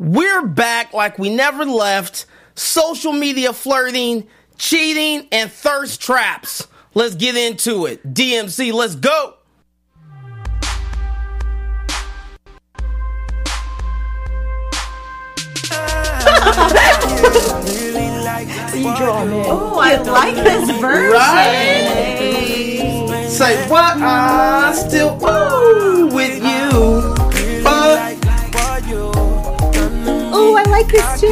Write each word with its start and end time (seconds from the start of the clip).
We're 0.00 0.46
back 0.46 0.92
like 0.94 1.18
we 1.18 1.28
never 1.28 1.66
left. 1.66 2.24
Social 2.54 3.12
media 3.12 3.52
flirting, 3.52 4.26
cheating, 4.56 5.28
and 5.30 5.52
thirst 5.52 6.00
traps. 6.00 6.66
Let's 6.94 7.16
get 7.16 7.36
into 7.36 7.84
it. 7.84 8.14
DMC, 8.14 8.72
let's 8.72 8.94
go. 8.94 9.34
Oh, 19.52 19.80
I 19.82 19.96
like 19.98 20.36
this 20.36 20.70
version. 20.80 21.12
Right? 21.12 22.46
Say 23.28 23.68
what? 23.68 23.98
I 23.98 24.72
still 24.72 25.18
ooh 25.22 25.99
like 30.92 31.20
this 31.20 31.20
too. 31.20 31.28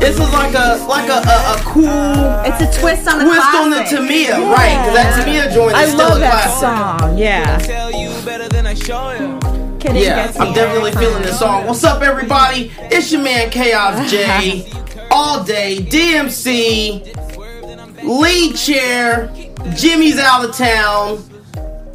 this 0.00 0.14
is 0.18 0.32
like 0.32 0.54
a 0.54 0.84
like 0.88 1.08
a, 1.08 1.20
a, 1.28 1.54
a 1.54 1.56
cool 1.64 1.84
It's 2.44 2.60
a 2.62 2.80
twist 2.80 3.08
on 3.08 3.18
the 3.18 3.24
twist 3.24 3.54
on 3.54 3.70
the 3.70 3.76
classic. 3.76 3.98
Tamia, 3.98 4.52
right? 4.52 4.76
Because 4.82 4.94
that 4.94 5.26
Tamia 5.26 5.52
joint 5.54 5.76
is 5.76 5.82
I 5.82 5.84
still 5.86 5.98
love 5.98 6.16
a 6.16 6.20
that 6.20 6.42
classic. 6.58 7.00
song. 7.00 7.18
Yeah. 7.18 7.58
Tell 7.58 7.92
you 7.92 8.08
better 8.24 8.48
than 8.48 8.66
I 8.66 8.74
show 8.74 9.12
you. 9.12 9.38
Kidding 9.78 10.02
Yeah, 10.02 10.26
gets 10.26 10.40
I'm 10.40 10.52
definitely 10.52 10.92
feeling 10.92 11.22
this 11.22 11.38
song. 11.38 11.66
What's 11.66 11.84
up, 11.84 12.02
everybody? 12.02 12.72
It's 12.78 13.12
your 13.12 13.22
man 13.22 13.50
Kaaos 13.50 14.08
J. 14.08 14.72
All 15.10 15.44
day, 15.44 15.78
DMC, 15.78 17.14
lead 18.04 18.56
chair. 18.56 19.32
Jimmy's 19.76 20.18
out 20.18 20.44
of 20.44 20.54
town. 20.56 21.22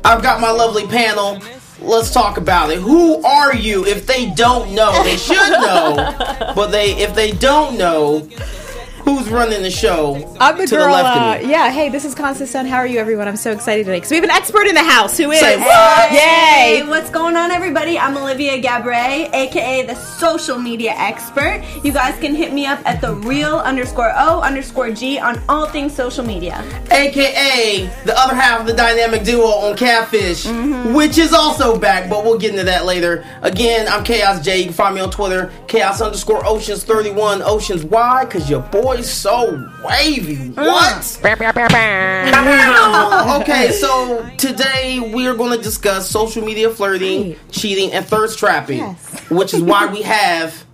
I've 0.03 0.23
got 0.23 0.39
my 0.41 0.51
lovely 0.51 0.87
panel. 0.87 1.39
Let's 1.81 2.11
talk 2.11 2.37
about 2.37 2.69
it. 2.69 2.79
Who 2.79 3.23
are 3.23 3.55
you? 3.55 3.85
If 3.85 4.05
they 4.05 4.29
don't 4.29 4.73
know, 4.75 4.91
they 5.03 5.17
should 5.17 5.35
know. 5.35 6.15
But 6.55 6.67
they, 6.67 6.91
if 6.97 7.15
they 7.15 7.31
don't 7.31 7.77
know, 7.77 8.27
who's 9.03 9.27
running 9.29 9.61
the 9.63 9.71
show? 9.71 10.15
I'm 10.39 10.57
the 10.57 10.65
to 10.67 10.75
girl. 10.75 10.85
the 10.87 10.91
left 10.91 11.17
uh, 11.17 11.35
of 11.35 11.43
me. 11.45 11.51
yeah. 11.51 11.69
Hey, 11.71 11.89
this 11.89 12.05
is 12.05 12.13
Constance 12.15 12.51
Dunn. 12.53 12.65
How 12.65 12.77
are 12.77 12.87
you, 12.87 12.99
everyone? 12.99 13.27
I'm 13.27 13.35
so 13.35 13.51
excited 13.51 13.85
today 13.85 13.97
because 13.97 14.11
we 14.11 14.15
have 14.17 14.23
an 14.23 14.29
expert 14.31 14.67
in 14.67 14.75
the 14.75 14.83
house. 14.83 15.17
Who 15.17 15.31
is? 15.31 15.39
Say 15.39 15.57
what? 15.57 16.09
Hey, 16.09 16.79
Yay! 16.81 16.87
what's 16.87 17.09
going 17.09 17.35
on, 17.35 17.51
everybody? 17.51 17.97
I'm 17.97 18.15
Olivia 18.17 18.61
Gabaree, 18.61 19.33
aka 19.33 19.85
the 19.85 19.95
social 19.95 20.57
media 20.57 20.93
expert. 20.97 21.63
You 21.83 21.91
guys 21.91 22.19
can 22.19 22.35
hit 22.35 22.53
me 22.53 22.65
up 22.65 22.79
at 22.85 23.01
the 23.01 23.15
real 23.15 23.57
underscore 23.59 24.11
O 24.15 24.41
underscore 24.41 24.91
G 24.91 25.19
on 25.19 25.41
all 25.49 25.67
things 25.67 25.93
social 25.93 26.23
media. 26.25 26.63
aka 26.91 27.89
the 28.05 28.17
other 28.17 28.35
half 28.35 28.61
of 28.61 28.67
the 28.67 28.73
dynamic 28.73 29.23
duo 29.23 29.45
on 29.47 29.75
Catfish, 29.77 30.45
which 30.93 31.17
is 31.17 31.33
also 31.33 31.77
back, 31.77 32.09
but 32.09 32.23
we'll 32.23 32.37
get 32.37 32.51
into 32.51 32.63
that 32.63 32.85
later. 32.85 33.25
Again, 33.41 33.87
I'm 33.87 34.03
Kaaos 34.03 34.43
J. 34.43 34.59
You 34.59 34.65
can 34.65 34.73
find 34.73 34.95
me 34.95 35.01
on 35.01 35.09
Twitter, 35.11 35.51
Kaaos 35.67 36.03
underscore 36.05 36.45
Oceans 36.45 36.83
31. 36.83 37.41
Oceans, 37.43 37.83
why? 37.85 38.25
Because 38.25 38.49
your 38.49 38.61
boy's 38.95 39.09
so 39.09 39.69
wavy. 39.83 40.49
What? 40.51 41.19
okay, 43.41 43.71
so 43.71 44.29
today 44.37 44.99
we 45.13 45.27
are 45.27 45.33
going 45.33 45.57
to 45.57 45.63
discuss 45.63 46.09
social 46.09 46.43
media 46.43 46.69
flirting, 46.69 47.35
cheating, 47.51 47.91
and 47.93 48.05
thirst 48.05 48.39
trapping, 48.39 48.79
Yes. 48.79 49.29
which 49.29 49.53
is 49.53 49.61
why 49.61 49.85
we 49.87 50.01
have 50.01 50.65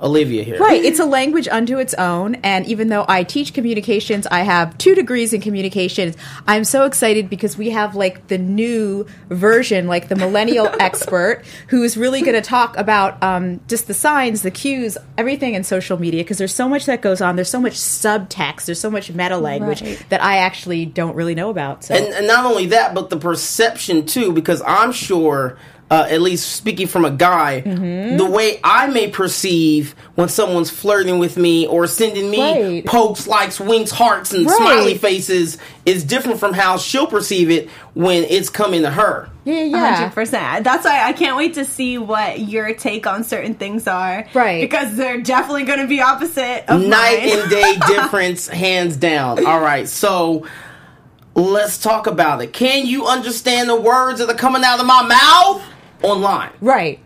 Olivia 0.00 0.42
here. 0.42 0.58
Right, 0.58 0.84
it's 0.84 0.98
a 0.98 1.04
language 1.06 1.48
unto 1.48 1.78
its 1.78 1.94
own, 1.94 2.34
and 2.36 2.66
even 2.66 2.88
though 2.88 3.04
I 3.08 3.24
teach 3.24 3.54
communications, 3.54 4.26
I 4.26 4.40
have 4.42 4.76
two 4.78 4.94
degrees 4.94 5.32
in 5.32 5.40
communications. 5.40 6.16
I'm 6.46 6.64
so 6.64 6.84
excited 6.84 7.30
because 7.30 7.56
we 7.56 7.70
have 7.70 7.94
like 7.96 8.26
the 8.28 8.36
new 8.38 9.06
version, 9.30 9.86
like 9.86 10.08
the 10.08 10.16
millennial 10.16 10.68
expert, 10.80 11.42
who 11.68 11.82
is 11.82 11.96
really 11.96 12.20
going 12.20 12.34
to 12.34 12.42
talk 12.42 12.76
about 12.76 13.22
um, 13.22 13.60
just 13.68 13.86
the 13.86 13.94
signs, 13.94 14.42
the 14.42 14.50
cues, 14.50 14.98
everything 15.16 15.54
in 15.54 15.64
social 15.64 15.98
media. 15.98 16.22
Because 16.22 16.38
there's 16.38 16.54
so 16.54 16.68
much 16.68 16.86
that 16.86 17.00
goes 17.00 17.20
on. 17.20 17.36
There's 17.36 17.50
so 17.50 17.60
much 17.60 17.74
subtext. 17.74 18.66
There's 18.66 18.80
so 18.80 18.90
much 18.90 19.10
meta 19.10 19.38
language 19.38 19.80
Right. 19.82 20.06
that 20.10 20.22
I 20.22 20.38
actually 20.38 20.84
don't 20.86 21.14
really 21.16 21.34
know 21.34 21.50
about. 21.50 21.84
So. 21.84 21.94
and, 21.94 22.04
and 22.12 22.26
not 22.26 22.44
only 22.44 22.66
that, 22.66 22.94
but 22.94 23.08
the 23.10 23.16
perception 23.16 24.04
too, 24.06 24.32
because 24.32 24.62
I'm 24.66 24.92
sure, 24.92 25.56
uh, 25.90 26.06
at 26.10 26.20
least 26.20 26.50
speaking 26.56 26.88
from 26.88 27.04
a 27.04 27.10
guy, 27.10 27.62
Mm-hmm. 27.64 28.16
the 28.16 28.24
way 28.24 28.58
I 28.64 28.88
may 28.88 29.08
perceive 29.08 29.94
when 30.16 30.28
someone's 30.28 30.68
flirting 30.70 31.18
with 31.20 31.36
me 31.36 31.66
or 31.66 31.86
sending 31.86 32.28
me 32.30 32.40
Right. 32.40 32.84
pokes, 32.86 33.26
likes, 33.28 33.60
winks, 33.60 33.92
hearts, 33.92 34.32
and 34.32 34.46
Right. 34.46 34.56
smiley 34.56 34.98
faces 34.98 35.58
is 35.84 36.02
different 36.02 36.40
from 36.40 36.54
how 36.54 36.76
she'll 36.78 37.06
perceive 37.06 37.50
it 37.50 37.68
when 37.94 38.24
it's 38.24 38.48
coming 38.50 38.82
to 38.82 38.90
her. 38.90 39.28
yeah, 39.44 39.62
yeah. 39.62 40.10
100%. 40.10 40.64
That's 40.64 40.84
why 40.84 41.04
I 41.04 41.12
can't 41.12 41.36
wait 41.36 41.54
to 41.54 41.64
see 41.64 41.98
what 41.98 42.40
your 42.40 42.74
take 42.74 43.06
on 43.06 43.22
certain 43.22 43.54
things 43.54 43.86
are. 43.86 44.26
Right. 44.34 44.60
Because 44.60 44.96
they're 44.96 45.20
definitely 45.20 45.62
going 45.64 45.78
to 45.78 45.86
be 45.86 46.00
opposite 46.00 46.64
of 46.68 46.80
Night 46.82 47.20
mine. 47.20 47.38
and 47.42 47.50
day 47.50 47.76
difference, 47.86 48.48
hands 48.48 48.96
down. 48.96 49.46
All 49.46 49.60
right, 49.60 49.88
so 49.88 50.44
let's 51.36 51.78
talk 51.78 52.06
about 52.08 52.42
it. 52.42 52.52
Can 52.52 52.86
you 52.86 53.06
understand 53.06 53.68
the 53.68 53.76
words 53.80 54.18
that 54.18 54.28
are 54.28 54.34
coming 54.34 54.64
out 54.64 54.80
of 54.80 54.86
my 54.86 55.02
mouth 55.02 55.62
online? 56.02 56.50
Right. 56.60 57.00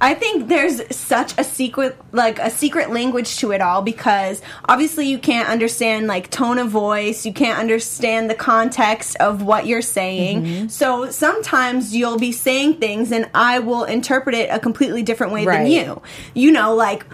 I 0.00 0.14
think 0.14 0.48
there's 0.48 0.94
such 0.94 1.38
a 1.38 1.44
secret 1.44 1.96
like 2.12 2.38
a 2.38 2.50
secret 2.50 2.90
language 2.90 3.36
to 3.38 3.52
it 3.52 3.60
all 3.60 3.82
because 3.82 4.42
obviously 4.68 5.06
you 5.08 5.18
can't 5.18 5.48
understand 5.48 6.06
like 6.06 6.30
tone 6.30 6.58
of 6.58 6.68
voice, 6.68 7.24
you 7.24 7.32
can't 7.32 7.58
understand 7.58 8.28
the 8.28 8.34
context 8.34 9.16
of 9.16 9.42
what 9.42 9.66
you're 9.66 9.82
saying. 9.82 10.42
Mm-hmm. 10.44 10.68
So 10.68 11.10
sometimes 11.10 11.94
you'll 11.94 12.18
be 12.18 12.32
saying 12.32 12.80
things 12.80 13.12
and 13.12 13.30
I 13.34 13.60
will 13.60 13.84
interpret 13.84 14.34
it 14.34 14.50
a 14.50 14.58
completely 14.58 15.02
different 15.02 15.32
way 15.32 15.44
than 15.44 15.66
you. 15.66 16.02
You 16.34 16.52
know, 16.52 16.74
like 16.74 17.06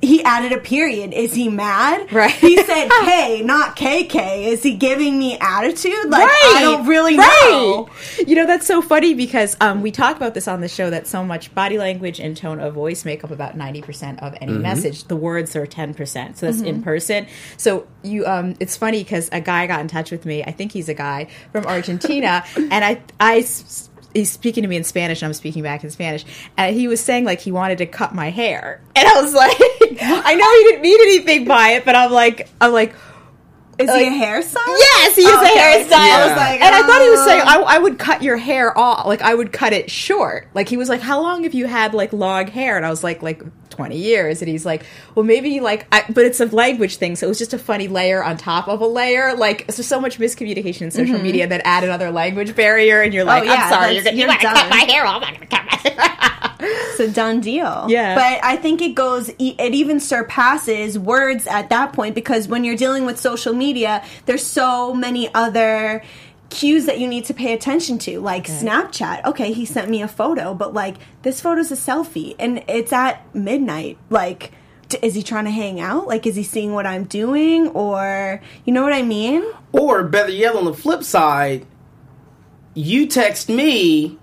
he 0.00 0.22
added 0.24 0.52
a 0.52 0.60
period. 0.60 1.12
Is 1.12 1.34
he 1.34 1.48
mad? 1.48 2.10
Right. 2.10 2.30
He 2.30 2.56
said 2.56 2.88
K, 2.88 3.42
not 3.42 3.76
KK. 3.76 4.46
Is 4.46 4.62
he 4.62 4.74
giving 4.74 5.18
me 5.18 5.36
attitude? 5.38 6.08
Like 6.08 6.26
right. 6.26 6.54
I 6.56 6.60
don't 6.62 6.86
really 6.86 7.18
right. 7.18 7.48
know. 7.50 7.88
You 8.26 8.34
know, 8.34 8.46
that's 8.46 8.66
so 8.66 8.80
funny 8.80 9.12
because 9.12 9.56
um, 9.60 9.82
we 9.82 9.90
talk 9.90 10.16
about 10.16 10.32
this 10.32 10.48
on 10.48 10.62
the 10.62 10.68
show 10.68 10.88
that 10.88 11.06
so 11.06 11.22
much 11.22 11.54
body 11.54 11.76
language 11.76 12.18
and 12.18 12.34
tone 12.34 12.60
of 12.60 12.74
voice 12.74 13.04
make 13.04 13.24
up 13.24 13.30
about 13.30 13.58
90% 13.58 14.22
of 14.22 14.34
any 14.40 14.56
message. 14.56 15.04
The 15.04 15.16
words 15.16 15.54
are 15.54 15.66
10%. 15.66 16.36
So 16.36 16.46
that's 16.46 16.62
in 16.62 16.82
person. 16.82 17.26
So 17.58 17.86
you, 18.02 18.24
um, 18.26 18.54
it's 18.60 18.76
funny 18.76 19.02
because 19.02 19.28
a 19.32 19.40
guy 19.40 19.66
got 19.66 19.80
in 19.80 19.88
touch 19.88 20.10
with 20.10 20.24
me. 20.24 20.42
I 20.42 20.50
think 20.50 20.72
he's 20.72 20.88
a 20.88 20.94
guy 20.94 21.28
from 21.52 21.66
Argentina. 21.66 22.42
and 22.56 22.84
I, 22.84 23.02
I, 23.20 23.38
s- 23.40 23.90
He's 24.18 24.32
speaking 24.32 24.62
to 24.62 24.68
me 24.68 24.76
in 24.76 24.84
Spanish, 24.84 25.22
and 25.22 25.28
I'm 25.28 25.34
speaking 25.34 25.62
back 25.62 25.84
in 25.84 25.90
Spanish. 25.90 26.24
And 26.56 26.74
he 26.74 26.88
was 26.88 27.00
saying 27.00 27.24
like 27.24 27.40
he 27.40 27.52
wanted 27.52 27.78
to 27.78 27.86
cut 27.86 28.14
my 28.14 28.30
hair, 28.30 28.80
and 28.96 29.08
I 29.08 29.22
was 29.22 29.32
like, 29.32 29.56
I 30.02 30.34
know 30.34 30.52
he 30.52 30.64
didn't 30.64 30.82
mean 30.82 31.00
anything 31.00 31.44
by 31.46 31.70
it, 31.70 31.84
but 31.84 31.94
I'm 31.94 32.10
like, 32.10 32.48
I'm 32.60 32.72
like, 32.72 32.94
Is 33.78 33.88
he 33.94 34.06
a 34.06 34.10
Like- 34.10 34.12
hairstyle? 34.20 34.76
Yes, 34.78 35.14
he 35.16 35.22
is 35.22 35.28
Okay. 35.28 35.44
a 35.46 35.84
hairstylist. 35.84 35.92
I 35.92 36.26
was 36.28 36.36
like, 36.36 36.60
and 36.60 36.74
I 36.74 36.82
thought 36.82 37.00
he 37.02 37.10
was 37.10 37.24
saying 37.24 37.42
oh. 37.44 37.64
I, 37.64 37.76
I 37.76 37.78
would 37.78 37.98
cut 37.98 38.22
your 38.22 38.36
hair 38.36 38.76
off, 38.76 39.06
like 39.06 39.22
I 39.22 39.34
would 39.34 39.52
cut 39.52 39.72
it 39.72 39.90
short. 39.90 40.48
Like 40.54 40.68
he 40.68 40.76
was 40.76 40.88
like, 40.88 41.00
"How 41.00 41.20
long 41.22 41.44
have 41.44 41.54
you 41.54 41.66
had 41.66 41.94
like 41.94 42.12
long 42.12 42.46
hair?" 42.48 42.76
And 42.76 42.84
I 42.84 42.90
was 42.90 43.04
like, 43.04 43.22
"Like 43.22 43.42
twenty 43.70 43.96
years." 43.98 44.42
And 44.42 44.48
he's 44.48 44.66
like, 44.66 44.84
"Well, 45.14 45.24
maybe 45.24 45.60
like, 45.60 45.86
I, 45.92 46.04
but 46.08 46.24
it's 46.26 46.40
a 46.40 46.46
language 46.46 46.96
thing, 46.96 47.14
so 47.14 47.26
it 47.26 47.28
was 47.28 47.38
just 47.38 47.54
a 47.54 47.58
funny 47.58 47.86
layer 47.86 48.22
on 48.24 48.36
top 48.36 48.66
of 48.68 48.80
a 48.80 48.86
layer. 48.86 49.34
Like, 49.36 49.66
there's 49.68 49.86
so 49.86 50.00
much 50.00 50.18
miscommunication 50.18 50.82
in 50.82 50.90
social 50.90 51.18
media 51.20 51.46
that 51.46 51.60
add 51.64 51.84
another 51.84 52.10
language 52.10 52.56
barrier, 52.56 53.00
and 53.02 53.14
you're 53.14 53.24
like, 53.24 53.44
Mm-hmm. 53.44 53.50
Oh, 53.52 53.54
yeah, 53.54 53.62
I'm 53.64 53.72
sorry, 53.72 53.94
you're 53.94 54.02
that's- 54.02 54.04
gonna 54.04 54.16
you 54.16 54.20
you're 54.22 54.28
want 54.28 54.40
to 54.40 54.46
cut 54.48 54.70
my 54.70 54.92
hair 54.92 55.06
off? 55.06 55.22
I'm 55.22 55.34
not 55.34 55.34
gonna 55.34 55.46
cut 55.46 55.64
my 55.84 55.90
hair." 55.90 56.37
It's 56.60 57.00
a 57.00 57.10
done 57.10 57.40
deal. 57.40 57.86
Yeah. 57.88 58.14
But 58.14 58.44
I 58.44 58.56
think 58.56 58.82
it 58.82 58.94
goes, 58.94 59.30
e- 59.38 59.54
it 59.58 59.74
even 59.74 60.00
surpasses 60.00 60.98
words 60.98 61.46
at 61.46 61.70
that 61.70 61.92
point 61.92 62.14
because 62.14 62.48
when 62.48 62.64
you're 62.64 62.76
dealing 62.76 63.04
with 63.06 63.18
social 63.18 63.52
media, 63.54 64.04
there's 64.26 64.44
so 64.44 64.94
many 64.94 65.32
other 65.34 66.02
cues 66.50 66.86
that 66.86 66.98
you 66.98 67.06
need 67.06 67.26
to 67.26 67.34
pay 67.34 67.52
attention 67.52 67.98
to, 67.98 68.20
like 68.20 68.46
Snapchat. 68.46 69.24
Okay, 69.26 69.52
he 69.52 69.64
sent 69.66 69.90
me 69.90 70.00
a 70.02 70.08
photo, 70.08 70.54
but 70.54 70.72
like 70.72 70.96
this 71.22 71.40
photo's 71.40 71.70
a 71.70 71.76
selfie 71.76 72.34
and 72.38 72.64
it's 72.68 72.92
at 72.92 73.22
midnight. 73.34 73.98
Like, 74.08 74.52
d- 74.88 74.98
is 75.02 75.14
he 75.14 75.22
trying 75.22 75.44
to 75.44 75.50
hang 75.50 75.78
out? 75.80 76.06
Like, 76.06 76.26
is 76.26 76.36
he 76.36 76.42
seeing 76.42 76.72
what 76.72 76.86
I'm 76.86 77.04
doing? 77.04 77.68
Or, 77.68 78.40
you 78.64 78.72
know 78.72 78.82
what 78.82 78.94
I 78.94 79.02
mean? 79.02 79.44
Or 79.72 80.02
better 80.04 80.30
yet, 80.30 80.54
on 80.56 80.64
the 80.64 80.72
flip 80.74 81.02
side, 81.04 81.66
you 82.74 83.06
text 83.06 83.48
me 83.50 84.18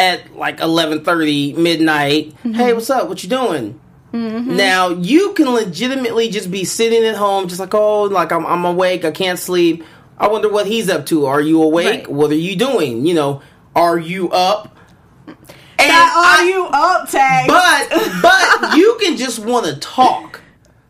at 0.00 0.34
like 0.36 0.60
eleven 0.60 1.04
thirty 1.04 1.52
midnight. 1.52 2.28
Mm-hmm. 2.38 2.52
Hey, 2.54 2.72
what's 2.72 2.88
up? 2.90 3.08
What 3.08 3.22
you 3.22 3.28
doing? 3.28 3.78
Mm-hmm. 4.12 4.56
Now 4.56 4.88
you 4.88 5.34
can 5.34 5.48
legitimately 5.50 6.30
just 6.30 6.50
be 6.50 6.64
sitting 6.64 7.04
at 7.04 7.14
home, 7.16 7.46
just 7.48 7.60
like 7.60 7.74
oh, 7.74 8.04
like 8.04 8.32
I'm 8.32 8.46
I'm 8.46 8.64
awake, 8.64 9.04
I 9.04 9.10
can't 9.10 9.38
sleep. 9.38 9.84
I 10.18 10.28
wonder 10.28 10.48
what 10.48 10.66
he's 10.66 10.88
up 10.90 11.06
to. 11.06 11.26
Are 11.26 11.40
you 11.40 11.62
awake? 11.62 11.86
Right. 12.06 12.10
What 12.10 12.30
are 12.30 12.34
you 12.34 12.56
doing? 12.56 13.06
You 13.06 13.14
know, 13.14 13.42
are 13.76 13.98
you 13.98 14.30
up? 14.30 14.76
And 15.26 15.36
That 15.88 16.12
are 16.40 16.44
I- 16.44 16.48
you 16.48 16.66
up, 16.66 17.08
Tag? 17.08 17.46
but 17.48 18.20
but 18.22 18.76
you 18.76 18.98
can 19.00 19.16
just 19.16 19.38
want 19.38 19.66
to 19.66 19.76
talk. 19.78 20.40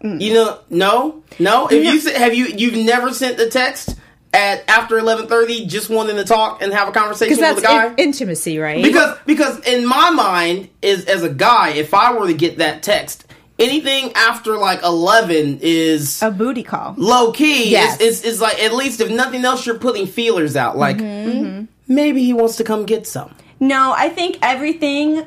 Mm. 0.03 0.21
You 0.21 0.33
know, 0.35 0.59
no, 0.71 1.23
no. 1.39 1.69
If 1.71 1.85
you 1.85 2.13
have 2.15 2.35
you 2.35 2.47
you've 2.47 2.87
never 2.87 3.13
sent 3.13 3.37
the 3.37 3.51
text 3.51 3.97
at 4.33 4.63
after 4.69 4.99
eleven 4.99 5.27
thirty, 5.27 5.67
just 5.67 5.91
wanting 5.91 6.17
to 6.17 6.25
talk 6.25 6.63
and 6.63 6.73
have 6.73 6.89
a 6.89 6.93
conversation 6.93 7.37
with 7.39 7.59
a 7.59 7.63
guy. 7.63 7.87
in- 7.89 7.95
intimacy, 7.99 8.59
right? 8.59 8.83
because 8.83 9.19
because 9.27 9.59
in 9.67 9.85
my 9.87 10.11
mind, 10.11 10.69
is 10.83 11.05
as 11.07 11.23
a 11.23 11.29
guy, 11.33 11.71
if 11.71 11.93
I 11.95 12.15
were 12.15 12.27
to 12.29 12.35
get 12.35 12.59
that 12.59 12.83
text, 12.83 13.27
anything 13.59 14.13
after 14.15 14.57
like 14.57 14.83
eleven 14.85 15.59
is 15.63 16.23
A 16.23 16.31
booty 16.31 16.63
call. 16.63 16.95
low 16.97 17.33
key. 17.33 17.71
Yes. 17.71 17.95
It's, 18.01 18.21
it's, 18.21 18.25
it's 18.25 18.41
like 18.41 18.63
at 18.63 18.73
least 18.75 19.01
if 19.01 19.11
nothing 19.11 19.45
else, 19.45 19.67
you're 19.67 19.79
putting 19.79 20.07
feelers 20.07 20.55
out. 20.57 20.77
Like 20.79 20.99
Mm-hmm. 20.99 21.65
maybe 21.89 22.23
he 22.25 22.33
wants 22.33 22.57
to 22.57 22.65
come 22.65 22.87
get 22.87 23.07
some. 23.07 23.35
No, 23.59 23.93
I 23.97 24.09
think 24.11 24.39
everything. 24.43 25.27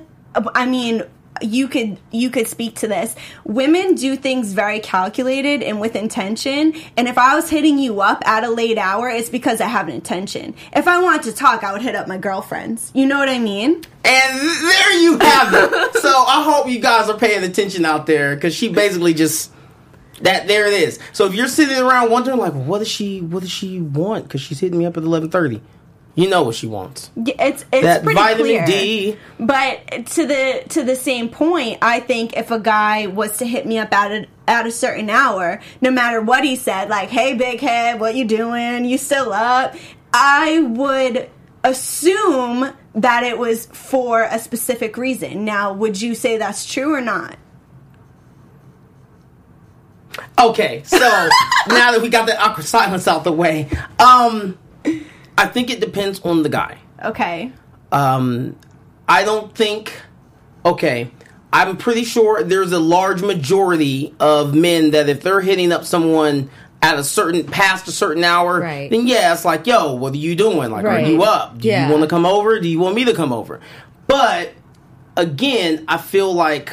I 0.55 0.65
mean, 0.65 1.03
you 1.41 1.67
could 1.67 1.99
you 2.11 2.29
could 2.29 2.47
speak 2.47 2.75
to 2.77 2.87
this. 2.87 3.15
Women 3.43 3.95
do 3.95 4.15
things 4.15 4.53
very 4.53 4.79
calculated 4.79 5.63
and 5.63 5.79
with 5.79 5.95
intention. 5.95 6.73
And 6.97 7.07
if 7.07 7.17
I 7.17 7.35
was 7.35 7.49
hitting 7.49 7.79
you 7.79 8.01
up 8.01 8.21
at 8.27 8.43
a 8.43 8.49
late 8.49 8.77
hour, 8.77 9.09
it's 9.09 9.29
because 9.29 9.61
I 9.61 9.67
have 9.67 9.87
an 9.87 9.95
intention. 9.95 10.53
If 10.73 10.87
I 10.87 11.01
wanted 11.01 11.23
to 11.23 11.33
talk, 11.33 11.63
I 11.63 11.73
would 11.73 11.81
hit 11.81 11.95
up 11.95 12.07
my 12.07 12.17
girlfriends. 12.17 12.91
You 12.93 13.05
know 13.05 13.17
what 13.17 13.29
I 13.29 13.39
mean? 13.39 13.83
And 14.05 14.39
there 14.39 14.99
you 14.99 15.17
have 15.19 15.53
it. 15.53 15.95
so 15.95 16.09
I 16.09 16.43
hope 16.43 16.67
you 16.67 16.79
guys 16.79 17.09
are 17.09 17.17
paying 17.17 17.43
attention 17.43 17.85
out 17.85 18.05
there 18.05 18.35
because 18.35 18.53
she 18.53 18.69
basically 18.69 19.13
just 19.13 19.51
that 20.21 20.47
there 20.47 20.67
it 20.67 20.73
is. 20.73 20.99
So 21.11 21.25
if 21.25 21.33
you're 21.33 21.47
sitting 21.47 21.77
around 21.77 22.11
wondering 22.11 22.37
like, 22.37 22.53
what 22.53 22.79
does 22.79 22.87
she 22.87 23.21
what 23.21 23.41
does 23.41 23.51
she 23.51 23.81
want? 23.81 24.25
Because 24.25 24.41
she's 24.41 24.59
hitting 24.59 24.77
me 24.77 24.85
up 24.85 24.97
at 24.97 25.03
eleven 25.03 25.29
thirty. 25.29 25.61
You 26.15 26.29
know 26.29 26.43
what 26.43 26.55
she 26.55 26.67
wants. 26.67 27.09
Yeah, 27.15 27.33
It's 27.39 27.65
it's 27.71 27.83
That 27.83 28.03
pretty 28.03 28.19
vitamin 28.19 28.45
clear. 28.45 28.65
D. 28.65 29.17
But 29.39 30.05
to 30.07 30.27
the 30.27 30.63
to 30.69 30.83
the 30.83 30.95
same 30.95 31.29
point, 31.29 31.79
I 31.81 31.99
think 32.01 32.37
if 32.37 32.51
a 32.51 32.59
guy 32.59 33.07
was 33.07 33.37
to 33.37 33.47
hit 33.47 33.65
me 33.65 33.79
up 33.79 33.91
at 33.91 34.11
a 34.11 34.27
at 34.47 34.67
a 34.67 34.71
certain 34.71 35.09
hour, 35.09 35.59
no 35.81 35.89
matter 35.89 36.21
what 36.21 36.43
he 36.43 36.55
said, 36.55 36.89
like 36.89 37.09
"Hey, 37.09 37.33
big 37.33 37.61
head, 37.61 37.99
what 37.99 38.13
you 38.13 38.25
doing? 38.25 38.85
You 38.85 38.99
still 38.99 39.33
up?" 39.33 39.75
I 40.13 40.59
would 40.61 41.31
assume 41.63 42.71
that 42.93 43.23
it 43.23 43.39
was 43.39 43.65
for 43.67 44.23
a 44.23 44.37
specific 44.37 44.97
reason. 44.97 45.43
Now, 45.45 45.73
would 45.73 45.99
you 45.99 46.13
say 46.13 46.37
that's 46.37 46.71
true 46.71 46.93
or 46.93 47.01
not? 47.01 47.37
Okay, 50.39 50.83
so 50.85 50.97
now 51.69 51.91
that 51.91 51.99
we 52.01 52.09
got 52.09 52.27
that 52.27 52.39
awkward 52.39 52.65
silence 52.65 53.07
out 53.07 53.23
the 53.23 53.31
way, 53.31 53.67
um, 53.97 54.59
I 55.37 55.47
think 55.47 55.69
it 55.69 55.79
depends 55.79 56.19
on 56.21 56.43
the 56.43 56.49
guy. 56.49 56.77
Okay. 57.03 57.51
Um, 57.91 58.55
I 59.07 59.23
don't 59.23 59.53
think. 59.55 59.93
Okay, 60.65 61.11
I'm 61.51 61.75
pretty 61.77 62.03
sure 62.05 62.41
there's 62.43 62.71
a 62.71 62.79
large 62.79 63.21
majority 63.21 64.15
of 64.19 64.55
men 64.55 64.91
that 64.91 65.09
if 65.09 65.21
they're 65.21 65.41
hitting 65.41 65.71
up 65.73 65.83
someone 65.85 66.49
at 66.81 66.97
a 66.97 67.03
certain 67.03 67.45
past 67.45 67.87
a 67.87 67.91
certain 67.91 68.23
hour, 68.23 68.59
Right. 68.61 68.89
then 68.89 69.05
yeah, 69.07 69.33
it's 69.33 69.43
like, 69.45 69.67
yo, 69.67 69.93
what 69.95 70.13
are 70.13 70.17
you 70.17 70.35
doing? 70.35 70.71
Like, 70.71 70.85
Right. 70.85 71.03
are 71.05 71.09
you 71.09 71.23
up? 71.23 71.57
Do 71.59 71.67
Yeah. 71.67 71.85
you 71.85 71.91
want 71.91 72.03
to 72.03 72.09
come 72.09 72.25
over? 72.25 72.59
Do 72.59 72.67
you 72.67 72.79
want 72.79 72.95
me 72.95 73.05
to 73.05 73.13
come 73.13 73.31
over? 73.33 73.59
But 74.07 74.51
again, 75.17 75.83
I 75.87 75.97
feel 75.97 76.33
like 76.33 76.71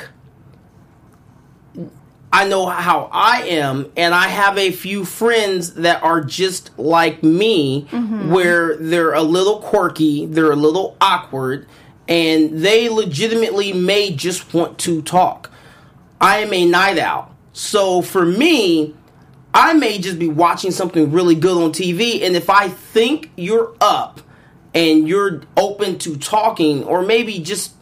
I 2.32 2.46
know 2.48 2.66
how 2.66 3.08
I 3.10 3.42
am, 3.48 3.90
and 3.96 4.14
I 4.14 4.28
have 4.28 4.56
a 4.56 4.70
few 4.70 5.04
friends 5.04 5.74
that 5.74 6.02
are 6.02 6.20
just 6.20 6.70
like 6.78 7.24
me, 7.24 7.86
mm-hmm. 7.90 8.30
where 8.30 8.76
they're 8.76 9.14
a 9.14 9.22
little 9.22 9.58
quirky, 9.58 10.26
they're 10.26 10.52
a 10.52 10.56
little 10.56 10.96
awkward, 11.00 11.66
and 12.06 12.60
they 12.60 12.88
legitimately 12.88 13.72
may 13.72 14.12
just 14.12 14.54
want 14.54 14.78
to 14.80 15.02
talk. 15.02 15.50
I 16.20 16.38
am 16.38 16.52
a 16.52 16.64
night 16.66 16.98
owl. 16.98 17.34
So 17.52 18.00
for 18.00 18.24
me, 18.24 18.94
I 19.52 19.72
may 19.74 19.98
just 19.98 20.18
be 20.18 20.28
watching 20.28 20.70
something 20.70 21.10
really 21.10 21.34
good 21.34 21.60
on 21.60 21.72
TV, 21.72 22.22
and 22.22 22.36
if 22.36 22.48
I 22.48 22.68
think 22.68 23.32
you're 23.36 23.74
up 23.80 24.20
and 24.72 25.08
you're 25.08 25.42
open 25.56 25.98
to 25.98 26.16
talking, 26.16 26.84
or 26.84 27.02
maybe 27.02 27.40
just 27.40 27.74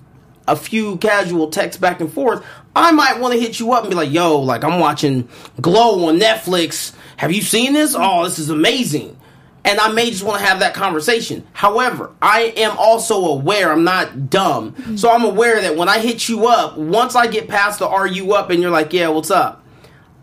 a 0.46 0.56
few 0.56 0.96
casual 0.96 1.50
texts 1.50 1.78
back 1.78 2.00
and 2.00 2.10
forth, 2.10 2.42
I 2.78 2.92
might 2.92 3.18
want 3.18 3.34
to 3.34 3.40
hit 3.40 3.58
you 3.58 3.72
up 3.72 3.82
and 3.82 3.90
be 3.90 3.96
like, 3.96 4.12
yo, 4.12 4.38
like 4.40 4.64
I'm 4.64 4.78
watching 4.78 5.28
Glow 5.60 6.08
on 6.08 6.18
Netflix. 6.18 6.94
Have 7.16 7.32
you 7.32 7.42
seen 7.42 7.72
this? 7.72 7.94
Oh, 7.96 8.24
this 8.24 8.38
is 8.38 8.50
amazing. 8.50 9.16
And 9.64 9.78
I 9.80 9.92
may 9.92 10.10
just 10.10 10.22
want 10.22 10.40
to 10.40 10.46
have 10.46 10.60
that 10.60 10.72
conversation. 10.72 11.46
However, 11.52 12.12
I 12.22 12.54
am 12.56 12.76
also 12.78 13.26
aware, 13.26 13.70
I'm 13.72 13.84
not 13.84 14.30
dumb. 14.30 14.96
So 14.96 15.10
I'm 15.10 15.24
aware 15.24 15.60
that 15.60 15.76
when 15.76 15.88
I 15.88 15.98
hit 15.98 16.28
you 16.28 16.46
up, 16.46 16.78
once 16.78 17.14
I 17.14 17.26
get 17.26 17.48
past 17.48 17.80
the 17.80 17.88
are 17.88 18.06
you 18.06 18.32
up 18.34 18.50
and 18.50 18.62
you're 18.62 18.70
like, 18.70 18.92
yeah, 18.92 19.08
what's 19.08 19.30
up? 19.30 19.64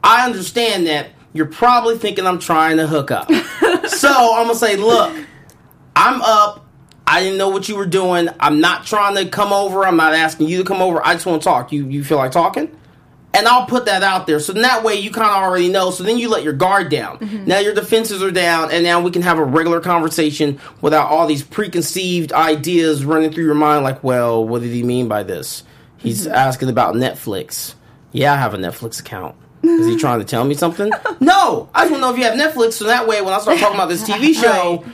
I 0.04 0.26
understand 0.26 0.88
that 0.88 1.10
you're 1.34 1.46
probably 1.46 1.98
thinking 1.98 2.26
I'm 2.26 2.40
trying 2.40 2.78
to 2.78 2.88
hook 2.88 3.12
up. 3.12 3.30
so 3.88 4.10
I'm 4.10 4.48
gonna 4.48 4.56
say, 4.56 4.78
look, 4.78 5.16
I'm 5.96 6.22
up. 6.22 6.65
I 7.08 7.22
didn't 7.22 7.38
know 7.38 7.50
what 7.50 7.70
you 7.70 7.76
were 7.76 7.86
doing. 7.86 8.30
I'm 8.40 8.60
not 8.60 8.86
trying 8.86 9.16
to 9.16 9.30
come 9.30 9.54
over. 9.54 9.86
I'm 9.86 9.98
not 9.98 10.14
asking 10.14 10.48
you 10.48 10.60
to 10.60 10.64
come 10.64 10.82
over. 10.82 11.06
I 11.06 11.14
just 11.14 11.26
want 11.26 11.42
to 11.42 11.46
talk. 11.46 11.72
You 11.72 11.88
you 11.88 12.04
feel 12.04 12.18
like 12.18 12.32
talking? 12.32 12.76
And 13.34 13.50
I'll 13.50 13.66
put 13.66 13.86
that 13.86 14.02
out 14.02 14.28
there. 14.28 14.40
So 14.40 14.54
then 14.54 14.62
that 14.62 14.84
way 14.84 14.96
you 14.96 15.12
kind 15.12 15.30
of 15.30 15.36
already 15.36 15.68
know. 15.68 15.92
So 15.92 16.04
then 16.04 16.18
you 16.18 16.30
let 16.30 16.44
your 16.44 16.54
guard 16.54 16.90
down. 16.90 17.18
Mm-hmm. 17.18 17.46
Now 17.46 17.60
your 17.60 17.74
defenses 17.74 18.24
are 18.24 18.32
down, 18.32 18.72
and 18.72 18.84
now 18.84 19.02
we 19.02 19.12
can 19.12 19.22
have 19.24 19.38
a 19.38 19.44
regular 19.44 19.82
conversation 19.82 20.60
without 20.82 21.10
all 21.12 21.28
these 21.28 21.44
preconceived 21.44 22.32
ideas 22.32 23.04
running 23.04 23.32
through 23.34 23.44
your 23.44 23.56
mind. 23.56 23.84
Like, 23.84 24.04
well, 24.04 24.48
what 24.48 24.62
did 24.62 24.72
he 24.72 24.84
mean 24.84 25.10
by 25.10 25.24
this? 25.24 25.64
He's 25.98 26.26
mm-hmm. 26.26 26.34
asking 26.34 26.70
about 26.70 26.96
Netflix. 26.96 27.76
Yeah, 28.14 28.34
I 28.34 28.38
have 28.38 28.54
a 28.54 28.58
Netflix 28.58 29.02
account. 29.02 29.36
Is 29.64 29.86
he 29.86 29.98
trying 30.00 30.20
to 30.20 30.26
tell 30.26 30.46
me 30.46 30.56
something? 30.56 30.90
No, 31.20 31.70
I 31.76 31.84
just 31.84 31.92
want 31.92 32.02
to 32.04 32.08
know 32.08 32.14
if 32.14 32.18
you 32.18 32.24
have 32.24 32.40
Netflix. 32.40 32.74
So 32.74 32.86
that 32.86 33.06
way, 33.06 33.22
when 33.22 33.34
I 33.34 33.40
start 33.40 33.60
talking 33.60 33.76
about 33.76 33.90
this 33.90 34.08
TV 34.08 34.34
show, 34.42 34.86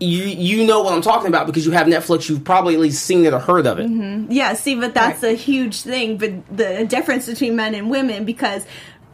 you 0.00 0.24
you 0.24 0.66
know 0.66 0.82
what 0.82 0.92
I'm 0.94 1.02
talking 1.02 1.28
about 1.28 1.46
because 1.46 1.66
you 1.66 1.72
have 1.72 1.86
Netflix. 1.86 2.28
You've 2.28 2.44
probably 2.44 2.74
at 2.74 2.80
least 2.80 3.04
seen 3.04 3.24
it 3.24 3.32
or 3.32 3.38
heard 3.38 3.66
of 3.66 3.78
it. 3.78 3.88
Mm-hmm. 3.88 4.30
Yeah, 4.30 4.52
see, 4.54 4.74
but 4.76 4.94
that's 4.94 5.22
a 5.22 5.32
huge 5.32 5.82
thing. 5.82 6.18
But 6.18 6.56
the 6.56 6.86
difference 6.86 7.26
between 7.26 7.56
men 7.56 7.74
and 7.74 7.90
women, 7.90 8.24
because 8.24 8.64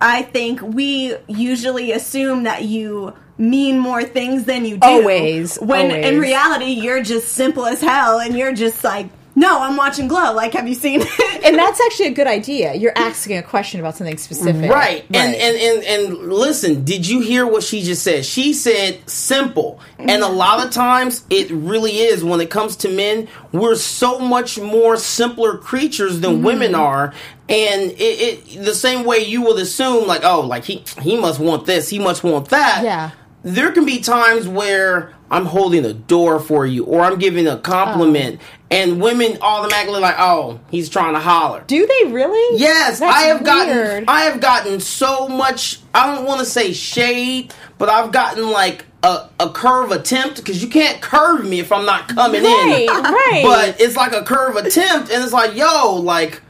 I 0.01 0.23
think 0.23 0.61
we 0.61 1.17
usually 1.27 1.93
assume 1.93 2.43
that 2.43 2.65
you 2.65 3.15
mean 3.39 3.79
more 3.79 4.05
things 4.05 4.45
than 4.45 4.65
you 4.65 4.77
do. 4.77 4.87
Always, 4.87 5.57
When 5.57 5.91
in 5.91 6.21
reality, 6.21 6.73
you're 6.73 7.03
just 7.03 7.29
simple 7.29 7.67
as 7.67 7.81
hell, 7.81 8.21
and 8.21 8.37
you're 8.37 8.53
just 8.53 8.85
like, 8.85 9.09
no, 9.37 9.61
I'm 9.61 9.77
watching 9.77 10.07
Glow. 10.07 10.33
Like, 10.33 10.53
have 10.53 10.69
you 10.69 10.75
seen 10.75 11.01
it? 11.03 11.09
And 11.45 11.59
that's 11.59 11.79
actually 11.79 12.07
a 12.07 12.15
good 12.15 12.27
idea. 12.27 12.73
You're 12.73 12.97
asking 12.97 13.37
a 13.37 13.43
question 13.43 13.79
about 13.79 13.97
something 13.97 14.17
specific. 14.17 14.71
Right. 14.71 15.05
And, 15.13 15.35
and 15.35 15.57
and 15.57 15.85
and 15.85 16.33
listen, 16.33 16.85
did 16.85 17.07
you 17.07 17.21
hear 17.21 17.47
what 17.47 17.63
she 17.63 17.83
just 17.83 18.03
said? 18.03 18.25
She 18.25 18.55
said 18.55 19.09
simple. 19.11 19.79
And 19.99 20.23
a 20.23 20.29
lot 20.29 20.65
of 20.65 20.73
times 20.73 21.23
it 21.29 21.51
really 21.51 21.99
is 21.99 22.25
when 22.25 22.41
it 22.41 22.49
comes 22.49 22.77
to 22.77 22.89
men, 22.89 23.29
we're 23.53 23.75
so 23.75 24.19
much 24.19 24.59
more 24.59 24.97
simpler 24.97 25.59
creatures 25.59 26.21
than 26.21 26.37
mm-hmm. 26.37 26.47
women 26.47 26.75
are. 26.75 27.13
And 27.51 27.91
it, 27.91 28.49
it 28.49 28.65
the 28.65 28.75
same 28.75 29.05
way 29.05 29.19
you 29.19 29.43
would 29.43 29.61
assume 29.61 30.07
like, 30.07 30.25
oh, 30.25 30.41
like 30.41 30.65
he 30.65 30.83
he 31.03 31.21
must 31.21 31.41
want 31.41 31.67
this, 31.67 31.91
he 31.91 31.99
must 31.99 32.25
want 32.25 32.49
that. 32.49 32.83
Yeah. 32.83 33.11
There 33.43 33.71
can 33.73 33.85
be 33.85 34.01
times 34.01 34.49
where 34.49 35.13
I'm 35.35 35.47
holding 35.47 35.85
a 35.85 35.93
door 35.93 36.39
for 36.39 36.65
you 36.65 36.85
or 36.85 37.01
I'm 37.01 37.19
giving 37.19 37.49
a 37.49 37.59
compliment 37.59 38.41
oh. 38.41 38.67
and 38.71 39.03
women 39.03 39.37
automatically 39.41 39.99
like, 39.99 40.15
oh, 40.17 40.61
he's 40.71 40.89
trying 40.89 41.15
to 41.15 41.19
holler. 41.19 41.65
Do 41.67 41.85
they 41.85 42.13
really? 42.13 42.61
Yes, 42.61 43.01
That's 43.01 43.13
I 43.17 43.23
have 43.23 43.43
gotten. 43.43 44.05
I 44.07 44.21
have 44.23 44.41
gotten 44.41 44.79
so 44.79 45.27
much 45.27 45.81
I 45.93 46.15
don't 46.15 46.25
want 46.25 46.39
to 46.39 46.47
say 46.47 46.73
shade, 46.73 47.53
but 47.79 47.89
I've 47.89 48.13
gotten 48.13 48.49
like 48.49 48.85
a, 49.03 49.29
a 49.41 49.51
curve 49.51 49.91
attempt 49.91 50.37
because 50.37 50.63
you 50.63 50.69
can't 50.69 51.03
curve 51.03 51.45
me 51.45 51.59
if 51.59 51.73
I'm 51.73 51.85
not 51.85 52.07
coming 52.07 52.45
Right, 52.45 52.87
in. 52.89 53.03
right. 53.03 53.43
But 53.45 53.81
it's 53.81 53.97
like 53.97 54.13
a 54.13 54.23
curve 54.23 54.55
attempt 54.55 55.11
and 55.11 55.25
it's 55.25 55.33
like, 55.33 55.57
yo, 55.57 55.97
like 55.97 56.43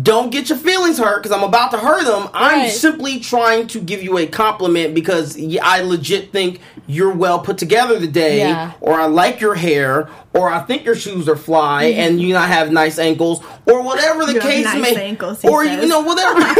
don't 0.00 0.30
get 0.30 0.48
your 0.48 0.56
feelings 0.56 0.98
hurt 0.98 1.22
because 1.22 1.36
I'm 1.36 1.44
about 1.44 1.70
to 1.72 1.78
hurt 1.78 2.06
them. 2.06 2.28
I'm 2.32 2.60
Right. 2.60 2.70
simply 2.70 3.18
trying 3.18 3.66
to 3.68 3.78
give 3.80 4.02
you 4.02 4.16
a 4.16 4.26
compliment 4.26 4.94
because 4.94 5.38
I 5.62 5.82
legit 5.82 6.32
think 6.32 6.60
you're 6.86 7.12
well 7.12 7.38
put 7.40 7.58
together 7.58 8.00
today, 8.00 8.38
Yeah. 8.38 8.70
or 8.80 8.98
I 8.98 9.04
like 9.06 9.40
your 9.40 9.54
hair, 9.54 10.08
or 10.34 10.48
I 10.50 10.60
think 10.60 10.84
your 10.84 10.94
shoes 10.94 11.28
are 11.28 11.36
fly 11.36 11.84
mm-hmm. 11.84 12.00
and 12.00 12.20
you 12.20 12.32
not 12.32 12.48
have 12.48 12.70
nice 12.72 12.98
ankles, 12.98 13.40
or 13.66 13.82
whatever 13.82 14.24
the 14.24 14.34
You 14.34 14.40
have 14.40 14.50
case 14.50 14.64
nice 14.64 14.80
may, 14.80 15.04
ankles, 15.04 15.42
he 15.42 15.48
or 15.48 15.64
you 15.64 15.86
know 15.86 16.00
whatever. 16.00 16.40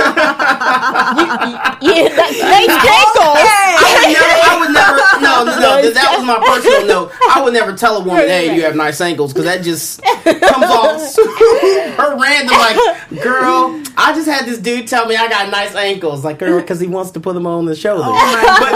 Yeah, 1.83 2.09
that, 2.15 2.31
nice 2.39 2.71
ankles. 3.03 3.39
I 3.43 3.99
would 3.99 4.13
never, 4.13 4.33
I 4.43 4.61
would 4.61 4.73
never. 4.73 4.99
No, 5.21 5.45
no, 5.45 5.61
no. 5.61 5.83
That, 5.83 5.95
that 5.95 6.17
was 6.17 6.27
my 6.27 6.39
personal 6.47 6.87
note. 6.87 7.13
I 7.35 7.43
would 7.43 7.53
never 7.53 7.77
tell 7.77 7.97
a 7.97 8.01
woman, 8.05 8.29
"Hey, 8.29 8.55
you 8.55 8.63
have 8.63 8.77
nice 8.77 9.01
ankles," 9.01 9.33
because 9.33 9.47
that 9.47 9.63
just 9.63 10.03
comes 10.03 10.65
off 10.65 11.01
super 11.01 12.17
random. 12.17 12.57
Like, 12.57 13.23
girl, 13.23 13.83
I 13.97 14.13
just 14.15 14.29
had 14.29 14.47
this 14.47 14.59
dude 14.59 14.87
tell 14.87 15.07
me 15.07 15.17
I 15.17 15.29
got 15.29 15.51
nice 15.51 15.75
ankles. 15.75 16.25
Like, 16.25 16.39
girl, 16.39 16.61
because 16.61 16.79
he 16.79 16.87
wants 16.87 17.11
to 17.13 17.21
put 17.21 17.35
them 17.35 17.47
on 17.47 17.65
the 17.65 17.75
shoulder. 17.75 18.05
but 18.05 18.73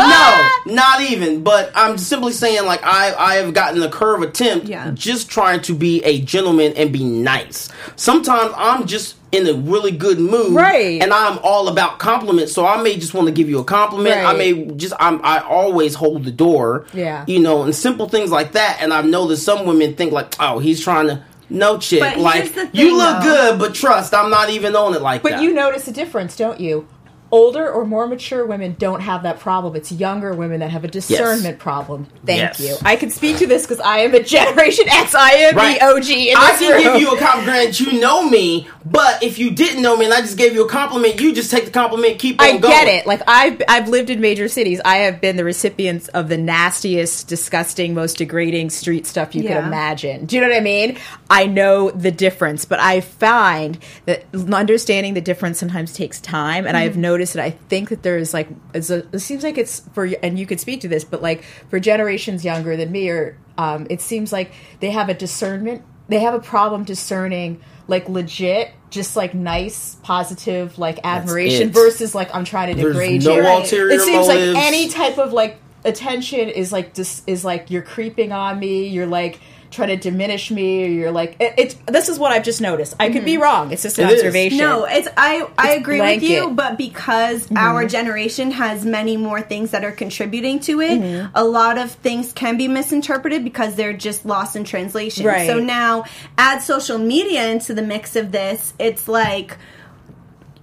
no, 0.66 0.74
not 0.74 1.00
even. 1.02 1.42
But 1.44 1.70
I'm 1.74 1.98
simply 1.98 2.32
saying, 2.32 2.66
like, 2.66 2.82
I 2.82 3.14
I 3.14 3.34
have 3.36 3.54
gotten 3.54 3.82
a 3.82 3.90
curve 3.90 4.22
attempt, 4.22 4.66
Yeah. 4.66 4.85
Just 4.94 5.30
trying 5.30 5.60
to 5.62 5.74
be 5.74 6.02
a 6.04 6.20
gentleman 6.20 6.72
and 6.76 6.92
be 6.92 7.04
nice. 7.04 7.70
Sometimes 7.96 8.52
I'm 8.56 8.86
just 8.86 9.16
in 9.32 9.46
a 9.46 9.52
really 9.54 9.90
good 9.90 10.18
mood, 10.18 10.54
Right. 10.54 11.02
And 11.02 11.12
I'm 11.12 11.38
all 11.42 11.68
about 11.68 11.98
compliments, 11.98 12.52
so 12.52 12.64
I 12.64 12.80
may 12.82 12.96
just 12.96 13.12
want 13.12 13.26
to 13.28 13.32
give 13.32 13.48
you 13.48 13.58
a 13.58 13.64
compliment. 13.64 14.16
I 14.16 14.32
may 14.34 14.64
just 14.76 14.94
I'm 14.98 15.20
I 15.24 15.40
always 15.40 15.94
hold 15.94 16.24
the 16.24 16.30
door. 16.30 16.86
Yeah. 16.94 17.24
You 17.26 17.40
know, 17.40 17.62
and 17.64 17.74
simple 17.74 18.08
things 18.08 18.30
like 18.30 18.52
that. 18.52 18.78
And 18.80 18.92
I 18.92 19.02
know 19.02 19.26
that 19.28 19.36
some 19.38 19.66
women 19.66 19.94
think 19.94 20.12
like, 20.12 20.34
oh, 20.40 20.58
he's 20.58 20.80
trying 20.82 21.08
to 21.08 21.22
No 21.48 21.78
chick. 21.78 22.00
But 22.00 22.18
like 22.18 22.54
the 22.54 22.70
you 22.72 22.96
look 22.96 23.22
though. 23.22 23.30
good, 23.30 23.58
but 23.58 23.74
trust, 23.74 24.14
I'm 24.14 24.30
not 24.30 24.50
even 24.50 24.74
on 24.74 24.94
it 24.94 25.02
like 25.02 25.22
But 25.22 25.30
that. 25.30 25.36
But 25.36 25.42
you 25.42 25.52
notice 25.54 25.86
a 25.88 25.92
difference, 25.92 26.36
don't 26.36 26.60
you? 26.60 26.88
Older 27.33 27.68
or 27.68 27.85
more 27.85 28.06
mature 28.06 28.47
women 28.47 28.76
don't 28.78 29.00
have 29.00 29.25
that 29.25 29.40
problem. 29.40 29.75
It's 29.75 29.90
younger 29.90 30.33
women 30.33 30.61
that 30.61 30.71
have 30.71 30.85
a 30.85 30.88
discernment 30.88 31.59
problem. 31.59 32.06
Thank 32.25 32.38
Yes. 32.38 32.61
you. 32.61 32.76
I 32.85 32.95
can 32.97 33.11
speak 33.11 33.38
to 33.38 33.47
this 33.49 33.62
because 33.62 33.80
I 33.80 33.99
am 33.99 34.14
a 34.14 34.23
Generation 34.37 34.85
X. 34.88 35.14
I 35.14 35.30
am 35.30 35.56
Right. 35.56 35.80
the 35.80 35.87
OG 35.87 36.28
in 36.28 36.37
I 36.37 36.56
can 36.59 36.73
room. 36.73 36.83
give 36.83 37.00
you 37.02 37.11
a 37.11 37.18
compliment. 37.18 37.80
You 37.80 38.00
know 38.00 38.28
me, 38.28 38.68
but 38.85 39.23
if 39.25 39.38
you 39.40 39.50
didn't 39.50 39.83
know 39.83 39.97
me 39.97 40.04
and 40.04 40.14
I 40.14 40.21
just 40.21 40.38
gave 40.38 40.54
you 40.54 40.64
a 40.64 40.68
compliment, 40.68 41.21
you 41.21 41.35
just 41.35 41.50
take 41.50 41.64
the 41.64 41.71
compliment, 41.73 42.18
keep 42.21 42.40
on 42.40 42.47
I 42.47 42.50
going. 42.59 42.73
get 42.73 42.87
it. 42.88 43.06
Like 43.06 43.23
I've 43.26 43.61
I've 43.68 43.88
lived 43.88 44.09
in 44.11 44.21
major 44.21 44.47
cities. 44.49 44.80
I 44.85 44.99
have 44.99 45.21
been 45.21 45.37
the 45.37 45.45
recipients 45.45 46.06
of 46.09 46.28
the 46.28 46.37
nastiest, 46.38 47.26
disgusting, 47.26 47.92
most 47.92 48.18
degrading 48.18 48.71
street 48.71 49.04
stuff 49.06 49.35
you 49.35 49.42
Yeah. 49.42 49.56
could 49.61 49.66
imagine. 49.66 50.26
Do 50.26 50.37
you 50.37 50.42
know 50.42 50.49
what 50.49 50.56
I 50.56 50.61
mean? 50.61 50.97
I 51.28 51.47
know 51.47 51.90
the 51.90 52.12
difference, 52.12 52.64
but 52.64 52.78
I 52.78 53.00
find 53.00 53.78
that 54.04 54.25
understanding 54.52 55.14
the 55.14 55.21
difference 55.21 55.59
sometimes 55.59 55.92
takes 55.92 56.21
time, 56.21 56.66
and 56.66 56.76
Mm-hmm. 56.76 56.85
I've 56.85 56.97
noticed 57.16 57.32
that 57.35 57.42
I 57.42 57.50
think 57.50 57.88
that 57.88 58.02
there 58.02 58.18
is 58.18 58.35
like 58.35 58.49
a, 58.75 58.78
it 58.78 59.18
seems 59.20 59.42
like 59.42 59.56
it's 59.56 59.80
for 59.94 60.04
and 60.23 60.38
you 60.38 60.44
could 60.46 60.61
speak 60.61 60.82
to 60.82 60.88
this, 60.88 61.02
but 61.04 61.23
like 61.23 61.42
for 61.70 61.80
generations 61.80 62.44
younger 62.44 62.76
than 62.76 62.92
me, 62.92 63.08
or 63.08 63.38
um, 63.56 63.87
it 63.88 64.00
seems 64.02 64.32
like 64.32 64.52
they 64.80 64.90
have 64.90 65.08
a 65.08 65.14
discernment. 65.14 65.82
They 66.08 66.20
have 66.20 66.35
a 66.35 66.40
problem 66.40 66.85
discerning 66.85 67.61
like 67.88 68.08
legit, 68.08 68.73
just 68.90 69.16
like 69.16 69.35
nice, 69.35 69.96
positive, 70.02 70.78
like 70.78 70.99
admiration 71.04 71.70
versus 71.70 72.14
like 72.14 72.35
I'm 72.35 72.44
trying 72.44 72.75
to 72.75 72.82
There's 72.82 72.92
degrade 72.94 73.25
no 73.25 73.37
you. 73.37 73.46
ulterior 73.46 73.90
It 73.94 74.00
seems 74.02 74.26
motives. 74.28 74.54
like 74.54 74.64
any 74.64 74.88
type 74.88 75.18
of 75.18 75.32
like 75.32 75.58
attention 75.85 76.49
is 76.49 76.73
like 76.73 76.92
dis- 76.94 77.23
is 77.26 77.44
like 77.44 77.70
you're 77.70 77.82
creeping 77.82 78.30
on 78.32 78.58
me. 78.58 78.88
You're 78.88 79.06
like 79.06 79.40
trying 79.70 79.88
to 79.88 79.96
diminish 79.96 80.50
me, 80.50 80.85
or 80.85 80.88
you're 80.88 81.11
like 81.11 81.37
it, 81.40 81.54
it's. 81.58 81.75
This 81.87 82.08
is 82.08 82.18
what 82.18 82.32
I've 82.32 82.44
just 82.44 82.61
noticed. 82.61 82.94
I 83.00 83.11
could 83.11 83.25
be 83.25 83.37
wrong. 83.38 83.73
It's 83.73 83.82
just 83.82 83.99
an 83.99 84.08
It 84.08 84.12
is. 84.12 84.20
observation. 84.20 84.58
No, 84.58 84.85
it's 84.85 85.08
I 85.16 85.46
I 85.58 85.73
It's 85.73 85.80
agree 85.80 86.00
with 86.00 86.23
you, 86.23 86.50
but 86.50 86.76
because 86.78 87.49
our 87.56 87.87
generation 87.87 88.50
has 88.52 88.85
many 88.85 89.16
more 89.16 89.40
things 89.42 89.70
that 89.73 89.85
are 89.85 89.92
contributing 89.92 90.61
to 90.61 90.80
it, 90.80 91.00
Mm-hmm. 91.00 91.28
a 91.35 91.44
lot 91.44 91.78
of 91.78 91.90
things 91.90 92.32
can 92.32 92.56
be 92.56 92.68
misinterpreted 92.68 93.44
because 93.44 93.75
they're 93.75 93.92
just 93.92 94.25
lost 94.25 94.56
in 94.56 94.64
translation. 94.64 95.26
Right. 95.26 95.46
So 95.46 95.58
now 95.58 96.04
add 96.38 96.61
social 96.62 96.99
media 96.99 97.49
into 97.49 97.75
the 97.75 97.82
mix 97.82 98.16
of 98.16 98.32
this, 98.32 98.73
it's 98.78 99.08
like 99.08 99.56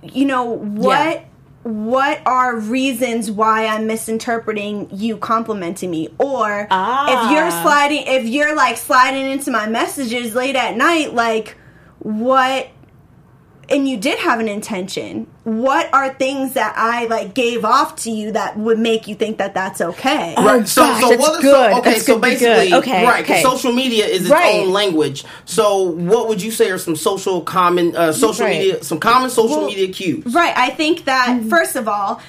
you 0.02 0.26
know, 0.26 0.44
what 0.44 1.00
Yeah. 1.16 1.24
What 1.64 2.20
are 2.26 2.58
reasons 2.58 3.32
why 3.32 3.66
I'm 3.66 3.88
misinterpreting 3.88 4.90
you 4.92 5.18
complimenting 5.18 5.90
me? 5.92 6.10
Or 6.20 6.68
Ah. 6.70 7.26
if 7.26 7.32
you're 7.32 7.52
sliding 7.52 8.04
if 8.06 8.26
you're 8.26 8.56
like 8.56 8.78
sliding 8.78 9.32
into 9.32 9.50
my 9.52 9.68
messages 9.68 10.36
late 10.36 10.56
at 10.56 10.76
night, 10.76 11.14
like 11.14 11.58
what 12.00 12.68
and 13.70 13.88
you 13.88 13.96
did 13.98 14.20
have 14.20 14.40
an 14.40 14.48
intention 14.50 15.26
what 15.46 15.92
are 15.94 16.14
things 16.14 16.54
that 16.54 16.74
i 16.78 17.06
like 17.06 17.34
gave 17.34 17.64
off 17.66 17.96
to 17.96 18.12
you 18.12 18.32
that 18.32 18.58
would 18.58 18.78
make 18.80 19.08
you 19.08 19.16
think 19.16 19.38
that 19.38 19.54
that's 19.54 19.80
okay 19.82 20.34
Right. 20.38 20.68
so, 20.68 20.84
Oh, 20.84 20.88
gosh, 20.88 21.02
so 21.02 21.10
that's 21.10 21.22
what? 21.22 21.42
good. 21.42 21.52
So, 21.72 21.78
okay. 21.80 21.92
That's 21.92 22.06
so 22.06 22.20
good 22.20 22.22
to 22.24 22.34
be 22.34 22.40
good. 22.40 22.56
basically, 22.56 22.74
Okay, 22.80 23.06
right. 23.06 23.26
'cause 23.26 23.36
okay. 23.38 23.44
Social 23.44 23.72
media 23.74 24.06
is 24.06 24.22
its 24.22 24.30
Right. 24.30 24.56
own 24.56 24.72
language. 24.72 25.24
So, 25.46 25.82
what 25.84 26.28
would 26.28 26.42
you 26.42 26.52
say 26.52 26.70
are 26.72 26.78
some 26.78 26.96
social 26.96 27.42
common, 27.42 27.96
uh, 27.96 28.12
social 28.12 28.46
Right. 28.46 28.58
media, 28.60 28.84
some 28.84 29.00
common 29.00 29.30
social 29.30 29.58
Well, 29.58 29.68
media 29.68 29.88
cues? 29.90 30.24
right 30.34 30.54
i 30.58 30.70
think 30.70 31.06
that 31.06 31.28
Mm-hmm. 31.30 31.50
first 31.50 31.76
of 31.76 31.88
all 31.88 32.20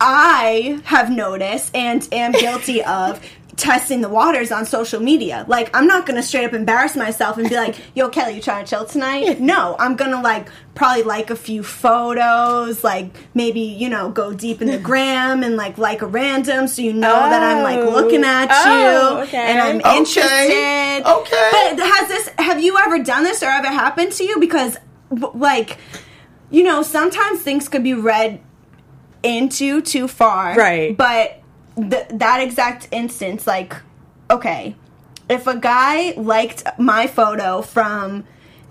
i 0.00 0.80
have 0.84 1.10
noticed 1.10 1.74
and 1.74 2.06
am 2.12 2.32
guilty 2.32 2.82
of 2.84 3.20
testing 3.58 4.00
the 4.00 4.08
waters 4.08 4.52
on 4.52 4.64
social 4.64 5.00
media 5.00 5.44
like 5.48 5.68
i'm 5.76 5.86
not 5.86 6.06
gonna 6.06 6.22
straight 6.22 6.44
up 6.44 6.52
embarrass 6.54 6.94
myself 6.96 7.36
and 7.38 7.48
be 7.48 7.56
like 7.56 7.74
yo 7.96 8.08
kelly 8.08 8.36
you 8.36 8.40
trying 8.40 8.64
to 8.64 8.70
chill 8.70 8.84
tonight 8.84 9.40
no 9.40 9.74
i'm 9.80 9.96
gonna 9.96 10.22
like 10.22 10.48
probably 10.76 11.02
like 11.02 11.28
a 11.28 11.34
few 11.36 11.60
photos 11.62 12.84
like 12.84 13.10
maybe 13.34 13.60
you 13.60 13.88
know 13.88 14.10
go 14.10 14.32
deep 14.32 14.62
in 14.62 14.68
the 14.68 14.78
gram 14.90 15.42
and 15.42 15.56
like 15.56 15.76
like 15.76 16.02
a 16.02 16.06
random 16.06 16.68
so 16.68 16.80
you 16.80 16.92
know 16.92 17.28
that 17.28 17.42
i'm 17.42 17.62
like 17.64 17.78
Oh. 17.80 17.90
looking 17.90 18.22
at 18.24 18.48
Oh, 18.50 19.16
you 19.16 19.22
okay. 19.24 19.36
and 19.36 19.60
i'm 19.60 19.76
Okay. 19.80 19.96
interested 19.96 21.02
Okay. 21.04 21.50
but 21.76 21.84
has 21.84 22.08
this 22.08 22.28
have 22.38 22.62
you 22.62 22.78
ever 22.78 23.00
done 23.02 23.24
this 23.24 23.42
or 23.42 23.46
ever 23.46 23.66
happened 23.66 24.12
to 24.12 24.24
you 24.24 24.38
because 24.38 24.76
like 25.34 25.78
you 26.50 26.62
know 26.62 26.82
sometimes 26.82 27.40
things 27.42 27.68
could 27.68 27.82
be 27.82 27.94
read 27.94 28.40
into 29.24 29.80
too 29.82 30.06
far 30.06 30.54
Right. 30.54 30.96
but 30.96 31.42
th- 31.78 32.08
that 32.10 32.40
exact 32.40 32.88
instance 32.90 33.46
like 33.46 33.76
okay 34.30 34.74
if 35.28 35.46
a 35.46 35.56
guy 35.56 36.12
liked 36.16 36.64
my 36.78 37.06
photo 37.06 37.62
from 37.62 38.24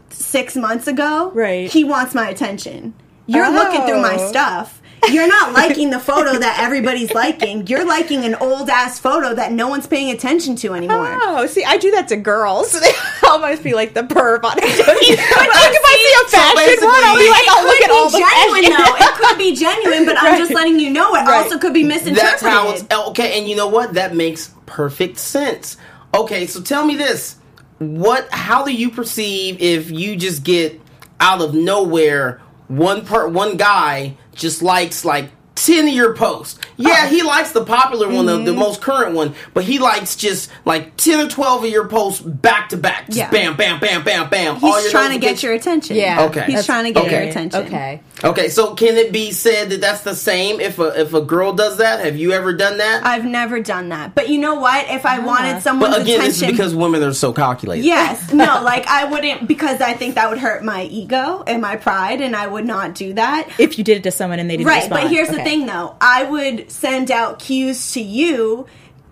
six 0.10 0.56
months 0.56 0.88
ago 0.88 1.32
Right. 1.34 1.70
he 1.72 1.84
wants 1.84 2.14
my 2.14 2.30
attention 2.30 2.94
you're 3.26 3.52
looking 3.52 3.82
through 3.86 4.02
my 4.02 4.18
Oh. 4.20 4.28
stuff 4.30 4.82
you're 5.12 5.28
not 5.28 5.54
liking 5.54 5.90
the 5.90 6.00
photo 6.00 6.38
that 6.40 6.60
everybody's 6.60 7.14
liking 7.14 7.66
you're 7.68 7.86
liking 7.86 8.24
an 8.26 8.36
old 8.36 8.70
ass 8.70 9.00
photo 9.00 9.34
that 9.34 9.52
no 9.52 9.68
one's 9.68 9.88
paying 9.88 10.12
attention 10.12 10.56
to 10.56 10.74
anymore 10.74 11.18
Oh, 11.22 11.46
see, 11.48 11.64
I 11.64 11.78
do 11.78 11.92
that 11.92 12.08
to 12.10 12.18
girls. 12.18 12.72
So 12.72 12.80
they 12.82 12.92
almost 13.24 13.64
be 13.64 13.74
like 13.74 13.94
the 13.94 14.02
perv 14.02 14.44
on 14.44 14.58
it. 14.58 14.64
like, 14.64 14.74
if 15.10 15.86
I 15.86 15.96
see 15.98 16.26
a 16.26 16.30
fashion 16.32 16.56
basically- 16.58 16.88
one, 16.88 17.04
I'll 17.04 17.18
be 17.18 17.30
like, 17.30 17.48
I'll 17.50 17.64
look 17.66 17.82
at 17.82 17.92
all 17.92 18.08
be 18.08 18.12
the 18.12 18.20
genuine 18.20 18.64
fashion. 18.64 18.96
though. 19.00 19.06
It 19.06 19.14
could 19.22 19.38
be 19.38 19.56
genuine, 19.56 20.06
but 20.06 20.18
I'm 20.20 20.38
just 20.38 20.54
letting 20.54 20.80
you 20.80 20.90
know 20.90 21.14
it 21.16 21.20
Right. 21.20 21.44
also 21.44 21.58
could 21.58 21.74
be 21.74 21.84
misinterpreted. 21.84 22.24
That's 22.24 22.42
how 22.42 22.72
it's 22.72 22.84
oh, 22.92 23.10
okay. 23.12 23.38
And 23.40 23.48
you 23.48 23.56
know 23.56 23.68
what? 23.68 23.94
That 23.94 24.16
makes 24.16 24.54
perfect 24.66 25.18
sense. 25.20 25.78
Okay, 26.14 26.46
so 26.48 26.62
tell 26.62 26.86
me 26.86 26.96
this: 26.96 27.36
what? 27.80 28.28
How 28.32 28.66
do 28.66 28.74
you 28.74 28.90
perceive 28.90 29.62
if 29.62 29.92
you 29.92 30.16
just 30.16 30.44
get 30.44 30.80
out 31.20 31.42
of 31.42 31.54
nowhere 31.54 32.42
one 32.68 33.06
per 33.06 33.28
one 33.28 33.58
guy 33.58 34.18
just 34.34 34.62
likes 34.62 35.06
like. 35.06 35.32
10 35.58 35.88
of 35.88 35.94
your 35.94 36.14
posts. 36.16 36.60
Yeah, 36.78 37.08
he 37.08 37.24
likes 37.24 37.52
the 37.52 37.66
popular 37.66 38.08
one, 38.08 38.26
the, 38.28 38.38
the 38.38 38.52
Mm-hmm. 38.52 38.60
most 38.60 38.82
current 38.82 39.16
one, 39.16 39.34
but 39.54 39.64
he 39.64 39.80
likes 39.80 40.16
just 40.16 40.50
like 40.66 40.96
10 40.98 41.26
or 41.26 41.30
12 41.30 41.64
of 41.66 41.70
your 41.70 41.88
posts 41.88 42.22
back 42.22 42.70
to 42.70 42.78
back. 42.78 43.08
Just 43.08 43.18
Yeah. 43.18 43.30
bam, 43.32 43.56
bam, 43.58 43.80
bam, 43.80 44.04
bam, 44.04 44.30
bam. 44.30 44.64
all 44.64 44.76
He's 44.76 44.84
your 44.84 44.92
trying 44.92 45.12
to 45.12 45.18
get 45.20 45.42
your 45.42 45.54
attention. 45.54 45.96
Yeah. 45.96 46.26
Okay. 46.26 46.42
He's 46.42 46.48
That's- 46.48 46.66
trying 46.68 46.86
to 46.86 46.92
get 46.92 47.06
okay. 47.06 47.22
your 47.22 47.30
attention. 47.30 47.66
Okay. 47.66 48.02
Okay, 48.24 48.50
so 48.50 48.74
can 48.74 48.96
it 48.98 49.12
be 49.12 49.32
said 49.32 49.70
that 49.70 49.82
that's 49.82 50.02
the 50.02 50.16
same 50.16 50.60
if 50.60 50.80
a 50.80 51.00
if 51.00 51.14
a 51.14 51.22
girl 51.22 51.54
does 51.54 51.78
that? 51.78 52.04
Have 52.04 52.16
you 52.18 52.32
ever 52.32 52.52
done 52.52 52.80
that? 52.80 53.06
I've 53.06 53.26
never 53.26 53.60
done 53.60 53.90
that. 53.90 54.16
But 54.16 54.30
you 54.30 54.40
know 54.40 54.56
what? 54.56 54.88
If 54.90 55.06
I 55.06 55.20
wanted 55.20 55.62
someone's 55.62 55.94
But 55.94 56.02
again, 56.02 56.22
this 56.22 56.30
is 56.38 56.42
attention. 56.42 56.58
because 56.58 56.74
women 56.76 57.04
are 57.04 57.14
so 57.14 57.32
calculated. 57.32 57.86
Yes, 57.86 58.34
no, 58.34 58.44
like 58.64 58.88
I 58.88 59.06
wouldn't 59.06 59.48
because 59.48 59.82
I 59.82 59.94
think 59.94 60.16
that 60.16 60.30
would 60.32 60.40
hurt 60.40 60.64
my 60.64 60.84
ego 60.86 61.44
and 61.46 61.62
my 61.62 61.76
pride, 61.76 62.22
and 62.22 62.36
I 62.36 62.48
would 62.48 62.66
not 62.66 62.96
do 62.96 63.14
that. 63.14 63.50
If 63.60 63.78
you 63.78 63.84
did 63.84 63.98
it 63.98 64.04
to 64.04 64.12
someone 64.12 64.40
and 64.40 64.50
they 64.50 64.58
didn't 64.58 64.68
Right, 64.68 64.78
respond. 64.82 65.04
but 65.04 65.12
here's 65.12 65.28
the 65.30 65.36
Okay. 65.36 65.44
Thing 65.48 65.66
though. 65.66 65.96
I 66.02 66.24
would 66.24 66.70
send 66.72 67.10
out 67.10 67.40
cues 67.40 67.94
to 67.94 68.02
you 68.02 68.68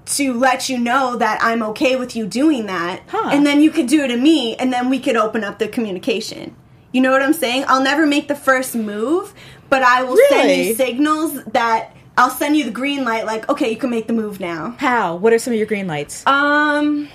to 0.06 0.34
let 0.34 0.70
you 0.70 0.78
know 0.78 1.16
that 1.16 1.40
I'm 1.42 1.64
okay 1.64 1.96
with 1.96 2.16
you 2.16 2.28
doing 2.28 2.66
that. 2.68 3.02
Huh. 3.08 3.30
And 3.32 3.46
then 3.46 3.62
you 3.62 3.72
could 3.72 3.88
do 3.88 4.04
it 4.04 4.10
to 4.10 4.18
me 4.18 4.56
and 4.56 4.72
then 4.72 4.90
we 4.90 5.00
could 5.00 5.16
open 5.16 5.44
up 5.44 5.60
the 5.60 5.68
communication. 5.68 6.56
You 6.92 7.02
know 7.02 7.12
what 7.12 7.22
I'm 7.22 7.34
saying? 7.34 7.66
I'll 7.68 7.84
never 7.84 8.06
make 8.06 8.28
the 8.28 8.36
first 8.36 8.76
move, 8.76 9.34
but 9.70 9.82
I 9.82 10.04
will 10.04 10.18
send 10.30 10.52
you 10.52 10.76
signals 10.76 11.44
that 11.46 11.96
I'll 12.18 12.30
send 12.30 12.56
you 12.56 12.64
the 12.64 12.72
green 12.72 13.04
light 13.04 13.26
like, 13.26 13.50
okay, 13.50 13.70
you 13.70 13.78
can 13.78 13.90
make 13.90 14.08
the 14.08 14.14
move 14.14 14.40
now. 14.40 14.76
How? 14.78 15.16
What 15.16 15.34
are 15.34 15.40
some 15.40 15.54
of 15.54 15.58
your 15.58 15.68
green 15.68 15.88
lights? 15.88 16.26
Um 16.28 17.10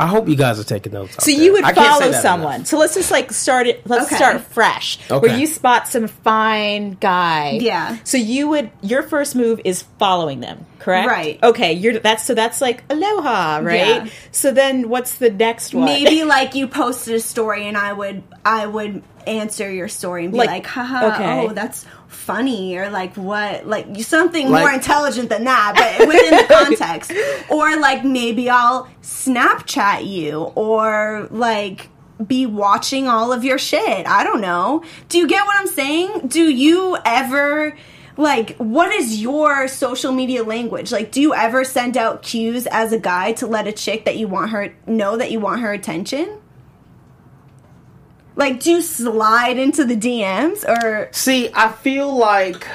I 0.00 0.06
hope 0.06 0.28
you 0.28 0.36
guys 0.36 0.58
are 0.58 0.64
taking 0.64 0.92
notes. 0.92 1.22
So 1.22 1.30
you 1.30 1.52
would 1.52 1.64
I 1.64 1.72
can't 1.72 2.02
say 2.02 2.10
follow 2.10 2.22
someone. 2.22 2.54
enough. 2.56 2.66
So 2.68 2.78
let's 2.78 2.94
just 2.94 3.10
like 3.10 3.30
start 3.32 3.66
it. 3.66 3.86
Let's 3.86 4.06
Okay. 4.06 4.16
start 4.16 4.40
fresh. 4.40 4.98
Okay. 5.10 5.28
Where 5.28 5.38
you 5.38 5.46
spot 5.46 5.88
some 5.88 6.08
fine 6.08 6.92
guy. 7.00 7.58
Yeah. 7.60 7.98
So 8.04 8.16
you 8.16 8.48
would 8.48 8.70
your 8.82 9.02
first 9.02 9.36
move 9.36 9.60
is 9.64 9.82
following 9.98 10.40
them, 10.40 10.64
correct? 10.78 11.06
Right. 11.08 11.38
Okay. 11.42 11.74
You're 11.74 11.98
that's 11.98 12.24
so 12.24 12.34
that's 12.34 12.60
like 12.60 12.82
aloha, 12.90 13.58
right? 13.62 14.04
Yeah. 14.04 14.06
So 14.32 14.50
then 14.52 14.88
what's 14.88 15.16
the 15.16 15.30
next 15.30 15.74
one? 15.74 15.84
maybe 15.84 16.24
like 16.36 16.54
you 16.54 16.66
posted 16.66 17.14
a 17.14 17.20
story 17.20 17.66
and 17.68 17.76
I 17.76 17.92
would 17.92 18.22
I 18.44 18.66
would 18.66 19.02
answer 19.26 19.70
your 19.70 19.88
story 19.88 20.24
and 20.24 20.32
be 20.32 20.38
Like, 20.38 20.48
like, 20.48 20.66
haha, 20.66 21.12
okay. 21.14 21.40
oh 21.46 21.52
that's 21.52 21.84
funny 22.10 22.76
or 22.76 22.90
like 22.90 23.16
what 23.16 23.66
like 23.66 23.86
something 24.02 24.50
Like- 24.50 24.62
more 24.62 24.72
intelligent 24.72 25.28
than 25.28 25.44
that, 25.44 25.74
but 25.98 26.06
within 26.08 26.36
the 26.36 26.44
context. 26.52 27.12
Or 27.50 27.78
like 27.80 28.04
maybe 28.04 28.48
I'll 28.48 28.88
Snapchat 29.02 30.06
you 30.06 30.42
or 30.54 31.26
like 31.30 31.88
be 32.24 32.46
watching 32.46 33.08
all 33.08 33.32
of 33.32 33.42
your 33.44 33.58
shit. 33.58 34.06
I 34.06 34.22
don't 34.24 34.40
know. 34.40 34.84
Do 35.08 35.18
you 35.18 35.26
get 35.26 35.44
what 35.46 35.56
I'm 35.58 35.66
saying? 35.66 36.28
Do 36.28 36.42
you 36.42 36.96
ever 37.04 37.76
like 38.16 38.56
what 38.58 38.92
is 38.92 39.20
your 39.22 39.66
social 39.68 40.12
media 40.12 40.44
language? 40.44 40.92
Like 40.92 41.10
do 41.12 41.20
you 41.20 41.34
ever 41.34 41.64
send 41.64 41.96
out 41.96 42.22
cues 42.22 42.66
as 42.66 42.92
a 42.92 42.98
guy 42.98 43.32
to 43.34 43.46
let 43.46 43.66
a 43.66 43.72
chick 43.72 44.04
that 44.04 44.16
you 44.16 44.28
want 44.28 44.50
her 44.50 44.74
know 44.86 45.16
that 45.16 45.30
you 45.30 45.40
want 45.40 45.60
her 45.62 45.72
attention? 45.72 46.39
Like 48.40 48.60
do 48.60 48.70
you 48.70 48.82
slide 48.82 49.58
into 49.58 49.84
the 49.84 49.94
DMs 49.94 50.66
or 50.66 51.10
See, 51.12 51.50
I 51.54 51.70
feel 51.70 52.16
like 52.16 52.66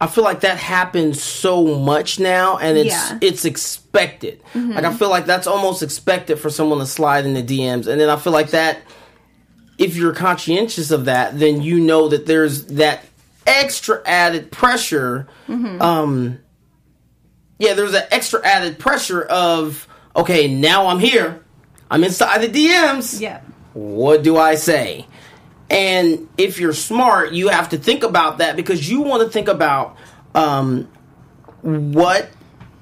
I 0.00 0.06
feel 0.08 0.22
like 0.24 0.40
that 0.40 0.58
happens 0.58 1.22
so 1.22 1.78
much 1.78 2.18
now, 2.20 2.56
and 2.58 2.76
it's 2.76 2.88
Yeah. 2.90 3.18
it's 3.20 3.44
expected. 3.44 4.42
Like 4.54 4.84
I 4.84 4.92
feel 4.92 5.08
like 5.08 5.24
that's 5.26 5.46
almost 5.46 5.82
expected 5.84 6.38
for 6.40 6.50
someone 6.50 6.78
to 6.80 6.86
slide 6.86 7.26
in 7.26 7.34
the 7.34 7.42
DMs, 7.44 7.86
and 7.86 8.00
then 8.00 8.10
I 8.10 8.16
feel 8.16 8.32
like 8.32 8.50
that 8.50 8.78
if 9.78 9.94
you're 9.94 10.12
conscientious 10.12 10.90
of 10.90 11.04
that, 11.04 11.38
then 11.38 11.62
you 11.62 11.78
know 11.78 12.08
that 12.08 12.26
there's 12.26 12.64
that 12.66 13.04
extra 13.46 14.02
added 14.04 14.50
pressure. 14.50 15.28
Um, 15.48 16.40
yeah, 17.60 17.74
there's 17.74 17.94
an 17.94 18.02
extra 18.10 18.44
added 18.44 18.80
pressure 18.80 19.22
of 19.22 19.86
okay, 20.16 20.48
now 20.52 20.88
I'm 20.88 20.98
here, 20.98 21.40
I'm 21.88 22.02
inside 22.02 22.38
the 22.42 22.48
DMs 22.48 23.20
Yeah. 23.20 23.40
What 23.78 24.22
do 24.22 24.36
I 24.36 24.56
say? 24.56 25.06
And 25.70 26.28
if 26.36 26.58
you're 26.58 26.72
smart, 26.72 27.32
you 27.32 27.48
have 27.48 27.68
to 27.70 27.78
think 27.78 28.02
about 28.02 28.38
that 28.38 28.56
because 28.56 28.88
you 28.90 29.02
want 29.02 29.22
to 29.22 29.28
think 29.28 29.48
about 29.48 29.96
um, 30.34 30.88
what 31.62 32.30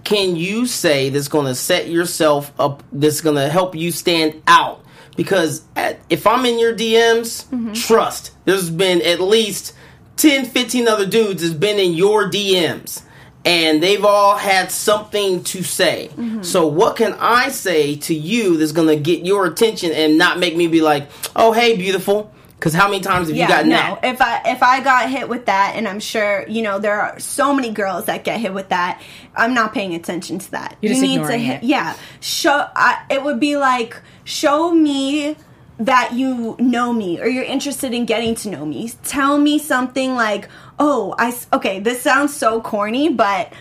can 0.05 0.37
you 0.37 0.67
say 0.67 1.09
that's 1.11 1.29
going 1.29 1.47
to 1.47 1.55
set 1.55 1.89
yourself 1.89 2.53
up, 2.61 2.83
that's 2.93 3.21
going 3.21 3.37
to 3.37 3.49
help 3.49 3.75
you 3.75 3.91
stand 3.91 4.41
out. 4.47 4.85
Because 5.17 5.65
at, 5.75 5.99
if 6.11 6.27
I'm 6.27 6.45
in 6.47 6.59
your 6.59 6.75
DMs, 6.75 7.47
trust, 7.87 8.33
there's 8.45 8.71
been 8.71 9.03
at 9.03 9.21
least 9.21 9.75
10, 10.17 10.47
15 10.47 10.89
other 10.89 11.07
dudes 11.07 11.43
that's 11.43 11.55
been 11.55 11.79
in 11.79 11.95
your 11.95 12.31
DMs. 12.31 13.03
And 13.47 13.83
they've 13.83 14.05
all 14.05 14.37
had 14.37 14.71
something 14.71 15.45
to 15.45 15.63
say. 15.63 16.11
Mm-hmm. 16.17 16.43
So, 16.43 16.67
what 16.67 16.97
can 16.97 17.15
I 17.15 17.49
say 17.49 17.97
to 17.97 18.15
you 18.15 18.57
that's 18.57 18.73
gonna 18.73 18.97
get 18.97 19.25
your 19.25 19.47
attention 19.47 19.93
and 19.93 20.19
not 20.19 20.39
make 20.39 20.57
me 20.57 20.67
be 20.67 20.83
like, 20.83 21.09
"Oh, 21.35 21.53
hey, 21.53 21.77
beautiful"? 21.77 22.33
Because 22.59 22.73
how 22.73 22.89
many 22.89 23.03
times 23.03 23.29
have 23.29 23.37
you 23.37 23.47
gotten 23.47 23.69
no. 23.69 23.77
that? 23.77 24.01
If 24.03 24.21
I 24.21 24.43
if 24.47 24.63
I 24.63 24.81
got 24.81 25.11
hit 25.11 25.29
with 25.29 25.47
that, 25.47 25.75
and 25.77 25.87
I'm 25.87 26.01
sure 26.01 26.47
you 26.49 26.63
know 26.63 26.79
there 26.79 27.01
are 27.01 27.19
so 27.21 27.53
many 27.53 27.71
girls 27.71 28.07
that 28.07 28.25
get 28.25 28.41
hit 28.41 28.55
with 28.55 28.71
that, 28.71 29.01
I'm 29.35 29.53
not 29.53 29.75
paying 29.75 29.95
attention 29.95 30.39
to 30.39 30.51
that. 30.53 30.77
You're 30.81 30.91
just 30.91 31.03
you 31.03 31.09
need 31.09 31.17
to 31.17 31.23
ignoring 31.23 31.43
hit, 31.43 31.63
it. 31.63 31.67
yeah. 31.67 31.97
Show. 32.21 32.67
I, 32.75 33.05
it 33.11 33.23
would 33.23 33.39
be 33.41 33.57
like 33.57 34.01
show 34.25 34.73
me 34.73 35.37
that 35.79 36.13
you 36.15 36.57
know 36.59 36.93
me 36.93 37.21
or 37.21 37.27
you're 37.27 37.45
interested 37.45 37.93
in 37.93 38.07
getting 38.07 38.35
to 38.37 38.49
know 38.51 38.65
me. 38.65 38.91
Tell 39.05 39.39
me 39.39 39.59
something 39.59 40.15
like, 40.15 40.49
oh, 40.79 41.15
I 41.19 41.37
okay. 41.53 41.81
This 41.81 42.03
sounds 42.03 42.35
so 42.37 42.61
corny, 42.61 43.09
but. 43.09 43.53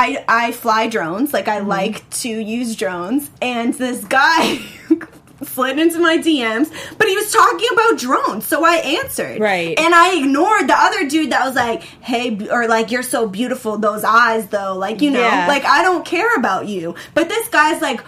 I, 0.00 0.24
I 0.28 0.52
fly 0.52 0.86
drones, 0.86 1.32
like 1.32 1.46
Mm-hmm. 1.46 1.64
I 1.64 1.66
like 1.66 2.08
to 2.20 2.28
use 2.28 2.76
drones, 2.76 3.32
and 3.42 3.74
this 3.74 4.04
guy 4.04 4.60
slid 5.42 5.76
into 5.80 5.98
my 5.98 6.18
DMs, 6.18 6.70
but 6.96 7.08
he 7.08 7.16
was 7.16 7.32
talking 7.32 7.68
about 7.72 7.98
drones, 7.98 8.46
so 8.46 8.64
I 8.64 8.76
answered. 8.76 9.40
Right. 9.40 9.76
And 9.76 9.92
I 9.92 10.18
ignored 10.18 10.68
the 10.68 10.76
other 10.76 11.08
dude 11.08 11.32
that 11.32 11.44
was 11.44 11.56
like, 11.56 11.82
hey, 11.82 12.38
or 12.48 12.68
like, 12.68 12.92
you're 12.92 13.02
so 13.02 13.26
beautiful, 13.26 13.76
those 13.76 14.04
eyes, 14.04 14.46
though. 14.48 14.76
Like, 14.76 15.02
you 15.02 15.10
know, 15.10 15.18
Yeah. 15.20 15.48
like, 15.48 15.64
I 15.64 15.82
don't 15.82 16.04
care 16.04 16.32
about 16.36 16.68
you. 16.68 16.94
But 17.14 17.28
this 17.28 17.48
guy's 17.48 17.82
like, 17.82 18.00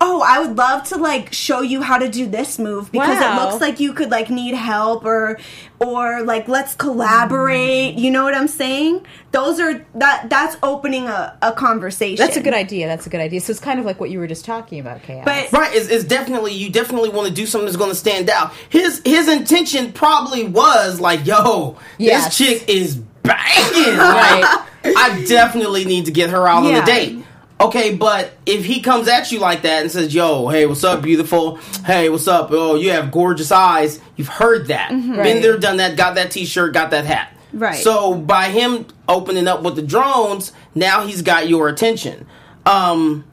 oh, 0.00 0.22
I 0.26 0.40
would 0.40 0.56
love 0.56 0.84
to 0.88 0.96
like 0.96 1.32
show 1.32 1.60
you 1.62 1.82
how 1.82 1.98
to 1.98 2.08
do 2.08 2.26
this 2.26 2.58
move 2.58 2.90
because 2.92 3.20
Wow. 3.20 3.32
it 3.38 3.44
looks 3.44 3.60
like 3.60 3.80
you 3.80 3.92
could 3.92 4.10
like 4.10 4.30
need 4.30 4.54
help 4.54 5.04
or, 5.04 5.38
or 5.80 6.22
like, 6.22 6.48
let's 6.48 6.74
collaborate. 6.74 7.94
You 7.96 8.10
know 8.10 8.24
what 8.24 8.34
I'm 8.34 8.48
saying? 8.48 9.06
Those 9.32 9.60
are, 9.60 9.84
that, 9.96 10.28
that's 10.30 10.56
opening 10.62 11.06
a, 11.06 11.36
a 11.42 11.52
conversation. 11.52 12.24
That's 12.24 12.36
a 12.36 12.42
good 12.42 12.54
idea. 12.54 12.86
That's 12.86 13.06
a 13.06 13.10
good 13.10 13.20
idea. 13.20 13.40
So 13.40 13.50
it's 13.50 13.60
kind 13.60 13.78
of 13.80 13.86
like 13.86 14.00
what 14.00 14.10
you 14.10 14.18
were 14.18 14.26
just 14.26 14.44
talking 14.44 14.78
about, 14.80 15.02
Kaaos. 15.02 15.24
But- 15.24 15.52
Right, 15.52 15.74
it's, 15.74 15.88
it's 15.88 16.04
definitely 16.04 16.52
you 16.52 16.70
definitely 16.70 17.10
want 17.10 17.28
to 17.28 17.34
do 17.34 17.46
something 17.46 17.66
that's 17.66 17.76
going 17.76 17.90
to 17.90 17.96
stand 17.96 18.28
out. 18.30 18.52
His 18.70 19.00
his 19.04 19.28
intention 19.28 19.92
probably 19.92 20.44
was 20.48 21.00
like, 21.00 21.24
"Yo, 21.26 21.76
Yes. 21.98 22.24
this 22.24 22.36
chick 22.38 22.68
is 22.68 22.96
banging. 22.96 23.96
Right, 23.98 24.64
I 24.84 25.24
definitely 25.28 25.84
need 25.84 26.06
to 26.06 26.10
get 26.12 26.30
her 26.30 26.48
out 26.48 26.64
on 26.64 26.70
Yeah. 26.72 26.82
a 26.82 26.86
date." 26.86 27.24
Okay, 27.60 27.94
but 27.94 28.32
if 28.46 28.64
he 28.64 28.80
comes 28.80 29.06
at 29.08 29.30
you 29.30 29.38
like 29.38 29.62
that 29.62 29.82
and 29.82 29.90
says, 29.90 30.12
"Yo, 30.14 30.48
hey, 30.48 30.66
what's 30.66 30.82
up, 30.84 31.02
beautiful? 31.02 31.56
Hey, 31.86 32.08
what's 32.08 32.26
up? 32.28 32.48
Oh, 32.50 32.74
you 32.74 32.90
have 32.90 33.10
gorgeous 33.12 33.52
eyes." 33.52 34.00
You've 34.16 34.28
heard 34.28 34.66
that, 34.68 34.90
been 34.90 35.16
Right. 35.16 35.40
there, 35.42 35.56
done 35.56 35.76
that, 35.78 35.96
got 35.96 36.16
that 36.16 36.30
T-shirt, 36.30 36.74
got 36.74 36.90
that 36.90 37.04
hat. 37.04 37.28
Right. 37.52 37.76
So 37.82 38.14
by 38.14 38.46
him 38.46 38.86
opening 39.08 39.46
up 39.46 39.62
with 39.62 39.76
the 39.76 39.82
drones, 39.82 40.52
now 40.74 41.06
he's 41.06 41.22
got 41.22 41.48
your 41.48 41.68
attention. 41.68 42.26
Um, 42.66 43.24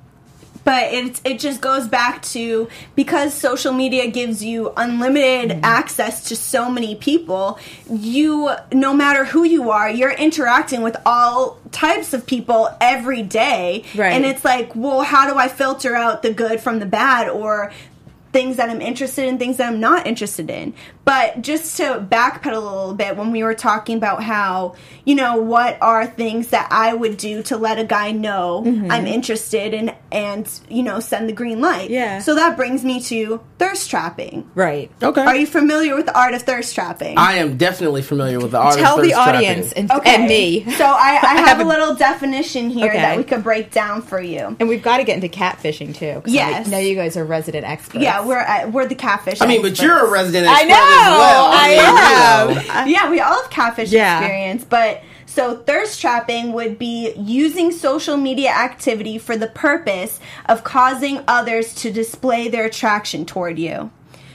but 0.63 0.93
it 0.93 1.19
it 1.23 1.39
just 1.39 1.59
goes 1.61 1.87
back 1.87 2.21
to 2.21 2.67
because 2.95 3.33
social 3.33 3.73
media 3.73 4.09
gives 4.09 4.43
you 4.43 4.71
unlimited 4.77 5.51
Mm-hmm. 5.51 5.65
access 5.65 6.25
to 6.29 6.35
so 6.35 6.69
many 6.69 6.95
people 6.95 7.57
you 7.89 8.51
no 8.71 8.93
matter 8.93 9.25
who 9.25 9.43
you 9.43 9.71
are 9.71 9.89
you're 9.89 10.11
interacting 10.11 10.81
with 10.81 10.95
all 11.05 11.57
types 11.71 12.13
of 12.13 12.25
people 12.25 12.69
every 12.79 13.21
day 13.23 13.83
Right. 13.95 14.13
and 14.13 14.25
it's 14.25 14.45
like 14.45 14.75
well 14.75 15.01
how 15.01 15.31
do 15.31 15.37
i 15.37 15.47
filter 15.47 15.95
out 15.95 16.21
the 16.21 16.33
good 16.33 16.61
from 16.61 16.79
the 16.79 16.85
bad 16.85 17.27
or 17.29 17.71
things 18.33 18.55
that 18.55 18.69
I'm 18.69 18.79
interested 18.81 19.25
in, 19.27 19.37
things 19.37 19.57
that 19.57 19.67
I'm 19.67 19.81
not 19.81 20.07
interested 20.07 20.49
in. 20.49 20.73
But 21.03 21.41
just 21.41 21.77
to 21.77 22.05
backpedal 22.09 22.53
a 22.55 22.59
little 22.59 22.93
bit, 22.93 23.17
when 23.17 23.31
we 23.31 23.43
were 23.43 23.55
talking 23.55 23.97
about 23.97 24.23
how, 24.23 24.75
you 25.03 25.15
know, 25.15 25.37
what 25.37 25.77
are 25.81 26.05
things 26.05 26.49
that 26.49 26.67
I 26.71 26.93
would 26.93 27.17
do 27.17 27.41
to 27.43 27.57
let 27.57 27.79
a 27.79 27.83
guy 27.83 28.11
know 28.11 28.63
I'm 28.89 29.07
interested 29.07 29.73
in 29.73 29.93
and, 30.11 30.47
you 30.69 30.83
know, 30.83 30.99
send 30.99 31.27
the 31.27 31.33
green 31.33 31.59
light. 31.59 31.89
Yeah. 31.89 32.19
So 32.19 32.35
that 32.35 32.55
brings 32.55 32.83
me 32.83 33.01
to 33.03 33.41
thirst 33.57 33.89
trapping. 33.89 34.49
right. 34.55 34.91
okay. 35.01 35.21
Are 35.21 35.35
you 35.35 35.47
familiar 35.47 35.95
with 35.95 36.05
the 36.05 36.17
art 36.17 36.33
of 36.33 36.43
thirst 36.43 36.75
trapping? 36.75 37.17
I 37.17 37.33
am 37.37 37.57
definitely 37.57 38.01
familiar 38.03 38.39
with 38.39 38.51
the 38.51 38.59
art 38.59 38.75
Tell 38.77 38.97
of 38.97 39.03
the 39.03 39.09
thirst 39.09 39.19
audience 39.19 39.73
trapping. 39.73 39.89
and, 39.91 40.07
and 40.07 40.27
me. 40.27 40.69
So 40.71 40.85
I, 40.85 41.19
I 41.23 41.35
have, 41.35 41.47
have 41.47 41.59
a 41.59 41.63
a- 41.63 41.65
little 41.65 41.95
definition 41.95 42.69
here 42.69 42.89
Okay. 42.89 42.97
that 43.01 43.17
we 43.17 43.23
could 43.23 43.43
break 43.43 43.71
down 43.71 44.01
for 44.01 44.21
you. 44.21 44.55
And 44.59 44.69
we've 44.69 44.83
got 44.83 44.97
to 44.97 45.03
get 45.03 45.15
into 45.15 45.29
catfishing 45.35 45.95
too. 45.95 46.21
Yes. 46.25 46.67
I 46.67 46.71
know 46.71 46.77
you 46.77 46.95
guys 46.95 47.17
are 47.17 47.25
resident 47.25 47.65
experts. 47.65 48.03
Yeah, 48.03 48.25
we're 48.25 48.39
uh, 48.39 48.69
we're 48.69 48.85
the 48.87 48.95
catfish. 48.95 49.41
I 49.41 49.47
mean, 49.47 49.61
but 49.61 49.81
you're 49.81 50.05
a 50.07 50.09
resident 50.11 50.47
I 50.47 50.61
expert 50.63 50.69
know. 50.69 50.90
As 50.91 51.07
oh, 51.07 51.17
well. 51.19 51.47
I 51.51 52.83
know. 52.85 52.91
yeah, 52.91 53.09
we 53.09 53.19
all 53.19 53.41
have 53.41 53.49
catfish 53.49 53.91
Yeah. 53.91 54.19
experience, 54.19 54.63
but 54.63 55.03
so 55.25 55.57
thirst 55.57 56.01
trapping 56.01 56.51
would 56.53 56.77
be 56.77 57.13
using 57.15 57.71
social 57.71 58.17
media 58.17 58.49
activity 58.49 59.17
for 59.17 59.37
the 59.37 59.47
purpose 59.47 60.19
of 60.47 60.63
causing 60.63 61.21
others 61.27 61.73
to 61.75 61.91
display 61.91 62.49
their 62.49 62.65
attraction 62.65 63.25
toward 63.25 63.57
you. 63.57 63.91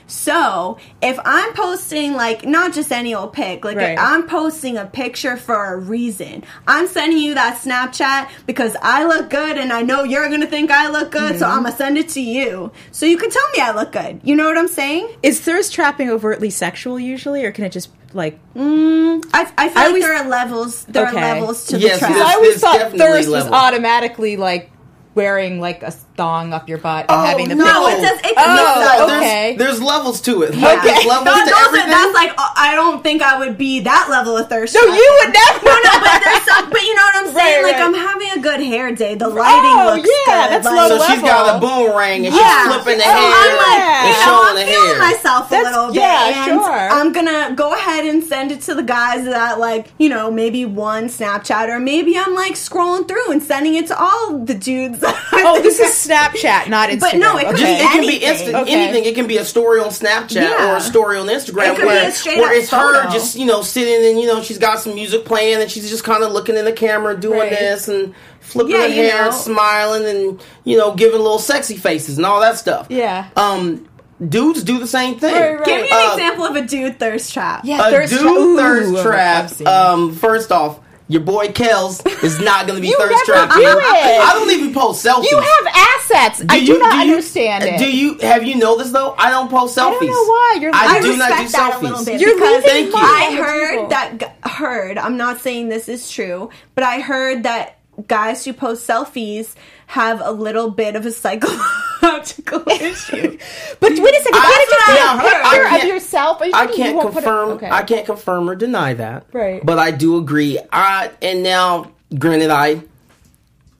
So, 0.07 0.77
if 1.01 1.19
I'm 1.25 1.53
posting 1.53 2.13
like 2.13 2.45
not 2.45 2.73
just 2.73 2.91
any 2.91 3.13
old 3.13 3.33
pic, 3.33 3.63
like 3.65 3.77
Right. 3.77 3.97
I'm 3.99 4.25
posting 4.27 4.77
a 4.77 4.85
picture 4.85 5.35
for 5.37 5.73
a 5.73 5.77
reason. 5.77 6.43
I'm 6.67 6.87
sending 6.87 7.17
you 7.19 7.33
that 7.35 7.59
Snapchat 7.61 8.29
because 8.45 8.75
I 8.81 9.05
look 9.05 9.29
good 9.29 9.57
and 9.57 9.71
I 9.73 9.81
know 9.81 10.03
you're 10.03 10.27
going 10.29 10.41
to 10.41 10.47
think 10.47 10.71
I 10.71 10.89
look 10.89 11.11
good, 11.11 11.37
so 11.39 11.45
Mm-hmm. 11.45 11.57
I'm 11.57 11.61
going 11.63 11.71
to 11.73 11.77
send 11.77 11.97
it 11.97 12.09
to 12.09 12.21
you. 12.21 12.71
So 12.91 13.05
you 13.05 13.17
can 13.17 13.29
tell 13.29 13.47
me 13.55 13.59
I 13.61 13.71
look 13.71 13.91
good. 13.91 14.21
You 14.23 14.35
know 14.35 14.45
what 14.45 14.57
I'm 14.57 14.67
saying? 14.69 15.09
Is 15.23 15.41
thirst 15.41 15.73
trapping 15.73 16.09
overtly 16.09 16.49
sexual 16.49 16.97
usually, 16.99 17.43
or 17.45 17.51
can 17.51 17.65
it 17.65 17.71
just 17.73 17.89
like? 18.13 18.39
I, 18.55 19.21
I 19.57 19.69
feel 19.69 19.75
like 19.75 19.77
always- 19.87 20.03
there 20.03 20.15
are 20.15 20.27
levels. 20.29 20.85
There 20.85 21.07
Okay. 21.07 21.17
are 21.17 21.35
levels 21.39 21.65
to 21.67 21.77
Yes, 21.77 21.95
the 21.95 21.99
trap. 21.99 22.11
there's- 22.13 22.27
I 22.29 22.33
always 22.35 22.59
thought 22.61 22.77
definitely 22.77 22.99
thirst 22.99 23.29
was 23.29 23.45
automatically 23.45 24.37
like 24.37 24.71
wearing 25.17 25.59
like 25.59 25.81
a 25.83 25.91
thong 25.91 26.53
up 26.53 26.69
your 26.69 26.77
butt 26.77 27.05
and 27.09 27.17
Oh, 27.19 27.25
having 27.25 27.49
the 27.49 27.55
no, 27.55 27.65
no, 27.65 27.87
picture. 27.87 27.97
it 27.97 28.07
does. 28.07 28.19
It 28.31 28.33
Oh, 28.37 28.45
be 28.77 28.85
subtle. 28.85 29.07
There's, 29.07 29.21
Okay. 29.21 29.55
there's 29.57 29.81
levels 29.81 30.21
to 30.21 30.41
it. 30.43 30.53
Yeah. 30.55 30.65
Like, 30.67 30.81
there's 30.83 31.05
levels 31.05 31.25
That- 31.35 31.45
to 31.45 31.71
those 31.73 31.81
are- 31.83 31.89
that's 31.89 32.13
like 32.13 32.31
uh, 32.37 32.49
I 32.55 32.75
don't 32.75 33.01
think 33.03 33.21
I 33.21 33.37
would 33.39 33.57
be 33.57 33.81
that 33.81 34.07
level 34.09 34.37
of 34.37 34.47
thirst. 34.49 34.73
No, 34.75 34.81
trapping. 34.81 34.95
you 35.01 35.09
would 35.21 35.33
never. 35.33 35.65
No, 35.65 35.73
no, 35.73 35.93
but 35.99 36.21
there's 36.23 36.43
some. 36.45 36.69
But 36.69 36.81
you 36.83 36.95
know 36.95 37.01
what 37.01 37.15
I'm 37.17 37.33
saying? 37.33 37.63
Right, 37.63 37.73
like 37.73 37.81
right. 37.81 37.85
I'm 37.89 37.93
having 37.93 38.29
a 38.37 38.39
good 38.41 38.61
hair 38.61 38.91
day. 38.95 39.15
The 39.15 39.27
lighting 39.27 39.73
Oh, 39.73 39.93
looks 39.97 40.09
yeah, 40.27 40.47
good. 40.47 40.53
that's 40.53 40.65
like, 40.65 40.89
low 40.89 40.97
so 40.97 41.05
she's 41.13 41.21
got 41.21 41.57
a 41.57 41.59
boomerang 41.59 42.25
and 42.25 42.33
Yeah. 42.35 42.63
she's 42.63 42.73
flipping 42.73 42.97
the 42.97 43.03
So 43.03 43.09
hair 43.09 43.33
I'm 43.33 43.57
like, 43.57 43.81
and 43.81 44.07
you 44.07 44.13
know, 44.13 44.25
showing 44.25 44.47
I'm 44.47 44.55
the 44.55 44.65
feeling 44.71 44.89
hair. 44.89 44.99
myself 44.99 45.47
a 45.47 45.49
That's- 45.51 45.73
little 45.75 45.87
bit, 45.93 46.01
yeah, 46.01 46.45
and 46.45 46.61
sure. 46.61 46.89
I'm 46.91 47.11
gonna 47.11 47.53
go 47.55 47.73
ahead 47.73 48.05
and 48.05 48.23
send 48.23 48.51
it 48.51 48.61
to 48.63 48.75
the 48.75 48.83
guys 48.83 49.25
that 49.25 49.59
like, 49.59 49.87
you 49.97 50.09
know, 50.09 50.29
maybe 50.31 50.65
one 50.65 51.07
Snapchat 51.09 51.69
or 51.69 51.79
maybe 51.79 52.17
I'm 52.17 52.33
like 52.35 52.53
scrolling 52.53 53.07
through 53.07 53.31
and 53.31 53.41
sending 53.41 53.73
it 53.75 53.87
to 53.87 53.97
all 53.99 54.37
the 54.39 54.53
dudes. 54.53 55.03
Oh, 55.39 55.61
this 55.61 55.79
is 55.79 55.91
Snapchat, 56.07 56.67
not 56.67 56.89
Instagram. 56.89 56.99
But 56.99 57.15
no, 57.17 57.37
it 57.37 57.47
could 57.47 57.57
Just, 57.57 57.63
be 57.65 57.85
it 57.85 57.91
can 57.91 58.01
be 58.01 58.07
anything. 58.07 58.29
instant, 58.29 58.55
Okay. 58.55 58.73
anything. 58.73 59.05
It 59.05 59.15
can 59.15 59.27
be 59.27 59.37
a 59.37 59.45
story 59.45 59.79
on 59.79 59.87
Snapchat 59.89 60.35
Yeah. 60.35 60.73
or 60.73 60.77
a 60.77 60.81
story 60.81 61.17
on 61.17 61.27
Instagram 61.27 61.75
could 61.75 61.85
where, 61.85 62.11
where 62.37 62.49
up 62.49 62.53
it's 62.55 62.69
her 62.71 63.03
just 63.11 63.35
you 63.37 63.45
know 63.45 63.61
sitting 63.61 64.09
and 64.09 64.19
you 64.19 64.27
know 64.27 64.41
she's 64.41 64.57
got 64.57 64.79
some 64.79 64.95
music 64.95 65.25
playing 65.25 65.61
and 65.61 65.69
she's 65.71 65.89
just 65.89 66.03
kind 66.03 66.23
of 66.23 66.31
looking 66.31 66.57
in 66.57 66.65
the 66.65 66.71
camera 66.73 67.15
doing 67.17 67.39
Right. 67.39 67.49
this 67.51 67.87
and 67.87 68.13
flipping 68.41 68.73
Yeah, 68.73 68.81
her 68.83 68.89
hair, 68.89 69.25
know. 69.25 69.31
smiling 69.31 70.05
and 70.05 70.41
you 70.65 70.77
know 70.77 70.93
giving 70.95 71.19
little 71.21 71.39
sexy 71.39 71.77
faces 71.77 72.17
and 72.17 72.25
all 72.25 72.41
that 72.41 72.57
stuff. 72.57 72.87
Yeah. 72.89 73.27
Um, 73.37 73.87
dudes 74.27 74.63
do 74.63 74.79
the 74.79 74.87
same 74.87 75.19
thing. 75.19 75.33
Right, 75.35 75.55
right. 75.59 75.65
Give 75.65 75.81
me 75.83 75.89
an 75.91 76.09
Uh, 76.09 76.13
example 76.13 76.45
of 76.45 76.55
a 76.55 76.61
dude 76.63 76.99
thirst 76.99 77.31
trap. 77.33 77.61
Yeah, 77.63 77.87
a 77.87 77.91
thirst 77.91 78.11
dude 78.13 78.21
tra- 78.21 78.63
thirst 78.63 78.95
I've 78.97 79.57
trap. 79.57 79.67
Um, 79.67 80.13
first 80.15 80.51
off, 80.51 80.79
your 81.09 81.21
boy 81.21 81.47
Kels 81.47 82.05
is 82.23 82.39
not 82.39 82.67
going 82.67 82.77
to 82.77 82.81
be 82.81 82.89
You 82.89 82.97
thirst 82.97 83.11
never 83.27 83.47
trapping. 83.47 83.63
do 83.63 83.67
it. 83.67 84.21
I 84.21 84.33
don't 84.33 84.51
even 84.51 84.73
post 84.73 85.05
selfies. 85.05 85.29
you 85.31 85.37
have 85.39 85.67
assets. 85.73 86.43
I 86.49 86.65
do 86.65 86.77
not 86.79 86.99
understand 86.99 87.63
it. 87.63 87.79
Do 87.79 87.89
you 87.89 88.17
have 88.19 88.43
you 88.43 88.55
noticed 88.55 88.91
though? 88.93 89.15
I 89.17 89.29
don't 89.29 89.49
post 89.49 89.77
selfies. 89.77 89.85
I 89.87 89.99
don't 89.99 90.07
know 90.07 90.23
why. 90.25 90.57
You're- 90.61 90.73
I, 90.73 90.97
I 90.97 91.01
do 91.01 91.15
not 91.17 91.29
do 91.29 91.47
that 91.49 91.79
selfies. 91.81 92.01
a 92.01 92.05
bit 92.05 92.21
You're 92.21 92.35
because 92.35 92.63
leaving 92.65 92.91
Thank 92.91 92.93
you. 92.93 92.99
I 93.01 93.35
heard 93.41 93.89
that 93.89 94.37
heard, 94.43 94.97
I'm 94.97 95.17
not 95.17 95.39
saying 95.39 95.69
this 95.69 95.87
is 95.87 96.09
true, 96.11 96.49
but 96.75 96.83
I 96.83 96.99
heard 96.99 97.43
that 97.43 97.79
guys 98.07 98.45
who 98.45 98.53
post 98.53 98.87
selfies 98.87 99.55
have 99.87 100.21
a 100.23 100.31
little 100.31 100.69
bit 100.69 100.95
of 100.95 101.05
a 101.05 101.11
psychological 102.27 102.71
issue. 102.87 103.37
But 103.79 103.91
wait 103.91 104.15
a 104.15 104.21
second, 104.21 104.35
I- 104.35 104.41
can't 104.41 104.61
it 104.61 104.69
just 104.69 104.87
be 104.87 104.93
I- 104.93 105.13
a 105.13 105.21
picture 105.21 105.63
of 105.63 105.69
can't- 105.69 105.87
yourself? 105.87 106.41
You 106.45 106.51
I 106.53 106.67
can't 106.67 107.01
put 107.01 107.13
confirm. 107.13 107.49
okay. 107.49 107.69
I 107.69 107.83
can't 107.83 108.05
confirm 108.05 108.49
or 108.49 108.55
deny 108.55 108.93
that. 108.95 109.25
Right. 109.33 109.65
But 109.65 109.79
I 109.79 109.91
do 109.91 110.17
agree. 110.17 110.59
I 110.71 111.11
and 111.21 111.43
now, 111.43 111.91
granted, 112.17 112.49
I 112.51 112.81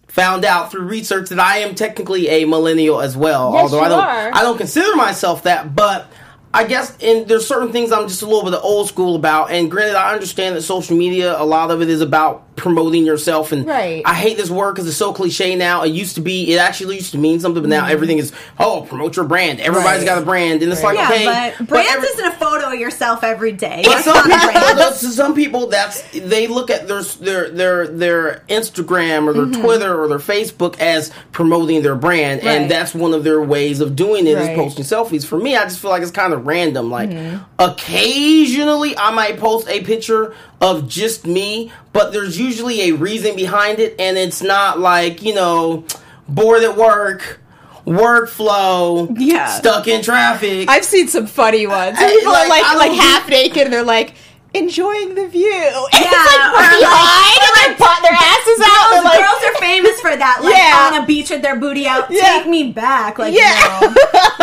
found 0.07 0.45
out 0.45 0.71
through 0.71 0.83
research 0.83 1.29
that 1.29 1.39
I 1.39 1.59
am 1.59 1.75
technically 1.75 2.27
a 2.29 2.45
millennial 2.45 3.01
as 3.01 3.15
well. 3.15 3.53
Yes, 3.53 3.61
although 3.63 3.79
I 3.81 3.89
don't, 3.89 3.99
are. 4.03 4.31
I 4.33 4.41
don't 4.41 4.57
consider 4.57 4.95
myself 4.95 5.43
that. 5.43 5.75
But 5.75 6.07
I 6.53 6.63
guess 6.65 6.97
and 7.03 7.27
there's 7.27 7.45
certain 7.45 7.71
things 7.71 7.91
I'm 7.91 8.07
just 8.07 8.21
a 8.23 8.25
little 8.25 8.49
bit 8.49 8.59
old 8.63 8.87
school 8.87 9.15
about. 9.15 9.51
And 9.51 9.69
granted, 9.69 9.95
I 9.95 10.13
understand 10.13 10.55
that 10.55 10.61
social 10.63 10.97
media, 10.97 11.39
a 11.39 11.43
lot 11.45 11.69
of 11.71 11.81
it 11.81 11.89
is 11.89 12.01
about 12.01 12.46
promoting 12.57 13.05
yourself. 13.05 13.51
And 13.53 13.65
Right. 13.65 14.01
I 14.03 14.13
hate 14.15 14.35
this 14.35 14.49
word 14.49 14.73
because 14.73 14.87
it's 14.87 14.97
so 14.97 15.13
cliche 15.13 15.55
now. 15.55 15.83
It 15.83 15.89
used 15.93 16.15
to 16.15 16.21
be, 16.21 16.53
it 16.53 16.57
actually 16.57 16.95
used 16.95 17.11
to 17.13 17.17
mean 17.17 17.39
something, 17.39 17.61
but 17.63 17.69
now 17.69 17.85
everything 17.85 18.17
is, 18.17 18.33
oh, 18.59 18.81
promote 18.89 19.15
your 19.15 19.25
brand. 19.25 19.59
Everybody's 19.61 19.87
Mm-hmm. 20.03 20.07
Right. 20.07 20.15
got 20.15 20.21
a 20.21 20.25
brand, 20.25 20.63
and 20.63 20.71
it's 20.71 20.81
Right. 20.83 20.95
like, 20.95 21.09
Yeah, 21.09 21.15
okay, 21.15 21.53
but 21.59 21.67
brands 21.69 21.89
every- 21.93 22.09
isn't 22.09 22.25
a 22.25 22.31
photo 22.31 22.73
of 22.73 22.79
yourself 22.79 23.23
every 23.23 23.51
day. 23.53 23.83
but 23.85 24.03
some 24.03 24.23
people, 24.23 24.37
brand. 24.51 24.77
that's- 24.77 25.15
some 25.15 25.33
people, 25.35 25.67
that's 25.67 26.01
they 26.13 26.47
look 26.47 26.69
at 26.69 26.87
their 26.87 27.03
their 27.03 27.49
their 27.49 27.87
their 27.87 28.43
Instagram 28.49 29.27
or 29.27 29.33
their 29.33 29.45
Mm-hmm. 29.45 29.61
Twitter 29.61 30.01
or 30.01 30.07
their 30.07 30.17
Facebook 30.19 30.79
as 30.79 31.11
promoting 31.31 31.83
their 31.83 31.95
brand, 31.95 32.43
Right. 32.43 32.51
and 32.61 32.71
that's 32.71 32.93
one 32.95 33.13
of 33.13 33.23
their 33.23 33.41
ways 33.41 33.79
of 33.81 33.95
doing 33.95 34.25
it 34.27 34.31
is 34.37 34.47
Right. 34.47 34.57
posting 34.57 34.83
selfies. 34.83 35.25
For 35.25 35.37
me, 35.37 35.55
I 35.55 35.63
just 35.65 35.79
feel 35.79 35.91
like 35.91 36.01
it's 36.01 36.11
kind 36.11 36.33
of 36.33 36.45
random. 36.47 36.89
Like 36.91 37.09
Mm-hmm. 37.11 37.37
occasionally, 37.59 38.97
I 38.97 39.11
might 39.11 39.37
post 39.39 39.67
a 39.69 39.81
picture 39.83 40.33
of 40.61 40.87
just 40.87 41.25
me, 41.27 41.71
but 41.93 42.11
there's 42.11 42.39
usually 42.39 42.89
a 42.89 42.91
reason 42.93 43.35
behind 43.35 43.79
it, 43.79 43.95
and 43.99 44.17
it's 44.17 44.41
not 44.41 44.79
like 44.79 45.21
you 45.21 45.33
know 45.33 45.85
bored 46.27 46.63
at 46.63 46.75
work. 46.77 47.39
Workflow, 47.85 49.15
Yeah. 49.17 49.45
stuck 49.47 49.87
in 49.87 50.01
traffic. 50.01 50.69
I've 50.69 50.83
seen 50.83 51.07
some 51.07 51.25
funny 51.25 51.67
ones. 51.67 51.97
I- 51.97 52.09
People 52.11 52.33
like, 52.33 52.43
are 52.45 52.49
like 52.77 52.89
like 52.89 52.91
half 52.99 53.29
naked 53.29 53.63
and 53.63 53.71
they're 53.73 53.83
like 53.83 54.13
enjoying 54.57 55.15
the 55.15 55.27
view. 55.27 55.53
And 55.53 56.01
Yeah, 56.03 56.11
it's 56.11 56.27
like 56.27 56.43
or 56.53 56.63
from 56.63 56.81
like- 56.81 56.89
behind 56.89 57.39
and 57.45 57.53
they 57.57 57.69
put 57.77 57.97
their 58.01 58.17
asses 58.17 58.59
out. 58.65 58.67
Girls, 58.67 58.91
They're 58.91 59.03
like, 59.03 59.21
girls 59.21 59.41
are 59.47 59.57
famous 59.61 59.95
for 60.01 60.13
that, 60.15 60.37
like 60.43 60.55
Yeah. 60.57 60.89
on 60.97 61.03
a 61.03 61.05
beach 61.05 61.29
with 61.29 61.41
their 61.41 61.55
booty 61.55 61.87
out. 61.87 62.09
Yeah. 62.09 62.39
Take 62.41 62.47
me 62.47 62.71
back, 62.71 63.19
like 63.19 63.33
Yeah. 63.33 63.53
no. 63.81 63.93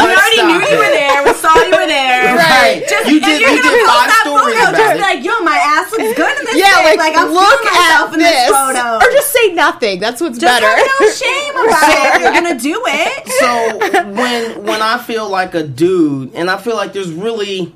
We 0.05 0.11
already 0.11 0.37
Stop 0.37 0.47
knew 0.49 0.61
you 0.69 0.77
were 0.79 0.93
there. 0.93 1.25
We 1.25 1.33
saw 1.35 1.55
you 1.65 1.71
were 1.73 1.87
there. 1.87 2.37
Right. 2.45 2.85
Just, 2.89 3.09
You 3.11 3.21
did- 3.21 3.41
you're 3.41 3.51
you 3.51 3.63
gonna 3.63 3.77
did 3.77 3.87
post 3.87 4.05
five 4.05 4.11
stories 4.21 4.57
photo, 4.57 4.69
about 4.71 4.77
just 4.77 4.91
it. 4.91 4.97
be 4.97 5.01
like, 5.03 5.25
yo, 5.25 5.41
my 5.41 5.57
ass 5.57 5.91
looks 5.93 6.15
good 6.17 6.39
in 6.39 6.45
this. 6.45 6.57
yeah, 6.57 6.77
pic. 6.77 6.85
like, 6.85 6.99
like 6.99 7.17
I'm 7.17 7.33
look 7.33 7.61
feeling 7.61 7.75
myself 7.75 8.09
at 8.09 8.15
in 8.15 8.19
this, 8.21 8.35
this 8.35 8.51
photo. 8.51 8.97
or 8.99 9.13
just 9.13 9.31
say 9.33 9.47
nothing. 9.55 10.01
That's 10.01 10.21
what's 10.21 10.39
Just 10.39 10.53
better. 10.61 10.67
have 10.67 10.89
no 11.01 11.11
shame 11.11 11.57
about 11.57 11.89
it. 11.89 12.21
You're 12.23 12.33
gonna 12.39 12.59
do 12.61 12.83
it. 12.87 13.29
so 13.41 14.05
when 14.13 14.65
when 14.65 14.83
I 14.83 14.99
feel 14.99 15.29
like 15.29 15.55
a 15.55 15.63
dude, 15.63 16.35
and 16.35 16.51
I 16.51 16.57
feel 16.59 16.77
like 16.77 16.93
there's 16.93 17.11
really, 17.13 17.75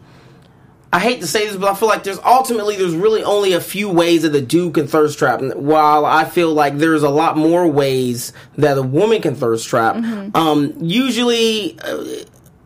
I 0.92 1.00
hate 1.00 1.20
to 1.20 1.26
say 1.26 1.46
this, 1.46 1.56
but 1.56 1.70
I 1.70 1.74
feel 1.74 1.88
like 1.88 2.02
there's 2.02 2.18
ultimately 2.24 2.76
there's 2.76 2.94
really 2.96 3.22
only 3.22 3.52
a 3.52 3.60
few 3.60 3.90
ways 3.90 4.22
that 4.22 4.34
a 4.34 4.40
dude 4.40 4.74
can 4.74 4.86
thirst 4.86 5.18
trap. 5.18 5.40
While 5.42 6.06
I 6.06 6.24
feel 6.24 6.52
like 6.54 6.78
there's 6.78 7.02
a 7.02 7.10
lot 7.10 7.36
more 7.36 7.66
ways 7.68 8.32
that 8.56 8.78
a 8.78 8.82
woman 8.82 9.20
can 9.20 9.34
thirst 9.34 9.68
trap. 9.68 9.96
Um, 10.34 10.74
usually. 10.80 11.78
Uh, 11.80 12.04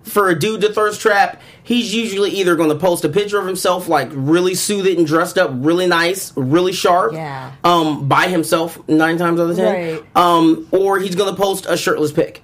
for 0.04 0.28
a 0.28 0.38
dude 0.38 0.60
to 0.60 0.70
thirst 0.72 1.00
trap, 1.00 1.40
he's 1.62 1.94
usually 1.94 2.28
either 2.32 2.54
going 2.56 2.68
to 2.68 2.74
post 2.74 3.04
a 3.04 3.08
picture 3.08 3.38
of 3.38 3.46
himself, 3.46 3.88
like 3.88 4.08
really 4.12 4.54
suited 4.54 4.98
and 4.98 5.06
dressed 5.06 5.38
up, 5.38 5.50
really 5.54 5.86
nice, 5.86 6.32
really 6.36 6.72
sharp, 6.72 7.12
Yeah. 7.14 7.52
um, 7.64 8.08
by 8.08 8.26
himself 8.26 8.78
nine 8.88 9.16
times 9.16 9.40
out 9.40 9.48
of 9.48 9.56
ten, 9.56 9.92
Right. 9.94 10.02
um, 10.16 10.66
or 10.72 10.98
he's 10.98 11.14
gonna 11.14 11.36
post 11.36 11.66
a 11.68 11.76
shirtless 11.78 12.10
pic 12.12 12.42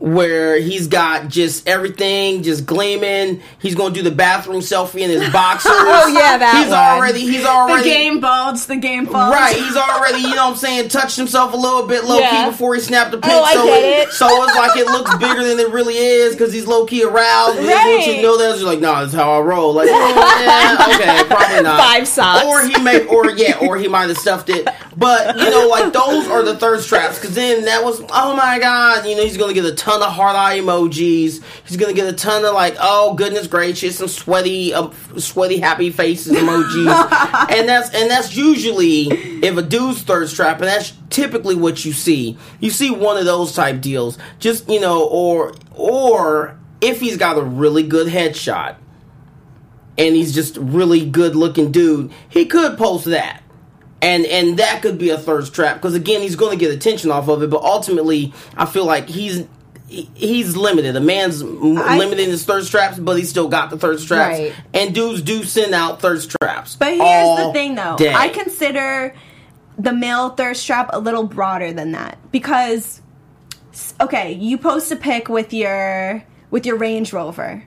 where 0.00 0.58
he's 0.58 0.88
got 0.88 1.28
just 1.28 1.68
everything 1.68 2.42
just 2.42 2.64
gleaming. 2.64 3.42
He's 3.58 3.74
gonna 3.74 3.94
do 3.94 4.02
the 4.02 4.10
bathroom 4.10 4.60
selfie 4.60 5.02
in 5.02 5.10
his 5.10 5.30
boxers. 5.32 5.72
Oh, 5.74 6.08
yeah, 6.08 6.38
that 6.38 6.56
he's 6.64 6.70
one. 6.70 6.78
already 6.78 7.20
he's 7.20 7.44
already 7.44 7.82
The 7.82 7.88
game 7.94 8.20
bulge. 8.20 8.64
The 8.64 8.76
game 8.76 9.06
falls. 9.06 9.32
Right, 9.34 9.54
he's 9.54 9.76
already, 9.76 10.20
you 10.22 10.34
know 10.34 10.46
what 10.46 10.52
I'm 10.52 10.56
saying, 10.56 10.88
touched 10.88 11.16
himself 11.16 11.52
a 11.52 11.56
little 11.56 11.86
bit 11.86 12.04
low 12.04 12.18
Yeah. 12.18 12.44
key 12.44 12.50
before 12.50 12.74
he 12.74 12.80
snapped 12.80 13.10
the 13.10 13.18
oh, 13.18 13.20
pic. 13.20 13.30
Oh, 13.30 13.52
so, 13.52 13.64
get 13.66 14.08
it. 14.08 14.12
so 14.12 14.44
it's 14.44 14.56
like 14.56 14.76
it 14.78 14.86
looks 14.86 15.14
bigger 15.18 15.44
than 15.44 15.58
it 15.58 15.68
really 15.70 15.96
is 15.98 16.34
because 16.34 16.50
he's 16.52 16.66
low 16.66 16.86
key 16.86 17.04
aroused. 17.04 17.58
Then 17.58 17.66
once 17.94 18.06
you 18.06 18.22
know 18.22 18.38
that, 18.38 18.58
you're 18.58 18.66
like, 18.66 18.80
nah, 18.80 19.02
that's 19.02 19.12
how 19.12 19.32
I 19.32 19.40
roll. 19.40 19.74
Like, 19.74 19.88
yeah, 19.90 20.86
okay, 20.94 21.24
probably 21.28 21.62
not. 21.62 21.78
Five 21.78 22.08
socks. 22.08 22.46
Or 22.46 22.66
he 22.66 22.80
may, 22.82 23.04
or 23.06 23.30
yeah, 23.32 23.58
or 23.60 23.76
he 23.76 23.86
might 23.86 24.08
have 24.08 24.16
stuffed 24.18 24.48
it. 24.48 24.66
But, 24.96 25.38
you 25.38 25.50
know, 25.50 25.68
like 25.68 25.92
those 25.92 26.26
are 26.28 26.42
the 26.42 26.56
thirst 26.56 26.88
traps 26.88 27.18
because 27.18 27.34
then 27.34 27.66
that 27.66 27.84
was, 27.84 28.00
oh 28.10 28.34
my 28.34 28.58
God, 28.58 29.06
you 29.06 29.14
know, 29.16 29.22
he's 29.24 29.36
going 29.36 29.54
to 29.54 29.60
get 29.60 29.70
a 29.70 29.74
ton 29.74 29.89
of 29.96 30.12
heart 30.12 30.36
eye 30.36 30.58
emojis. 30.58 31.42
He's 31.66 31.76
to 31.76 31.92
get 31.92 32.08
a 32.08 32.12
ton 32.12 32.44
of 32.44 32.54
like, 32.54 32.76
oh 32.80 33.14
goodness 33.14 33.46
gracious, 33.46 33.98
some 33.98 34.08
sweaty, 34.08 34.72
uh, 34.72 34.90
sweaty 35.16 35.58
happy 35.58 35.90
faces 35.90 36.32
emojis. 36.32 37.50
and 37.50 37.68
that's, 37.68 37.94
and 37.94 38.10
that's 38.10 38.36
usually 38.36 39.08
if 39.42 39.56
a 39.56 39.62
dude's 39.62 40.02
thirst 40.02 40.36
trap, 40.36 40.58
and 40.58 40.68
that's 40.68 40.92
typically 41.10 41.54
what 41.54 41.84
you 41.84 41.92
see. 41.92 42.38
You 42.60 42.70
see 42.70 42.90
one 42.90 43.16
of 43.16 43.24
those 43.24 43.54
type 43.54 43.80
deals. 43.80 44.18
Just, 44.38 44.68
you 44.68 44.80
know, 44.80 45.06
or, 45.06 45.54
or 45.72 46.58
if 46.80 47.00
he's 47.00 47.16
got 47.16 47.38
a 47.38 47.42
really 47.42 47.82
good 47.82 48.06
headshot 48.06 48.76
and 49.98 50.16
he's 50.16 50.34
just 50.34 50.56
really 50.56 51.08
good 51.08 51.36
looking 51.36 51.70
dude, 51.70 52.10
he 52.28 52.46
could 52.46 52.78
post 52.78 53.04
that. 53.06 53.42
And 54.02 54.24
and 54.24 54.58
that 54.58 54.80
could 54.80 54.96
be 54.96 55.10
a 55.10 55.18
thirst 55.18 55.54
trap 55.54 55.76
because 55.76 55.94
again 55.94 56.22
he's 56.22 56.36
going 56.36 56.58
to 56.58 56.64
get 56.64 56.74
attention 56.74 57.10
off 57.10 57.28
of 57.28 57.42
it, 57.42 57.50
but 57.50 57.62
ultimately 57.62 58.32
I 58.56 58.64
feel 58.64 58.86
like 58.86 59.08
he's 59.08 59.38
he- 59.38 59.48
he's 59.90 60.56
limited. 60.56 60.94
A 60.96 61.00
man's 61.00 61.42
I- 61.42 61.98
limited 61.98 62.20
in 62.24 62.30
his 62.30 62.44
thirst 62.44 62.70
traps, 62.70 62.98
but 62.98 63.16
he 63.18 63.24
still 63.24 63.48
got 63.48 63.70
the 63.70 63.78
thirst 63.78 64.06
traps. 64.06 64.38
Right. 64.38 64.54
And 64.72 64.94
dudes 64.94 65.22
do 65.22 65.42
send 65.44 65.74
out 65.74 66.00
thirst 66.00 66.34
traps. 66.40 66.76
But 66.76 66.94
here's 66.94 67.38
the 67.38 67.50
thing, 67.52 67.74
though. 67.74 67.96
day. 67.96 68.14
I 68.14 68.28
consider 68.28 69.14
the 69.78 69.92
male 69.92 70.30
thirst 70.30 70.66
trap 70.66 70.90
a 70.92 71.00
little 71.00 71.24
broader 71.24 71.72
than 71.72 71.92
that 71.92 72.18
because, 72.30 73.00
okay, 74.00 74.32
you 74.32 74.58
post 74.58 74.92
a 74.92 74.96
pic 74.96 75.28
with 75.28 75.52
your 75.52 76.22
with 76.50 76.66
your 76.66 76.76
Range 76.76 77.12
Rover. 77.12 77.64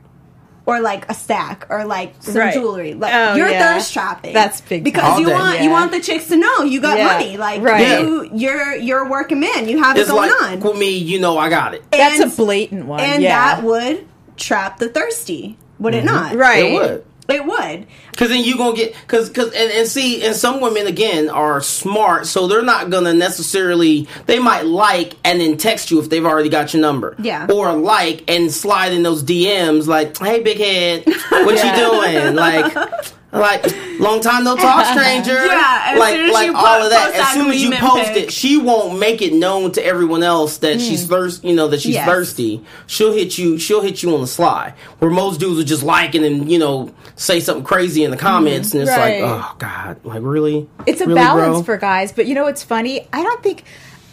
Or 0.66 0.80
like 0.80 1.10
a 1.10 1.14
stack, 1.14 1.66
or 1.70 1.84
like 1.84 2.14
some 2.22 2.36
Right. 2.38 2.54
jewelry. 2.54 2.94
Like 2.94 3.14
Oh, 3.14 3.36
you're 3.36 3.50
yeah. 3.50 3.74
thirst 3.74 3.92
trapping. 3.92 4.34
That's 4.34 4.62
big 4.62 4.84
because 4.86 5.04
time. 5.04 5.20
you 5.20 5.26
All 5.26 5.38
day. 5.38 5.44
want 5.44 5.62
you 5.62 5.70
want 5.70 5.92
the 5.92 6.00
chicks 6.00 6.28
to 6.30 6.38
know 6.38 6.62
you 6.64 6.80
got 6.80 6.98
Yeah. 6.98 7.08
money. 7.08 7.36
Like 7.36 7.62
Right. 7.62 8.00
you, 8.00 8.30
you're 8.34 8.74
you're 8.78 9.00
a 9.06 9.10
working 9.10 9.42
man. 9.42 9.68
You 9.68 9.84
have 9.84 9.98
it's 9.98 10.08
it 10.10 10.12
going 10.14 10.30
like 10.30 10.52
on. 10.52 10.60
with 10.62 10.78
me, 10.78 10.98
you 10.98 11.20
know, 11.20 11.38
I 11.38 11.50
got 11.50 11.74
it. 11.74 11.84
That's 11.92 12.22
And- 12.22 12.32
a 12.32 12.36
blatant 12.36 12.86
one. 12.86 13.02
and 13.02 13.22
yeah. 13.22 13.56
that 13.56 13.64
would 13.64 14.08
trap 14.38 14.80
the 14.80 14.88
thirsty, 14.88 15.58
would 15.80 15.94
it 15.96 16.06
mm-hmm. 16.06 16.16
not? 16.16 16.36
right. 16.36 16.64
It 16.66 16.74
would. 16.74 17.06
It 17.30 17.46
would. 17.46 17.88
Cause 18.18 18.30
then 18.30 18.44
you 18.44 18.58
gonna 18.58 18.76
get 18.76 18.96
cause 19.08 19.30
cause 19.30 19.48
and, 19.54 19.72
and 19.72 19.88
see 19.88 20.24
and 20.24 20.36
some 20.36 20.60
women 20.62 20.88
again 20.88 21.30
are 21.30 21.62
smart 21.62 22.28
so 22.28 22.48
they're 22.48 22.62
not 22.62 22.90
gonna 22.90 23.14
necessarily 23.14 24.08
they 24.26 24.40
might 24.40 24.66
like 24.66 25.14
and 25.24 25.40
then 25.42 25.58
text 25.58 25.90
you 25.90 26.00
if 26.00 26.10
they've 26.10 26.26
already 26.26 26.50
got 26.50 26.74
your 26.74 26.82
number 26.82 27.16
Yeah. 27.20 27.48
or 27.52 27.74
like 27.74 28.30
and 28.30 28.52
slide 28.52 28.92
in 28.92 29.04
those 29.04 29.24
DMs 29.24 29.88
like 29.88 30.18
hey 30.18 30.42
big 30.44 30.58
head 30.58 31.04
what 31.30 31.64
you 31.64 31.76
doing 31.76 32.36
like 32.36 33.14
like 33.34 33.66
long 34.00 34.22
time 34.22 34.44
no 34.44 34.56
talk 34.56 34.86
stranger. 34.98 35.34
Yeah, 35.34 35.96
like 35.98 36.32
like 36.32 36.56
all 36.56 36.80
po- 36.80 36.84
of 36.86 36.90
that. 36.92 37.12
as 37.16 37.34
soon 37.34 37.52
as 37.52 37.62
you 37.62 37.72
post 37.72 38.12
it 38.12 38.32
she 38.32 38.58
won't 38.58 39.00
make 39.00 39.22
it 39.22 39.34
known 39.34 39.72
to 39.74 39.86
everyone 39.86 40.24
else 40.24 40.58
that 40.60 40.80
she's 40.80 41.04
hmm. 41.04 41.10
thirst 41.10 41.44
you 41.44 41.56
know 41.56 41.68
that 41.68 41.82
she's 41.82 41.96
Yes. 41.96 42.08
thirsty. 42.08 42.64
She'll 42.88 43.14
hit 43.14 43.38
you 43.38 43.58
she'll 43.58 43.82
hit 43.82 44.04
you 44.04 44.14
on 44.14 44.22
the 44.22 44.28
sly 44.28 44.74
where 45.00 45.12
most 45.12 45.40
dudes 45.40 45.60
are 45.60 45.64
just 45.64 45.84
liking 45.84 46.24
and 46.24 46.52
you 46.52 46.60
know 46.60 46.94
say 47.16 47.40
something 47.40 47.64
crazy 47.64 48.04
in 48.04 48.12
the 48.12 48.18
mm-hmm. 48.18 48.26
comments 48.26 48.74
and 48.74 48.84
it's 48.84 48.92
Right. 48.92 49.22
like 49.22 49.32
oh 49.32 49.56
god. 49.58 50.00
Like 50.04 50.22
really? 50.24 50.70
It's 50.86 51.02
a 51.02 51.08
Really, 51.08 51.16
balance 51.16 51.58
bro? 51.58 51.64
for 51.64 51.78
guys 51.78 52.12
but 52.12 52.28
you 52.28 52.36
know 52.36 52.44
what's 52.44 52.64
funny? 52.64 53.08
I 53.12 53.24
don't 53.24 53.42
think 53.42 53.64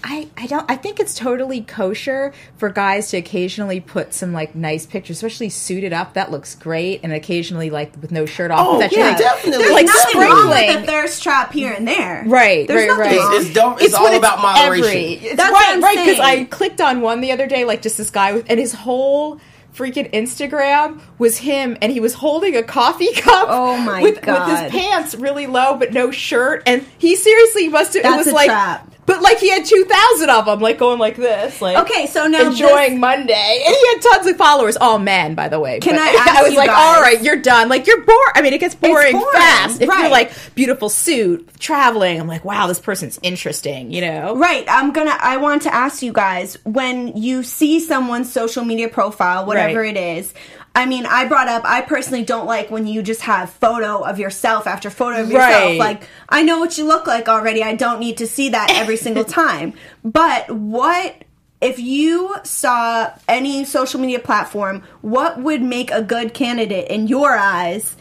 I, 0.02 0.28
I 0.36 0.46
don't 0.46 0.64
I 0.70 0.76
think 0.76 0.98
it's 1.00 1.14
totally 1.14 1.60
kosher 1.62 2.32
for 2.56 2.70
guys 2.70 3.10
to 3.10 3.18
occasionally 3.18 3.80
put 3.80 4.14
some 4.14 4.32
like 4.32 4.54
nice 4.54 4.86
pictures, 4.86 5.16
especially 5.18 5.48
suited 5.50 5.92
up. 5.92 6.14
That 6.14 6.30
looks 6.30 6.54
great, 6.54 7.00
and 7.02 7.12
occasionally 7.12 7.70
like 7.70 7.92
with 8.00 8.10
no 8.10 8.24
shirt 8.26 8.50
off. 8.50 8.66
Oh, 8.66 8.78
That's 8.78 8.96
yeah, 8.96 9.08
like- 9.08 9.18
definitely. 9.18 9.64
There's 9.64 9.72
like 9.74 9.86
nothing 9.86 10.20
wrong 10.20 10.48
with 10.48 10.82
a 10.82 10.86
thirst 10.86 11.22
trap 11.22 11.52
here 11.52 11.72
and 11.72 11.86
there. 11.86 12.24
Right, 12.26 12.66
There's 12.66 12.88
right, 12.90 12.98
right. 12.98 13.18
wrong. 13.18 13.34
it's, 13.36 13.46
it's, 13.46 13.54
don't, 13.54 13.80
it's 13.82 13.92
when 13.92 14.12
all 14.12 14.18
about 14.18 14.40
moderation 14.40 14.88
every- 14.90 15.16
That's 15.36 15.38
right, 15.38 15.50
what 15.52 15.68
I'm 15.74 15.82
right. 15.82 16.06
Because. 16.06 16.20
I 16.20 16.44
clicked 16.44 16.80
on 16.80 17.00
one 17.02 17.20
the 17.20 17.32
other 17.32 17.46
day, 17.46 17.64
like 17.64 17.82
just 17.82 17.98
this 17.98 18.10
guy 18.10 18.32
with, 18.32 18.46
and 18.48 18.58
his 18.58 18.72
whole 18.72 19.38
freaking 19.74 20.10
Instagram 20.12 21.00
was 21.18 21.38
him, 21.38 21.76
and 21.82 21.92
he 21.92 22.00
was 22.00 22.14
holding 22.14 22.56
a 22.56 22.62
coffee 22.62 23.12
cup. 23.16 23.46
Oh 23.50 23.76
my 23.76 24.02
with, 24.02 24.22
God. 24.22 24.48
With 24.48 24.72
his 24.72 24.82
pants 24.82 25.14
really 25.14 25.46
low, 25.46 25.76
but 25.76 25.92
no 25.92 26.10
shirt, 26.10 26.62
and 26.66 26.86
he 26.98 27.16
seriously 27.16 27.68
must 27.68 27.94
have. 27.94 28.00
it 28.00 28.02
That's 28.04 28.18
was 28.24 28.26
a 28.28 28.34
like. 28.34 28.46
trap. 28.48 28.86
But 29.10 29.22
like 29.22 29.38
he 29.38 29.50
had 29.50 29.64
two 29.64 29.84
thousand 29.84 30.30
of 30.30 30.44
them, 30.46 30.60
like 30.60 30.78
going 30.78 30.98
like 30.98 31.16
this, 31.16 31.60
like 31.60 31.76
Okay, 31.78 32.06
so 32.06 32.26
now 32.28 32.48
enjoying 32.50 32.92
this- 32.92 33.00
Monday, 33.00 33.62
and 33.66 33.74
he 33.74 33.86
had 33.88 34.00
tons 34.02 34.26
of 34.28 34.36
followers, 34.36 34.76
oh, 34.80 34.90
all 34.90 34.98
men, 34.98 35.34
by 35.34 35.48
the 35.48 35.58
way. 35.60 35.80
Can 35.80 35.94
But 35.94 36.02
I 36.02 36.08
ask 36.18 36.28
I 36.28 36.42
was 36.42 36.54
like, 36.54 36.68
guys- 36.68 36.96
all 36.96 37.02
right, 37.02 37.22
you're 37.22 37.36
done. 37.42 37.68
Like 37.68 37.86
you're 37.86 38.00
bored. 38.02 38.30
I 38.34 38.42
mean, 38.42 38.52
it 38.52 38.58
gets 38.58 38.74
boring, 38.74 39.12
boring, 39.12 39.32
fast. 39.32 39.80
If 39.80 39.88
you're 39.88 40.08
like 40.08 40.32
beautiful 40.54 40.88
suit, 40.88 41.48
traveling, 41.58 42.20
I'm 42.20 42.26
like, 42.28 42.44
wow, 42.44 42.66
this 42.66 42.80
person's 42.80 43.18
interesting. 43.22 43.90
You 43.92 44.00
know, 44.02 44.36
Right. 44.36 44.64
I'm 44.68 44.92
gonna. 44.92 45.16
I 45.18 45.36
want 45.38 45.62
to 45.62 45.74
ask 45.74 46.02
you 46.02 46.12
guys 46.12 46.56
when 46.64 47.16
you 47.16 47.42
see 47.42 47.80
someone's 47.80 48.32
social 48.32 48.64
media 48.64 48.88
profile, 48.88 49.46
whatever 49.46 49.80
Right. 49.80 49.96
it 49.96 50.18
is. 50.18 50.32
I 50.74 50.86
mean, 50.86 51.04
I 51.04 51.26
brought 51.26 51.48
up. 51.48 51.62
I 51.64 51.80
personally 51.80 52.24
don't 52.24 52.46
like 52.46 52.70
when 52.70 52.86
you 52.86 53.02
just 53.02 53.22
have 53.22 53.50
photo 53.50 54.02
of 54.02 54.18
yourself 54.18 54.66
after 54.66 54.88
photo 54.88 55.20
of 55.22 55.30
yourself. 55.30 55.64
Right. 55.64 55.78
Like, 55.78 56.04
I 56.28 56.42
know 56.42 56.58
what 56.58 56.78
you 56.78 56.86
look 56.86 57.06
like 57.06 57.28
already. 57.28 57.62
I 57.62 57.74
don't 57.74 57.98
need 57.98 58.18
to 58.18 58.26
see 58.26 58.50
that 58.50 58.70
every 58.76 58.96
single 58.96 59.24
time. 59.42 59.74
But 60.04 60.50
what 60.50 61.24
if 61.60 61.78
you 61.78 62.36
saw 62.44 63.12
any 63.28 63.64
social 63.64 64.00
media 64.00 64.20
platform? 64.20 64.84
What 65.00 65.40
would 65.40 65.60
make 65.60 65.90
a 65.90 66.02
good 66.02 66.34
candidate 66.34 66.88
in 66.88 67.08
your 67.08 67.36
eyes 67.36 67.96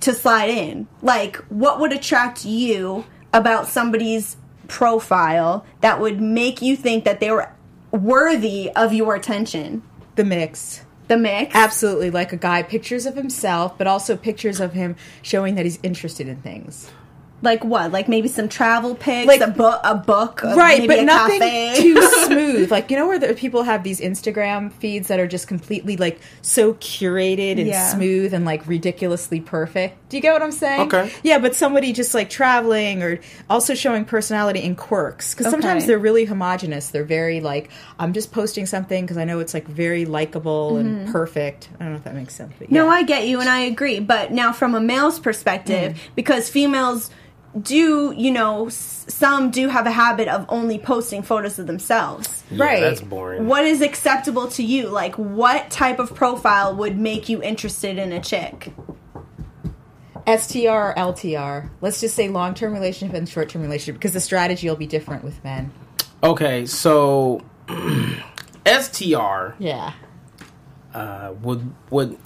to 0.00 0.12
slide 0.12 0.50
in? 0.50 0.88
Like, 1.00 1.36
what 1.48 1.78
would 1.78 1.92
attract 1.92 2.44
you 2.44 3.06
about 3.32 3.68
somebody's 3.68 4.36
profile 4.66 5.64
that 5.80 6.00
would 6.00 6.20
make 6.20 6.60
you 6.60 6.76
think 6.76 7.04
that 7.04 7.20
they 7.20 7.30
were 7.30 7.52
worthy 7.92 8.70
of 8.74 8.92
your 8.92 9.14
attention? 9.14 9.82
the 10.18 10.24
mix. 10.24 10.84
The 11.08 11.16
mix? 11.16 11.54
Absolutely, 11.54 12.10
like 12.10 12.32
a 12.32 12.36
guy, 12.36 12.62
pictures 12.62 13.06
of 13.06 13.16
himself, 13.16 13.78
but 13.78 13.86
also 13.86 14.16
pictures 14.16 14.60
of 14.60 14.74
him 14.74 14.94
showing 15.22 15.54
that 15.54 15.64
he's 15.64 15.78
interested 15.82 16.28
in 16.28 16.36
things. 16.42 16.90
Like 17.40 17.62
what? 17.64 17.92
Like 17.92 18.08
maybe 18.08 18.26
some 18.26 18.48
travel 18.48 18.96
pics, 18.96 19.28
Like- 19.28 19.40
a 19.40 19.46
book, 19.48 19.80
a 19.84 19.94
book, 19.94 20.42
uh, 20.44 20.56
right, 20.56 20.78
maybe 20.80 20.88
but 20.88 20.98
a 20.98 21.04
nothing 21.04 21.38
cafe. 21.40 21.80
too 21.82 22.02
smooth. 22.26 22.70
Like 22.70 22.90
you 22.90 22.96
know 22.96 23.06
where 23.06 23.18
the 23.18 23.32
people 23.34 23.62
have 23.62 23.84
these 23.84 24.00
Instagram 24.00 24.72
feeds 24.72 25.06
that 25.06 25.20
are 25.20 25.26
just 25.28 25.46
completely 25.46 25.96
like 25.96 26.18
so 26.42 26.74
curated 26.74 27.58
and 27.58 27.68
Yeah. 27.68 27.86
smooth 27.94 28.34
and 28.34 28.44
like 28.44 28.66
ridiculously 28.66 29.40
perfect. 29.40 30.08
Do 30.08 30.16
you 30.16 30.20
get 30.20 30.32
what 30.32 30.42
I'm 30.42 30.50
saying? 30.50 30.80
Okay. 30.92 31.12
Yeah, 31.22 31.38
but 31.38 31.54
somebody 31.54 31.92
just 31.92 32.12
like 32.12 32.28
traveling 32.28 33.02
or 33.04 33.20
also 33.48 33.74
showing 33.74 34.04
personality 34.04 34.62
and 34.64 34.76
quirks 34.76 35.32
because 35.34 35.50
sometimes 35.50 35.82
Okay. 35.84 35.88
they're 35.88 35.98
really 35.98 36.24
homogenous. 36.24 36.88
They're 36.88 37.04
very 37.04 37.40
like 37.40 37.70
I'm 38.00 38.12
just 38.14 38.32
posting 38.32 38.66
something 38.66 39.04
because 39.04 39.16
I 39.16 39.22
know 39.24 39.38
it's 39.38 39.54
like 39.54 39.68
very 39.68 40.06
likable 40.06 40.76
and 40.78 41.06
perfect. 41.12 41.68
I 41.78 41.84
don't 41.84 41.92
know 41.92 41.98
if 41.98 42.04
that 42.04 42.16
makes 42.16 42.34
sense. 42.34 42.52
But 42.58 42.66
Mm-hmm. 42.66 42.74
No. 42.74 42.88
I 42.88 43.04
get 43.04 43.28
you 43.28 43.38
and 43.38 43.48
I 43.48 43.60
agree. 43.60 44.00
But 44.00 44.32
now, 44.32 44.52
from 44.52 44.74
a 44.74 44.80
male's 44.80 45.20
perspective, 45.20 45.92
Mm. 45.92 45.98
because 46.16 46.48
females 46.48 47.10
do, 47.62 48.12
you 48.16 48.30
know, 48.30 48.68
some 48.68 49.50
do 49.50 49.68
have 49.68 49.86
a 49.86 49.90
habit 49.90 50.28
of 50.28 50.44
only 50.48 50.78
posting 50.78 51.22
photos 51.22 51.58
of 51.58 51.66
themselves. 51.66 52.42
Yeah, 52.50 52.64
Right. 52.64 52.80
that's 52.80 53.00
boring. 53.00 53.46
What 53.46 53.64
is 53.64 53.80
acceptable 53.80 54.48
to 54.48 54.62
you? 54.62 54.88
Like, 54.88 55.14
what 55.16 55.70
type 55.70 55.98
of 55.98 56.14
profile 56.14 56.74
would 56.76 56.98
make 56.98 57.28
you 57.28 57.42
interested 57.42 57.98
in 57.98 58.12
a 58.12 58.20
chick? 58.20 58.72
STR 60.26 60.68
or 60.68 60.94
LTR. 60.96 61.70
Let's 61.80 62.00
just 62.00 62.14
say 62.14 62.28
long 62.28 62.54
term 62.54 62.72
relationship 62.74 63.16
and 63.16 63.28
short 63.28 63.48
term 63.48 63.62
relationship 63.62 63.94
because 63.94 64.12
the 64.12 64.20
strategy 64.20 64.68
will 64.68 64.76
be 64.76 64.86
different 64.86 65.24
with 65.24 65.42
men. 65.42 65.70
Okay, 66.22 66.66
so 66.66 67.40
STR 68.66 69.54
Yeah. 69.58 69.92
uh, 70.94 71.32
would 71.42 71.72
would 71.90 72.18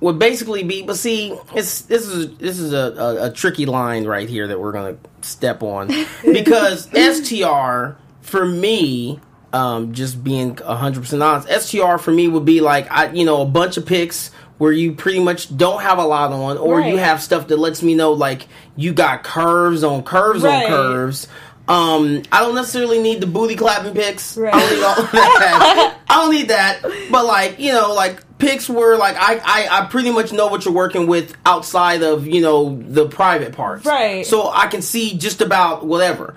would 0.00 0.18
basically 0.18 0.62
be, 0.62 0.82
but 0.82 0.96
see, 0.96 1.36
it's 1.54 1.82
this 1.82 2.06
is 2.06 2.36
this 2.38 2.58
is 2.58 2.72
a, 2.72 2.94
a, 2.98 3.26
a 3.26 3.30
tricky 3.32 3.66
line 3.66 4.04
right 4.06 4.28
here 4.28 4.46
that 4.48 4.58
we're 4.58 4.72
gonna 4.72 4.96
step 5.22 5.62
on 5.62 5.88
because 6.24 6.88
STR 6.94 7.96
for 8.22 8.44
me, 8.46 9.20
um, 9.52 9.92
just 9.92 10.22
being 10.24 10.56
hundred 10.56 11.00
percent 11.02 11.22
honest, 11.22 11.48
STR 11.68 11.96
for 11.98 12.12
me 12.12 12.28
would 12.28 12.44
be 12.44 12.60
like 12.60 12.90
I, 12.90 13.10
you 13.12 13.24
know, 13.24 13.42
a 13.42 13.46
bunch 13.46 13.76
of 13.76 13.86
pics 13.86 14.30
where 14.58 14.72
you 14.72 14.92
pretty 14.92 15.20
much 15.20 15.54
don't 15.56 15.80
have 15.82 15.98
a 15.98 16.04
lot 16.04 16.32
on, 16.32 16.58
or 16.58 16.80
you 16.82 16.96
have 16.98 17.22
stuff 17.22 17.48
that 17.48 17.58
lets 17.58 17.82
me 17.82 17.94
know 17.94 18.12
like 18.12 18.46
you 18.76 18.92
got 18.92 19.22
curves 19.22 19.82
on 19.82 20.02
curves 20.02 20.42
Right. 20.42 20.64
on 20.64 20.68
curves. 20.70 21.28
Um, 21.68 22.22
I 22.32 22.40
don't 22.40 22.54
necessarily 22.56 23.00
need 23.00 23.20
the 23.20 23.26
booty 23.26 23.54
clapping 23.54 23.94
pics. 23.94 24.36
I 24.36 24.40
Right. 24.42 24.52
don't 24.52 24.70
need 24.72 24.82
all 24.84 24.94
that. 25.12 25.98
I 26.10 26.16
don't 26.16 26.32
need 26.34 26.48
that. 26.48 26.82
But 27.10 27.24
like, 27.26 27.58
you 27.60 27.72
know, 27.72 27.94
like 27.94 28.20
pics 28.40 28.68
where 28.68 28.96
like 28.96 29.16
I, 29.16 29.40
I 29.44 29.78
I 29.80 29.86
pretty 29.86 30.10
much 30.10 30.32
know 30.32 30.48
what 30.48 30.64
you're 30.64 30.74
working 30.74 31.06
with 31.06 31.36
outside 31.46 32.02
of, 32.02 32.26
you 32.26 32.40
know, 32.40 32.80
the 32.80 33.08
private 33.08 33.52
parts. 33.52 33.86
Right. 33.86 34.26
So 34.26 34.50
I 34.50 34.66
can 34.66 34.82
see 34.82 35.16
just 35.16 35.40
about 35.40 35.86
whatever. 35.86 36.36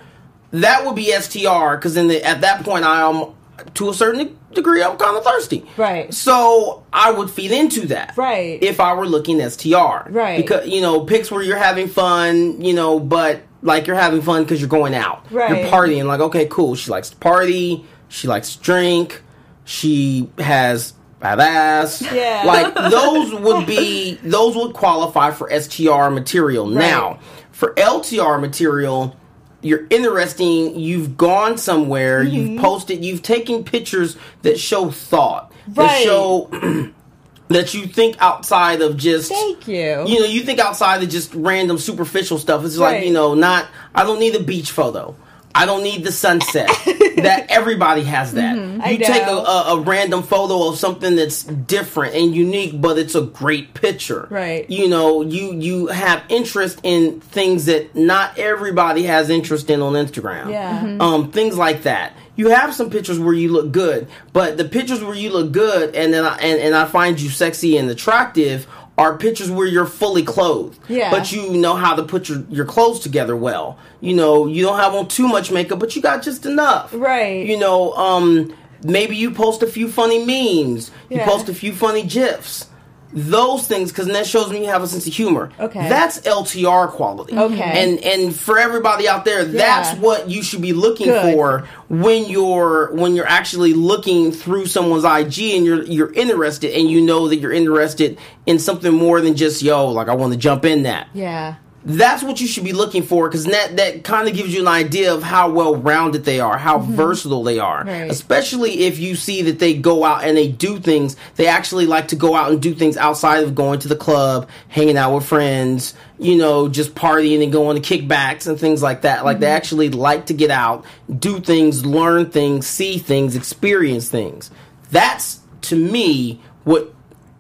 That 0.52 0.86
would 0.86 0.96
be 0.96 1.12
STR 1.12 1.76
because 1.76 1.96
then 1.96 2.10
the, 2.10 2.24
at 2.24 2.42
that 2.42 2.64
point 2.64 2.86
I 2.86 3.10
am 3.10 3.34
to 3.76 3.90
a 3.90 3.94
certain 3.94 4.38
degree 4.54 4.84
I'm 4.84 4.98
kind 4.98 5.18
of 5.18 5.24
thirsty. 5.24 5.66
Right. 5.78 6.14
So 6.14 6.86
I 6.92 7.12
would 7.12 7.30
feed 7.30 7.52
into 7.52 7.88
that. 7.88 8.16
Right. 8.18 8.62
If 8.62 8.80
I 8.80 8.94
were 8.94 9.08
looking 9.08 9.40
STR. 9.50 10.10
Right. 10.10 10.38
Because 10.38 10.68
you 10.68 10.82
know 10.82 11.06
pics 11.06 11.32
where 11.32 11.42
you're 11.42 11.58
having 11.58 11.88
fun, 11.88 12.62
you 12.62 12.74
know, 12.74 13.00
but 13.00 13.42
like 13.62 13.88
you're 13.88 13.96
having 13.96 14.22
fun 14.22 14.44
because 14.44 14.60
you're 14.60 14.70
going 14.70 14.94
out. 14.94 15.32
Right. 15.32 15.62
You're 15.62 15.72
partying. 15.72 16.06
Like 16.06 16.20
okay, 16.20 16.48
cool. 16.48 16.76
She 16.76 16.92
likes 16.92 17.10
to 17.10 17.16
party. 17.18 17.86
She 18.10 18.28
likes 18.28 18.56
to 18.56 18.62
drink. 18.62 19.22
She 19.66 20.30
has 20.38 20.94
fat 21.24 21.40
ass. 21.40 22.02
Yeah. 22.02 22.44
Like 22.46 22.76
those 22.92 23.34
would 23.34 23.66
be 23.66 24.16
those 24.24 24.56
would 24.56 24.74
qualify 24.74 25.32
for 25.32 25.50
STR 25.50 26.10
material. 26.10 26.68
Now 26.68 27.20
for 27.52 27.74
LTR 27.76 28.40
material. 28.40 29.16
You're 29.62 29.88
interesting. 29.90 30.78
You've 30.78 31.16
gone 31.16 31.58
somewhere. 31.58 32.24
Mm-hmm. 32.24 32.36
You've 32.36 32.62
posted. 32.62 33.06
You've 33.06 33.22
taken 33.22 33.64
pictures 33.64 34.18
that 34.42 34.60
show 34.60 34.92
thought. 34.92 35.54
Right. 35.68 35.76
That 35.76 36.04
show 36.04 36.50
that 37.48 37.74
you 37.74 37.88
think 37.88 38.18
outside 38.20 38.82
of 38.82 38.98
just 38.98 39.30
Thank 39.32 39.68
you. 39.68 40.04
you 40.06 40.20
know 40.20 40.26
you 40.26 40.42
think 40.42 40.60
outside 40.60 41.04
of 41.04 41.10
just 41.10 41.34
random 41.36 41.78
superficial 41.78 42.40
stuff 42.40 42.66
it's 42.66 42.78
like 42.78 43.06
you 43.06 43.14
know 43.14 43.36
not 43.36 43.68
i 43.94 44.04
don't 44.04 44.20
need 44.20 44.34
a 44.34 44.42
beach 44.42 44.72
photo 44.72 45.16
i 45.54 45.66
don't 45.66 45.84
need 45.84 46.04
the 46.04 46.12
sunset 46.12 46.70
that 47.24 47.50
everybody 47.52 48.04
has 48.04 48.34
that 48.34 48.56
Mm-hmm. 48.56 48.82
I 48.82 48.90
you 48.92 48.98
take 49.00 49.24
a, 49.24 49.32
a, 49.36 49.76
a 49.78 49.80
random 49.82 50.24
photo 50.24 50.68
of 50.70 50.78
something 50.78 51.16
that's 51.16 51.44
different 51.44 52.16
and 52.16 52.36
unique 52.36 52.80
but 52.80 52.98
it's 52.98 53.16
a 53.16 53.22
great 53.22 53.74
picture 53.74 54.28
Right. 54.30 54.70
you 54.70 54.88
know 54.88 55.22
you 55.22 55.54
you 55.54 55.88
have 55.88 56.24
interest 56.30 56.80
in 56.84 57.20
things 57.22 57.66
that 57.66 57.96
not 57.96 58.38
everybody 58.38 59.04
has 59.04 59.30
interest 59.30 59.70
in 59.70 59.82
on 59.82 59.94
instagram 59.94 60.50
Yeah. 60.50 60.80
Mhm. 60.82 61.02
um, 61.02 61.32
things 61.32 61.58
like 61.58 61.84
that. 61.84 62.14
You 62.36 62.48
have 62.50 62.74
some 62.74 62.90
pictures 62.90 63.20
where 63.20 63.36
you 63.36 63.50
look 63.52 63.72
good, 63.72 64.08
but 64.34 64.58
the 64.58 64.66
pictures 64.66 65.04
where 65.04 65.14
you 65.16 65.30
look 65.32 65.52
good 65.52 65.94
and 65.96 66.12
then 66.12 66.26
I, 66.26 66.36
and, 66.38 66.60
and 66.60 66.74
I 66.76 66.86
find 66.86 67.22
you 67.22 67.30
sexy 67.30 67.78
and 67.78 67.88
attractive 67.92 68.66
are 68.98 69.18
pictures 69.18 69.50
where 69.50 69.66
you're 69.66 69.86
fully 69.88 70.24
clothed. 70.24 70.78
Yeah. 70.88 71.10
But 71.10 71.32
you 71.32 71.50
know 71.52 71.76
how 71.76 71.96
to 71.96 72.04
put 72.04 72.30
your, 72.30 72.44
your 72.50 72.66
clothes 72.66 73.00
together 73.00 73.36
well. 73.36 73.78
You 74.02 74.16
know, 74.16 74.46
you 74.48 74.64
don't 74.64 74.78
have 74.78 74.94
on 74.94 75.08
too 75.08 75.28
much 75.28 75.52
makeup, 75.52 75.80
but 75.80 75.96
you 75.96 76.02
got 76.02 76.22
just 76.22 76.46
enough. 76.46 76.92
Right. 76.94 77.46
You 77.46 77.58
know, 77.58 77.94
um, 77.94 78.56
maybe 78.84 79.16
you 79.16 79.32
post 79.32 79.64
a 79.64 79.68
few 79.68 79.88
funny 79.90 80.20
memes. 80.20 80.92
You 81.10 81.18
Yeah. 81.18 81.26
post 81.26 81.50
a 81.50 81.54
few 81.56 81.74
funny 81.74 82.04
gifs. 82.04 82.68
Those 83.14 83.68
things, 83.68 83.92
because 83.92 84.08
that 84.08 84.26
shows 84.26 84.50
me 84.50 84.62
you 84.62 84.70
have 84.70 84.82
a 84.82 84.88
sense 84.88 85.06
of 85.06 85.14
humor. 85.14 85.52
Okay. 85.60 85.88
That's 85.88 86.20
LTR 86.22 86.90
quality. 86.90 87.34
Mm-hmm. 87.34 87.54
Okay. 87.54 87.84
And 87.84 88.00
and 88.00 88.36
for 88.36 88.58
everybody 88.58 89.08
out 89.08 89.24
there, 89.24 89.46
that's 89.46 89.98
what 90.00 90.30
you 90.30 90.42
should 90.42 90.62
be 90.62 90.74
looking 90.74 91.08
Good. 91.08 91.34
for 91.34 91.68
when 91.90 92.26
you're 92.26 92.92
when 92.94 93.16
you're 93.16 93.28
actually 93.28 93.74
looking 93.74 94.32
through 94.32 94.66
someone's 94.66 95.04
IG 95.04 95.56
and 95.56 95.66
you're 95.66 95.84
you're 95.84 96.14
interested 96.14 96.74
and 96.74 96.90
you 96.90 97.02
know 97.02 97.28
that 97.28 97.38
you're 97.38 97.54
interested 97.54 98.18
in 98.46 98.58
something 98.58 98.94
more 98.94 99.22
than 99.22 99.36
just 99.36 99.62
yo, 99.62 99.90
like 99.90 100.08
I 100.08 100.16
want 100.16 100.34
to 100.34 100.40
jump 100.40 100.66
in 100.66 100.84
that. 100.84 101.08
Yeah. 101.14 101.56
That's 101.86 102.24
what 102.24 102.40
you 102.40 102.48
should 102.48 102.64
be 102.64 102.72
looking 102.72 103.04
for 103.04 103.28
because 103.28 103.44
that 103.46 103.76
that 103.76 104.04
kind 104.06 104.30
of 104.30 104.34
gives 104.36 104.54
you 104.54 104.62
an 104.62 104.68
idea 104.70 105.14
of 105.14 105.22
how 105.22 105.52
well 105.52 105.76
rounded 105.76 106.24
they 106.24 106.40
are, 106.40 106.58
how 106.58 106.80
versatile 106.80 107.44
they 107.44 107.60
are. 107.60 107.80
Mm-hmm. 107.82 107.90
Right. 107.90 108.10
Especially 108.12 108.86
if 108.86 109.00
you 109.00 109.16
see 109.16 109.42
that 109.44 109.60
they 109.60 109.74
go 109.74 110.06
out 110.06 110.24
and 110.24 110.38
they 110.38 110.48
do 110.48 110.80
things. 110.80 111.18
They 111.36 111.48
actually 111.48 111.86
like 111.86 112.08
to 112.10 112.16
go 112.16 112.36
out 112.36 112.52
and 112.52 112.62
do 112.62 112.74
things 112.74 112.96
outside 112.96 113.44
of 113.44 113.54
going 113.54 113.80
to 113.80 113.90
the 113.90 113.98
club, 113.98 114.48
hanging 114.70 114.98
out 114.98 115.14
with 115.14 115.26
friends, 115.26 115.94
you 116.18 116.38
know, 116.38 116.70
just 116.70 116.96
partying 116.96 117.44
and 117.44 117.52
going 117.52 117.82
to 117.82 117.98
kickbacks 117.98 118.48
and 118.48 118.58
things 118.58 118.82
like 118.82 119.02
that. 119.02 119.26
Like 119.26 119.40
they 119.40 119.48
Mm-hmm. 119.48 119.56
actually 119.58 119.90
like 119.90 120.28
to 120.28 120.34
get 120.34 120.52
out, 120.52 120.86
do 121.20 121.42
things, 121.42 121.86
learn 121.86 122.30
things, 122.32 122.66
see 122.66 122.98
things, 122.98 123.36
experience 123.36 124.10
things. 124.10 124.50
That's 124.90 125.42
to 125.64 125.76
me 125.76 126.42
what 126.64 126.94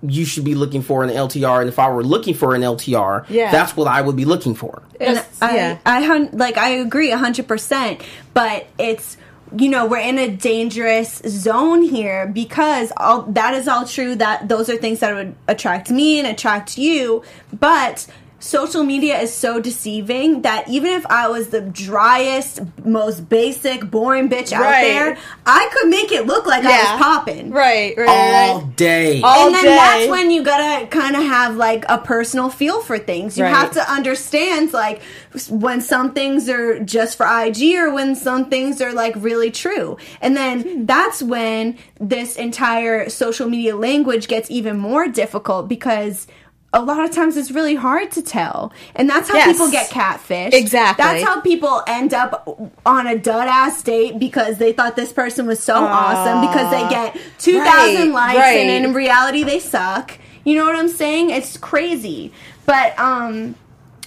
you 0.06 0.26
should 0.26 0.44
be 0.44 0.54
looking 0.56 0.82
for 0.82 1.04
an 1.04 1.10
LTR. 1.10 1.62
And 1.62 1.70
if 1.70 1.80
I 1.80 1.90
were 1.90 2.04
looking 2.04 2.34
for 2.34 2.54
an 2.56 2.62
LTR, 2.62 3.26
Yeah. 3.30 3.52
that's 3.52 3.76
what 3.78 3.88
I 3.88 4.02
would 4.02 4.16
be 4.16 4.26
looking 4.26 4.54
for. 4.56 4.82
And 5.00 5.24
I, 5.42 5.56
yeah. 5.56 5.78
I, 5.86 6.02
hun- 6.04 6.30
like 6.34 6.58
I 6.58 6.70
agree 6.70 7.10
hundred 7.12 7.48
percent, 7.48 8.02
but 8.34 8.68
it's 8.78 9.18
you 9.56 9.70
know 9.70 9.86
we're 9.86 10.00
in 10.00 10.18
a 10.18 10.30
dangerous 10.36 11.22
zone 11.28 11.82
here 11.84 12.26
because 12.28 12.92
all 12.98 13.22
that 13.24 13.54
is 13.54 13.68
all 13.68 13.86
true. 13.86 14.16
That 14.16 14.48
those 14.50 14.70
are 14.70 14.78
things 14.78 15.00
that 15.00 15.14
would 15.14 15.36
attract 15.48 15.90
me 15.92 16.20
and 16.20 16.28
attract 16.28 16.78
you, 16.78 17.24
but 17.58 18.08
social 18.44 18.84
media 18.84 19.18
is 19.22 19.34
so 19.34 19.62
deceiving 19.62 20.42
that 20.42 20.68
even 20.68 20.92
if 20.92 21.06
I 21.06 21.30
was 21.30 21.48
the 21.48 21.62
driest, 21.62 22.60
most 22.84 23.30
basic, 23.30 23.90
boring 23.90 24.28
bitch 24.28 24.52
out 24.52 24.64
Right. 24.64 24.82
there, 24.82 25.18
I 25.46 25.70
could 25.72 25.90
make 25.90 26.12
it 26.12 26.28
look 26.28 26.46
like 26.46 26.66
I 26.66 26.78
was 26.78 27.02
popping. 27.02 27.52
Right, 27.52 27.96
right, 27.98 28.10
All 28.10 28.60
right. 28.60 28.76
day. 28.76 29.22
All 29.22 29.34
day. 29.34 29.46
and 29.46 29.56
then 29.56 29.64
day. 29.64 29.76
that's 29.76 30.10
when 30.10 30.30
you 30.30 30.44
gotta 30.44 30.88
kind 30.88 31.16
of 31.16 31.24
have 31.24 31.56
like 31.56 31.86
a 31.88 32.00
personal 32.00 32.50
feel 32.50 32.82
for 32.82 33.00
things. 33.00 33.38
You 33.38 33.46
Right. 33.46 33.56
have 33.56 33.72
to 33.72 33.92
understand 33.92 34.74
like 34.74 35.02
when 35.50 35.80
some 35.80 36.14
things 36.14 36.50
are 36.50 36.80
just 36.80 37.16
for 37.16 37.26
IG 37.26 37.78
or 37.78 37.94
when 37.94 38.14
some 38.14 38.50
things 38.50 38.82
are 38.82 38.92
like 38.92 39.16
really 39.18 39.52
true. 39.52 39.96
And 40.20 40.36
then 40.36 40.62
hmm. 40.62 40.86
that's 40.86 41.24
when 41.24 41.78
this 41.98 42.36
entire 42.36 43.10
social 43.10 43.48
media 43.48 43.78
language 43.78 44.28
gets 44.28 44.52
even 44.52 44.78
more 44.78 45.08
difficult 45.08 45.70
because 45.70 46.28
a 46.74 46.82
lot 46.82 47.06
of 47.06 47.12
times 47.12 47.38
it's 47.38 47.52
really 47.52 47.76
hard 47.76 48.12
to 48.12 48.22
tell. 48.22 48.74
And 48.96 49.08
that's 49.10 49.30
how 49.30 49.36
Yes. 49.36 49.52
people 49.54 49.70
get 49.72 49.90
catfished. 49.90 50.54
Exactly. 50.54 51.04
That's 51.06 51.24
how 51.24 51.40
people 51.42 51.84
end 51.88 52.14
up 52.14 52.72
on 52.86 53.06
a 53.08 53.18
dud 53.18 53.48
ass 53.48 53.82
date 53.84 54.18
because 54.20 54.58
they 54.58 54.74
thought 54.74 54.96
this 54.96 55.14
person 55.14 55.46
was 55.46 55.62
so 55.62 55.76
awesome 55.76 56.42
because 56.42 56.72
they 56.72 56.90
get 56.90 57.16
2,000 57.40 57.64
Right, 57.64 58.12
likes 58.12 58.40
right. 58.40 58.58
and 58.60 58.86
in 58.86 58.94
reality 58.94 59.44
they 59.44 59.60
suck. 59.60 60.18
You 60.44 60.56
know 60.56 60.66
what 60.66 60.76
I'm 60.76 60.90
saying? 60.90 61.30
It's 61.30 61.58
crazy. 61.58 62.34
But 62.66 62.98
um 63.00 63.56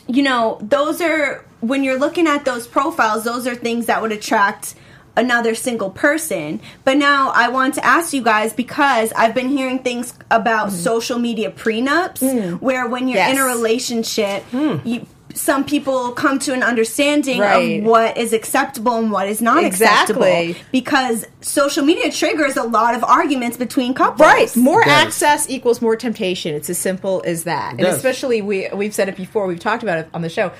you 0.09 0.23
know, 0.23 0.59
those 0.61 1.01
are 1.01 1.45
when 1.61 1.83
you're 1.85 1.99
looking 1.99 2.27
at 2.27 2.45
those 2.45 2.67
profiles, 2.67 3.25
those 3.25 3.47
are 3.47 3.55
things 3.55 3.87
that 3.87 4.03
would 4.03 4.13
attract 4.13 4.75
another 5.17 5.55
single 5.55 5.91
person. 5.91 6.61
But 6.85 6.97
now 6.99 7.31
I 7.35 7.49
want 7.49 7.75
to 7.75 7.85
ask 7.85 8.13
you 8.13 8.23
guys 8.23 8.53
because 8.53 9.13
I've 9.13 9.35
been 9.35 9.49
hearing 9.49 9.79
things 9.81 10.15
about 10.31 10.73
social 10.73 11.19
media 11.19 11.51
prenups 11.51 12.61
where 12.61 12.87
when 12.89 13.09
you're 13.09 13.23
in 13.23 13.39
a 13.39 13.41
Mm. 13.41 13.55
Relationship, 13.57 14.45
you 14.85 15.07
some 15.35 15.65
people 15.65 16.13
come 16.13 16.39
to 16.39 16.55
an 16.55 16.63
understanding 16.63 17.41
Right. 17.41 17.81
of 17.81 17.85
what 17.85 18.17
is 18.17 18.33
acceptable 18.33 18.95
and 18.97 19.13
what 19.13 19.29
is 19.29 19.43
not 19.43 19.63
Exactly. 19.65 20.53
acceptable 20.53 20.67
because 20.73 21.27
social 21.43 21.85
media 21.85 22.11
triggers 22.11 22.57
a 22.57 22.63
lot 22.63 22.95
of 22.95 23.05
arguments 23.05 23.59
between 23.59 23.93
couples. 23.93 24.21
Right. 24.21 24.57
More 24.57 24.83
access 24.89 25.45
equals 25.51 25.83
more 25.83 25.95
temptation. 25.95 26.55
It's 26.55 26.71
as 26.71 26.79
simple 26.79 27.23
as 27.27 27.45
that. 27.45 27.73
and 27.73 27.81
does. 27.81 27.97
especially 27.97 28.41
we 28.41 28.69
we've 28.73 28.95
said 28.95 29.11
it 29.11 29.17
before. 29.17 29.47
We've 29.47 29.61
talked 29.61 29.83
about 29.83 29.99
it 29.99 30.09
on 30.15 30.23
the 30.23 30.31
show. 30.31 30.53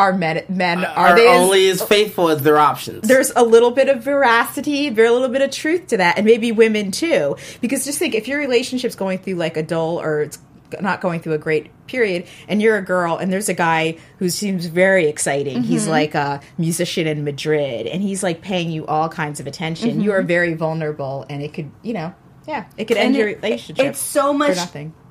Are 0.00 0.12
men 0.14 0.42
men 0.48 0.84
are, 0.84 1.10
are 1.10 1.16
they 1.16 1.28
only 1.28 1.68
as 1.68 1.82
faithful 1.82 2.28
as 2.30 2.42
their 2.42 2.58
options. 2.58 3.06
there's 3.06 3.30
a 3.36 3.44
little 3.44 3.70
bit 3.70 3.88
of 3.88 4.02
veracity, 4.02 4.88
very 4.90 5.10
little 5.10 5.28
bit 5.28 5.42
of 5.42 5.50
truth 5.50 5.88
to 5.88 5.96
that, 5.98 6.16
and 6.16 6.24
maybe 6.24 6.52
women 6.52 6.90
too. 6.90 7.36
Because 7.60 7.84
just 7.84 7.98
think, 7.98 8.14
if 8.14 8.26
your 8.26 8.38
relationship's 8.38 8.96
going 8.96 9.18
through 9.18 9.34
like 9.34 9.56
a 9.56 9.62
dull 9.62 10.00
or 10.00 10.22
it's 10.22 10.38
not 10.80 11.00
going 11.00 11.20
through 11.20 11.32
a 11.34 11.38
great 11.38 11.68
period, 11.88 12.26
and 12.48 12.62
you're 12.62 12.76
a 12.76 12.82
girl, 12.82 13.16
and 13.16 13.32
there's 13.32 13.48
a 13.48 13.54
guy 13.54 13.96
who 14.18 14.28
seems 14.30 14.66
very 14.66 15.06
exciting. 15.08 15.62
He's 15.64 15.82
Mm-hmm. 15.82 15.90
like 15.90 16.14
a 16.14 16.40
musician 16.58 17.06
in 17.08 17.24
Madrid, 17.24 17.86
and 17.88 18.00
he's 18.02 18.22
like 18.22 18.40
paying 18.40 18.70
you 18.70 18.86
all 18.86 19.08
kinds 19.08 19.40
of 19.40 19.46
attention. 19.48 20.00
You 20.00 20.12
are 20.12 20.22
very 20.22 20.54
vulnerable, 20.54 21.26
and 21.28 21.42
it 21.42 21.52
could, 21.52 21.70
you 21.82 21.92
know, 21.92 22.14
yeah, 22.50 22.64
it 22.76 22.84
could 22.86 22.96
end. 22.96 23.08
And 23.08 23.16
your 23.16 23.28
it- 23.28 23.42
relationship. 23.42 23.86
It's 23.86 23.98
so 24.00 24.32
much 24.32 24.58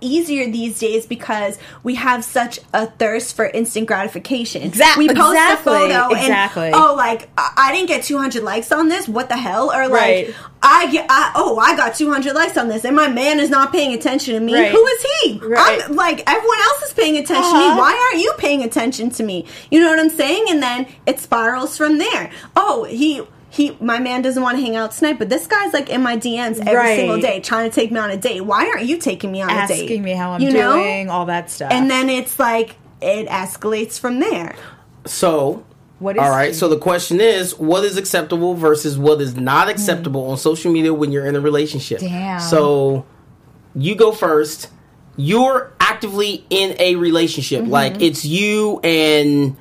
easier 0.02 0.50
these 0.50 0.80
days 0.80 1.06
because 1.06 1.58
we 1.84 1.96
have 1.96 2.24
such 2.24 2.60
a 2.74 2.86
thirst 2.88 3.36
for 3.36 3.46
instant 3.46 3.86
gratification. 3.88 4.62
Exactly. 4.62 5.08
We 5.08 5.14
post 5.14 5.32
exactly, 5.34 5.74
a 5.74 5.80
photo 5.80 6.16
exactly. 6.16 6.66
and 6.68 6.76
oh, 6.76 6.96
like 6.96 7.30
I 7.38 7.72
didn't 7.74 7.88
get 7.88 8.04
200 8.04 8.44
likes 8.44 8.72
on 8.72 8.88
this. 8.88 9.08
What 9.08 9.28
the 9.30 9.38
hell? 9.38 9.72
Or 9.74 9.88
like 9.88 10.00
Right. 10.28 10.36
I 10.62 10.92
get, 10.92 11.06
I, 11.10 11.32
oh, 11.36 11.58
I 11.58 11.76
got 11.76 11.96
200 11.96 12.34
likes 12.34 12.58
on 12.58 12.68
this, 12.68 12.84
and 12.86 12.96
my 12.96 13.08
man 13.08 13.40
is 13.40 13.50
not 13.50 13.72
paying 13.72 13.94
attention 13.94 14.34
to 14.36 14.40
me. 14.40 14.54
Right. 14.54 14.72
Who 14.72 14.86
is 14.86 15.06
he? 15.22 15.40
Right. 15.40 15.82
I'm 15.86 15.96
like 15.96 16.24
everyone 16.30 16.60
else 16.60 16.84
is 16.84 16.94
paying 16.94 17.16
attention 17.18 17.44
to 17.44 17.50
Uh-huh. 17.58 17.76
me. 17.76 17.80
Why 17.80 18.10
aren't 18.12 18.24
you 18.24 18.34
paying 18.38 18.64
attention 18.64 19.10
to 19.12 19.24
me? 19.24 19.46
You 19.72 19.80
know 19.82 19.90
what 19.90 20.00
I'm 20.00 20.10
saying? 20.10 20.46
And 20.50 20.62
then 20.64 20.88
it 21.06 21.20
spirals 21.20 21.78
from 21.78 21.98
there. 21.98 22.32
Oh, 22.56 22.84
he. 22.86 23.22
He, 23.52 23.76
my 23.82 23.98
man 24.00 24.22
doesn't 24.22 24.42
want 24.44 24.58
to 24.58 24.62
hang 24.64 24.76
out 24.76 24.92
tonight, 24.92 25.18
but 25.18 25.28
this 25.30 25.48
guy's 25.48 25.74
like 25.74 25.90
in 25.90 26.02
my 26.04 26.18
DMs 26.18 26.60
every 26.60 26.76
Right. 26.76 26.96
single 26.98 27.20
day, 27.20 27.40
trying 27.40 27.70
to 27.70 27.74
take 27.74 27.92
me 27.92 28.00
on 28.00 28.12
a 28.12 28.18
date. 28.18 28.42
Why 28.42 28.68
aren't 28.68 28.86
you 28.86 28.98
taking 28.98 29.32
me 29.32 29.42
on 29.42 29.50
a 29.50 29.68
date? 29.68 29.84
asking 29.84 30.04
me 30.04 30.12
how 30.12 30.32
I'm 30.34 30.42
You 30.42 30.52
know? 30.52 30.74
doing, 30.76 31.10
all 31.10 31.26
that 31.26 31.50
stuff. 31.50 31.72
And 31.72 31.90
then 31.90 32.10
it's 32.10 32.38
like 32.38 32.76
it 33.02 33.28
escalates 33.28 34.00
from 34.00 34.20
there. 34.20 34.56
so, 35.06 35.64
What 36.00 36.16
is- 36.16 36.22
all 36.22 36.30
right. 36.30 36.54
So 36.54 36.68
the 36.70 36.78
question 36.78 37.20
is, 37.20 37.58
what 37.58 37.84
is 37.84 37.98
acceptable 37.98 38.54
versus 38.54 38.98
what 39.00 39.20
is 39.20 39.36
not 39.36 39.68
acceptable 39.68 40.30
on 40.30 40.38
social 40.38 40.72
media 40.72 40.94
when 40.94 41.12
you're 41.12 41.26
in 41.26 41.36
a 41.36 41.42
relationship? 41.42 42.00
Damn. 42.02 42.40
So, 42.40 43.06
you 43.76 43.96
go 43.96 44.12
first. 44.12 44.70
You're 45.18 45.74
actively 45.80 46.46
in 46.50 46.76
a 46.80 46.96
relationship, 46.96 47.64
Mm-hmm. 47.64 47.72
like 47.72 48.02
it's 48.02 48.24
you 48.24 48.80
and 48.84 49.58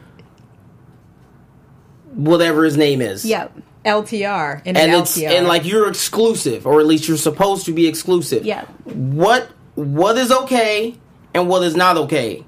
whatever 2.15 2.65
his 2.65 2.77
name 2.77 3.01
is. 3.01 3.25
Yep. 3.25 3.53
LTR 3.85 4.61
in 4.67 4.77
and 4.77 4.93
an 4.93 5.01
it's 5.01 5.17
LTR. 5.17 5.31
and 5.31 5.47
like 5.47 5.65
you're 5.65 5.89
exclusive, 5.89 6.67
or 6.67 6.81
at 6.81 6.87
least 6.87 7.09
you're 7.09 7.17
supposed 7.17 7.67
to 7.67 7.73
be 7.73 7.87
exclusive. 7.87 8.45
Yeah. 8.45 8.65
What 8.85 9.49
what 9.75 10.19
is 10.19 10.31
okay 10.33 10.97
and 11.35 11.49
what 11.49 11.63
is 11.63 11.77
not 11.77 11.97
okay? 11.97 12.45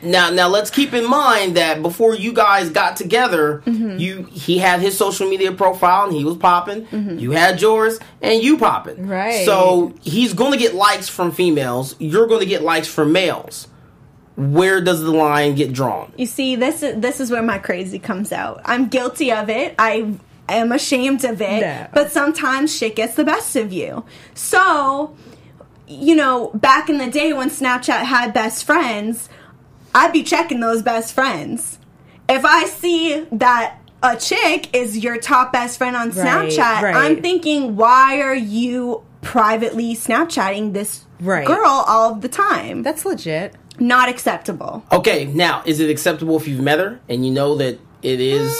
Now 0.00 0.30
now 0.30 0.46
let's 0.48 0.70
keep 0.70 0.94
in 0.94 1.08
mind 1.08 1.56
that 1.56 1.82
before 1.82 2.14
you 2.14 2.32
guys 2.32 2.70
got 2.70 2.96
together, 2.96 3.62
Mm-hmm. 3.66 3.98
you 3.98 4.22
he 4.30 4.58
had 4.58 4.80
his 4.80 4.96
social 4.96 5.28
media 5.28 5.50
profile 5.52 6.06
and 6.06 6.14
he 6.14 6.24
was 6.24 6.36
popping. 6.36 6.86
Mm-hmm. 6.86 7.18
You 7.18 7.32
had 7.32 7.60
yours 7.60 7.98
and 8.22 8.42
you 8.42 8.58
popping. 8.58 9.06
Right. 9.08 9.44
So 9.44 9.94
he's 10.02 10.34
going 10.34 10.52
to 10.52 10.58
get 10.58 10.74
likes 10.74 11.08
from 11.08 11.32
females. 11.32 11.96
You're 11.98 12.26
going 12.28 12.40
to 12.40 12.46
get 12.46 12.62
likes 12.62 12.86
from 12.88 13.10
males. 13.12 13.66
Where 14.36 14.80
does 14.80 15.00
the 15.00 15.10
line 15.10 15.56
get 15.56 15.72
drawn? 15.72 16.12
You 16.16 16.26
see, 16.26 16.54
this 16.54 16.84
is 16.84 17.00
this 17.00 17.18
is 17.18 17.28
where 17.32 17.42
my 17.42 17.58
crazy 17.58 17.98
comes 17.98 18.30
out. 18.30 18.60
I'm 18.64 18.86
guilty 18.88 19.32
of 19.32 19.50
it. 19.50 19.74
I 19.80 20.14
am 20.56 20.72
ashamed 20.72 21.24
of 21.24 21.40
it. 21.40 21.60
No. 21.60 21.86
But 21.92 22.10
sometimes 22.12 22.74
shit 22.76 22.96
gets 22.96 23.14
the 23.14 23.24
best 23.24 23.56
of 23.56 23.72
you. 23.72 24.04
So, 24.34 25.16
you 25.86 26.14
know, 26.14 26.48
back 26.54 26.88
in 26.88 26.98
the 26.98 27.10
day 27.10 27.32
when 27.32 27.50
Snapchat 27.50 28.04
had 28.04 28.32
best 28.34 28.64
friends, 28.64 29.28
I'd 29.94 30.12
be 30.12 30.22
checking 30.22 30.60
those 30.60 30.82
best 30.82 31.14
friends. 31.14 31.78
If 32.28 32.44
I 32.44 32.66
see 32.66 33.26
that 33.32 33.78
a 34.02 34.16
chick 34.16 34.74
is 34.76 34.98
your 34.98 35.18
top 35.18 35.52
best 35.52 35.78
friend 35.78 35.96
on 35.96 36.12
Snapchat, 36.12 36.58
right. 36.82 36.94
I'm 36.94 37.22
thinking, 37.22 37.74
why 37.76 38.20
are 38.20 38.34
you 38.34 39.02
privately 39.22 39.94
Snapchatting 39.94 40.72
this 40.72 41.04
Right. 41.20 41.46
girl 41.46 41.66
all 41.86 42.14
the 42.14 42.28
time? 42.28 42.82
That's 42.82 43.04
legit. 43.04 43.54
not 43.80 44.08
acceptable. 44.08 44.82
Okay, 44.92 45.24
now 45.26 45.62
is 45.64 45.78
it 45.80 45.88
acceptable 45.88 46.36
if 46.36 46.46
you've 46.48 46.60
met 46.60 46.80
her 46.80 47.00
and 47.08 47.24
you 47.24 47.30
know 47.32 47.54
that 47.56 47.78
it 48.02 48.20
is? 48.20 48.52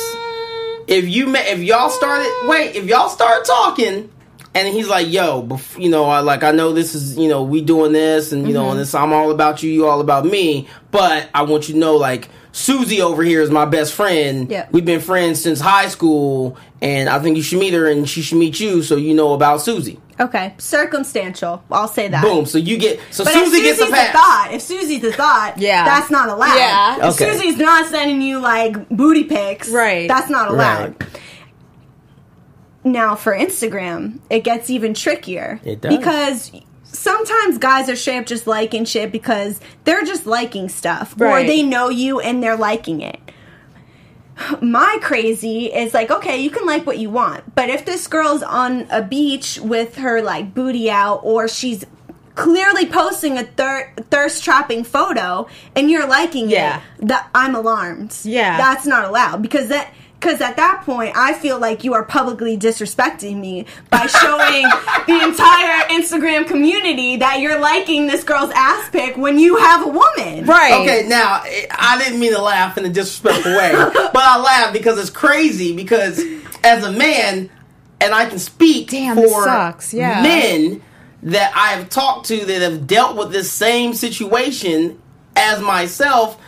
If 0.88 1.06
you 1.08 1.26
met, 1.26 1.46
if 1.46 1.60
y'all 1.60 1.90
started, 1.90 2.32
wait, 2.48 2.74
if 2.74 2.86
y'all 2.86 3.10
start 3.10 3.44
talking, 3.44 4.10
and 4.54 4.68
he's 4.68 4.88
like, 4.88 5.08
"Yo, 5.08 5.42
bef- 5.42 5.80
you 5.80 5.90
know, 5.90 6.04
I 6.04 6.20
like, 6.20 6.42
I 6.42 6.50
know 6.50 6.72
this 6.72 6.94
is, 6.94 7.16
you 7.16 7.28
know, 7.28 7.42
we 7.42 7.60
doing 7.60 7.92
this, 7.92 8.32
and 8.32 8.46
you 8.48 8.54
know, 8.54 8.62
mm-hmm. 8.62 8.70
and 8.72 8.80
this, 8.80 8.94
I'm 8.94 9.12
all 9.12 9.30
about 9.30 9.62
you, 9.62 9.70
you 9.70 9.86
all 9.86 10.00
about 10.00 10.24
me, 10.24 10.66
but 10.90 11.28
I 11.34 11.42
want 11.42 11.68
you 11.68 11.74
to 11.74 11.80
know, 11.80 11.96
like, 11.96 12.28
Susie 12.52 13.02
over 13.02 13.22
here 13.22 13.42
is 13.42 13.50
my 13.50 13.66
best 13.66 13.92
friend. 13.92 14.50
Yeah. 14.50 14.66
We've 14.72 14.84
been 14.84 15.00
friends 15.00 15.42
since 15.42 15.60
high 15.60 15.88
school, 15.88 16.56
and 16.80 17.08
I 17.08 17.18
think 17.18 17.36
you 17.36 17.42
should 17.42 17.60
meet 17.60 17.74
her, 17.74 17.86
and 17.86 18.08
she 18.08 18.22
should 18.22 18.38
meet 18.38 18.58
you, 18.58 18.82
so 18.82 18.96
you 18.96 19.14
know 19.14 19.34
about 19.34 19.60
Susie. 19.60 20.00
Okay, 20.20 20.54
circumstantial. 20.58 21.62
I'll 21.70 21.86
say 21.88 22.08
that. 22.08 22.22
Boom. 22.22 22.44
So 22.46 22.58
you 22.58 22.76
get, 22.76 22.98
so 23.10 23.22
But 23.24 23.32
Susie 23.34 23.58
if 23.58 23.62
gets 23.62 23.78
Susie's 23.78 23.92
a 23.92 23.96
a 23.96 23.96
pass. 23.96 24.12
thought, 24.12 24.48
if 24.52 24.62
Susie's 24.62 25.04
a 25.04 25.12
thought, 25.12 25.54
Yeah. 25.58 25.84
that's 25.84 26.10
not 26.10 26.28
allowed. 26.28 26.56
Yeah. 26.56 26.96
If 27.08 27.20
Okay. 27.20 27.32
Susie's 27.32 27.56
not 27.58 27.86
sending 27.86 28.20
you 28.20 28.40
like 28.40 28.88
booty 28.88 29.24
pics, 29.24 29.68
Right. 29.68 30.08
That's 30.08 30.28
not 30.28 30.50
allowed. 30.50 31.00
Right. 31.00 31.20
Now 32.84 33.14
for 33.16 33.32
Instagram, 33.36 34.18
it 34.30 34.44
gets 34.44 34.70
even 34.70 34.94
trickier. 34.94 35.60
It 35.64 35.80
does. 35.82 35.96
because 35.96 36.52
sometimes 36.84 37.58
guys 37.58 37.88
are 37.88 37.96
straight 37.96 38.18
up 38.18 38.26
just 38.26 38.46
liking 38.46 38.84
shit 38.84 39.12
because 39.12 39.60
they're 39.84 40.04
just 40.04 40.26
liking 40.26 40.68
stuff, 40.68 41.14
or 41.20 41.42
they 41.42 41.62
know 41.62 41.90
you 41.90 42.18
and 42.20 42.42
they're 42.42 42.56
liking 42.56 43.00
it. 43.02 43.20
My 44.60 44.98
crazy 45.02 45.66
is 45.66 45.94
like, 45.94 46.10
okay, 46.10 46.40
you 46.40 46.50
can 46.50 46.64
like 46.66 46.86
what 46.86 46.98
you 46.98 47.10
want, 47.10 47.54
but 47.54 47.68
if 47.70 47.84
this 47.84 48.06
girl's 48.06 48.42
on 48.42 48.86
a 48.90 49.02
beach 49.02 49.58
with 49.60 49.96
her 49.96 50.22
like 50.22 50.54
booty 50.54 50.90
out, 50.90 51.20
or 51.24 51.48
she's 51.48 51.84
clearly 52.34 52.86
posting 52.86 53.36
a 53.36 53.42
thir- 53.44 53.92
thirst 54.10 54.44
trapping 54.44 54.84
photo 54.84 55.48
and 55.74 55.90
you're 55.90 56.06
liking 56.06 56.48
Yeah. 56.48 56.80
it, 57.00 57.08
that 57.08 57.28
I'm 57.34 57.54
alarmed. 57.56 58.16
Yeah. 58.22 58.56
that's 58.56 58.86
not 58.86 59.04
allowed 59.04 59.42
because 59.42 59.68
that. 59.68 59.92
Because 60.18 60.40
at 60.40 60.56
that 60.56 60.82
point, 60.84 61.16
I 61.16 61.32
feel 61.34 61.60
like 61.60 61.84
you 61.84 61.94
are 61.94 62.04
publicly 62.04 62.58
disrespecting 62.58 63.38
me 63.38 63.66
by 63.88 64.06
showing 64.06 64.62
the 65.06 65.24
entire 65.24 65.88
Instagram 65.88 66.46
community 66.46 67.18
that 67.18 67.38
you're 67.40 67.60
liking 67.60 68.08
this 68.08 68.24
girl's 68.24 68.50
ass 68.54 68.90
pic 68.90 69.16
when 69.16 69.38
you 69.38 69.56
have 69.56 69.86
a 69.86 69.88
woman. 69.88 70.44
Right. 70.44 70.72
Okay, 70.72 71.08
now 71.08 71.42
I 71.70 72.00
didn't 72.02 72.18
mean 72.18 72.32
to 72.32 72.42
laugh 72.42 72.76
in 72.76 72.84
a 72.84 72.88
disrespectful 72.88 73.52
way, 73.52 73.70
but 73.94 74.16
I 74.16 74.40
laugh 74.40 74.72
because 74.72 74.98
it's 74.98 75.10
crazy. 75.10 75.76
Because 75.76 76.20
as 76.64 76.82
a 76.82 76.90
man, 76.90 77.48
and 78.00 78.14
I 78.14 78.26
can 78.26 78.38
speak 78.38 78.90
Damn, 78.90 79.16
for 79.16 79.22
this 79.22 79.44
sucks, 79.44 79.94
yeah. 79.94 80.22
men 80.22 80.82
that 81.22 81.52
I 81.54 81.78
have 81.78 81.88
talked 81.88 82.26
to 82.28 82.44
that 82.44 82.62
have 82.62 82.86
dealt 82.86 83.16
with 83.16 83.32
this 83.32 83.50
same 83.50 83.94
situation 83.94 85.00
as 85.36 85.60
myself. 85.60 86.40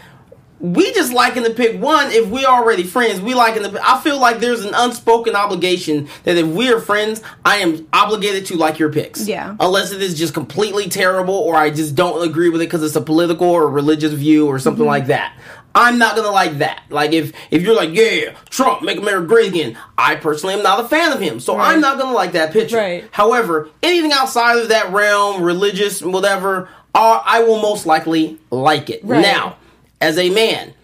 We 0.61 0.93
just 0.93 1.13
liking 1.13 1.45
to 1.45 1.51
pick 1.51 1.81
one 1.81 2.13
if 2.13 2.29
we 2.29 2.45
already 2.45 2.85
friends. 2.85 3.21
We 3.21 3.35
liking 3.35 3.63
to. 3.63 3.81
I 3.83 4.01
feel 4.01 4.21
like 4.21 4.41
there's 4.41 4.65
an 4.65 4.75
unspoken 4.75 5.35
obligation 5.35 6.09
that 6.25 6.37
if 6.37 6.47
we 6.47 6.71
are 6.71 6.81
friends, 6.81 7.23
I 7.45 7.57
am 7.59 7.89
obligated 7.93 8.47
to 8.47 8.57
like 8.57 8.79
your 8.79 8.93
picks. 8.93 9.27
Yeah. 9.27 9.57
Unless 9.59 9.93
it 9.93 10.03
is 10.03 10.19
just 10.19 10.35
completely 10.35 10.89
terrible 10.89 11.35
or 11.35 11.57
I 11.57 11.71
just 11.71 11.95
don't 11.95 12.29
agree 12.29 12.51
with 12.51 12.61
it 12.61 12.67
because 12.67 12.83
it's 12.83 12.97
a 12.97 13.01
political 13.01 13.49
or 13.49 13.69
religious 13.71 14.13
view 14.13 14.47
or 14.47 14.59
something 14.59 14.85
like 14.85 15.07
that. 15.07 15.35
I'm 15.75 15.99
not 15.99 16.17
gonna 16.17 16.31
like 16.31 16.59
that. 16.59 16.83
Like 16.91 17.13
if 17.13 17.33
if 17.51 17.63
you're 17.63 17.77
like, 17.77 17.91
yeah, 17.95 18.35
Trump, 18.51 18.83
make 18.83 18.99
America 18.99 19.27
great 19.27 19.49
again. 19.49 19.79
I 19.97 20.17
personally 20.17 20.55
am 20.55 20.63
not 20.63 20.85
a 20.85 20.89
fan 20.89 21.13
of 21.13 21.21
him, 21.21 21.41
so 21.41 21.59
I'm 21.59 21.81
not 21.81 21.99
gonna 21.99 22.15
like 22.15 22.33
that 22.33 22.53
picture. 22.53 22.77
Right. 22.77 23.05
However, 23.13 23.71
anything 23.83 24.13
outside 24.13 24.59
of 24.59 24.69
that 24.71 24.93
realm, 24.93 25.43
religious, 25.43 26.03
whatever, 26.03 26.69
uh, 26.95 27.23
I 27.25 27.45
will 27.45 27.63
most 27.63 27.87
likely 27.87 28.39
like 28.51 28.91
it. 28.91 29.05
Right. 29.05 29.23
Now, 29.23 29.57
as 30.01 30.18
a 30.18 30.30
man, 30.30 30.74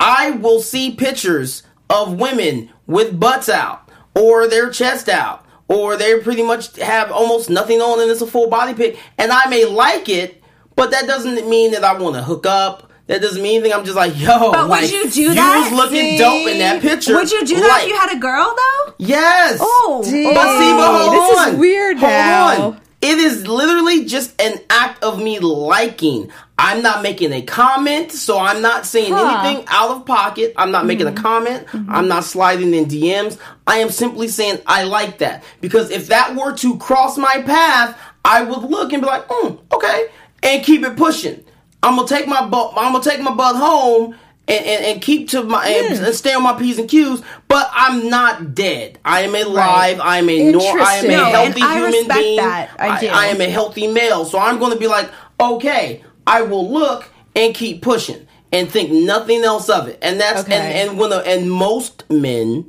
I 0.00 0.30
will 0.32 0.60
see 0.60 0.92
pictures 0.94 1.62
of 1.90 2.18
women 2.18 2.70
with 2.86 3.18
butts 3.18 3.48
out 3.48 3.88
or 4.14 4.46
their 4.48 4.70
chest 4.70 5.08
out 5.08 5.44
or 5.68 5.96
they 5.96 6.18
pretty 6.20 6.42
much 6.42 6.76
have 6.78 7.10
almost 7.10 7.48
nothing 7.50 7.80
on 7.80 8.00
and 8.00 8.10
it's 8.10 8.20
a 8.20 8.26
full 8.26 8.48
body 8.48 8.74
pic 8.74 8.98
and 9.18 9.30
I 9.32 9.48
may 9.48 9.64
like 9.64 10.08
it, 10.08 10.42
but 10.76 10.90
that 10.90 11.06
doesn't 11.06 11.48
mean 11.48 11.72
that 11.72 11.84
I 11.84 11.98
want 11.98 12.16
to 12.16 12.22
hook 12.22 12.46
up. 12.46 12.88
That 13.08 13.20
doesn't 13.20 13.42
mean 13.42 13.56
anything. 13.60 13.72
I'm 13.76 13.84
just 13.84 13.96
like, 13.96 14.18
yo, 14.18 14.52
But 14.52 14.62
would 14.62 14.68
like, 14.70 14.92
you 14.92 15.10
do 15.10 15.34
that? 15.34 15.68
You 15.68 15.76
was 15.76 15.82
looking 15.84 16.10
See? 16.10 16.18
dope 16.18 16.46
in 16.48 16.58
that 16.60 16.80
picture. 16.80 17.14
Would 17.14 17.30
you 17.30 17.44
do 17.44 17.56
that 17.56 17.68
Like, 17.68 17.82
if 17.84 17.88
you 17.88 17.98
had 17.98 18.16
a 18.16 18.18
girl 18.18 18.54
though? 18.56 18.94
Yes. 18.98 19.58
Oh, 19.60 19.98
But 19.98 20.06
see, 20.08 20.24
but 20.24 20.38
hold 20.38 21.12
This 21.12 21.30
is 21.48 21.54
on. 21.54 21.58
weird 21.58 21.98
Hold 21.98 22.10
now. 22.12 22.66
on. 22.68 22.80
It 23.02 23.18
is 23.18 23.48
literally 23.48 24.04
just 24.04 24.40
an 24.40 24.60
act 24.70 25.02
of 25.02 25.18
me 25.20 25.40
liking. 25.40 26.30
I'm 26.56 26.82
not 26.82 27.02
making 27.02 27.32
a 27.32 27.42
comment, 27.42 28.12
so 28.12 28.38
I'm 28.38 28.62
not 28.62 28.86
saying 28.86 29.12
Huh. 29.12 29.18
Mm-hmm. 29.24 29.46
anything 29.46 29.64
out 29.68 29.90
of 29.90 30.06
pocket. 30.06 30.52
I'm 30.56 30.70
not 30.70 30.86
making 30.86 31.08
a 31.08 31.12
comment. 31.12 31.66
I'm 31.88 32.06
not 32.06 32.22
sliding 32.22 32.72
in 32.74 32.86
DMs. 32.86 33.38
I 33.66 33.78
am 33.78 33.90
simply 33.90 34.28
saying 34.28 34.60
I 34.66 34.84
like 34.84 35.18
that. 35.18 35.42
Because 35.60 35.90
if 35.90 36.06
that 36.08 36.36
were 36.36 36.54
to 36.58 36.78
cross 36.78 37.18
my 37.18 37.42
path, 37.44 37.98
I 38.24 38.42
would 38.44 38.70
look 38.70 38.92
and 38.92 39.02
be 39.02 39.08
like, 39.08 39.26
mm, 39.26 39.58
okay, 39.72 40.06
and 40.44 40.62
keep 40.64 40.84
it 40.84 40.96
pushing. 40.96 41.42
I'm 41.82 41.96
gonna 41.96 42.06
take 42.06 42.28
my 42.28 42.46
butt. 42.46 42.74
I'm 42.76 42.92
gonna 42.92 43.02
take 43.02 43.20
my 43.20 43.34
butt 43.34 43.56
home 43.56 44.14
and, 44.48 44.66
and, 44.66 44.84
and 44.84 45.02
keep 45.02 45.28
to 45.30 45.42
my 45.44 45.66
and, 45.66 45.98
and 46.04 46.14
stay 46.14 46.34
on 46.34 46.42
my 46.42 46.54
p's 46.58 46.78
and 46.78 46.88
q's. 46.88 47.22
But 47.48 47.70
I'm 47.72 48.08
not 48.10 48.54
dead. 48.54 48.98
I 49.04 49.22
am 49.22 49.34
alive. 49.34 50.00
I 50.00 50.18
am 50.18 50.28
a 50.28 50.52
nor- 50.52 50.62
I 50.62 50.96
am 50.96 51.04
a 51.04 51.08
Interesting. 51.08 51.10
No, 51.10 51.24
and 51.24 51.34
healthy 51.34 51.62
I 51.62 51.74
human 51.74 51.92
respect 51.92 52.18
being. 52.20 52.36
that. 52.38 52.70
I 52.78 53.00
do. 53.00 53.06
I 53.08 53.26
am 53.26 53.40
a 53.40 53.48
healthy 53.48 53.86
male, 53.86 54.24
so 54.24 54.38
I'm 54.38 54.58
going 54.58 54.72
to 54.72 54.78
be 54.78 54.88
like, 54.88 55.10
okay, 55.40 56.02
I 56.26 56.42
will 56.42 56.70
look 56.70 57.08
and 57.36 57.54
keep 57.54 57.82
pushing 57.82 58.26
and 58.52 58.70
think 58.70 58.90
nothing 58.90 59.44
else 59.44 59.68
of 59.68 59.88
it. 59.88 59.98
And 60.02 60.20
that's 60.20 60.42
Okay. 60.42 60.54
and 60.54 60.90
and 60.90 60.98
when 60.98 61.10
the, 61.10 61.20
and 61.26 61.50
most 61.50 62.08
men 62.10 62.66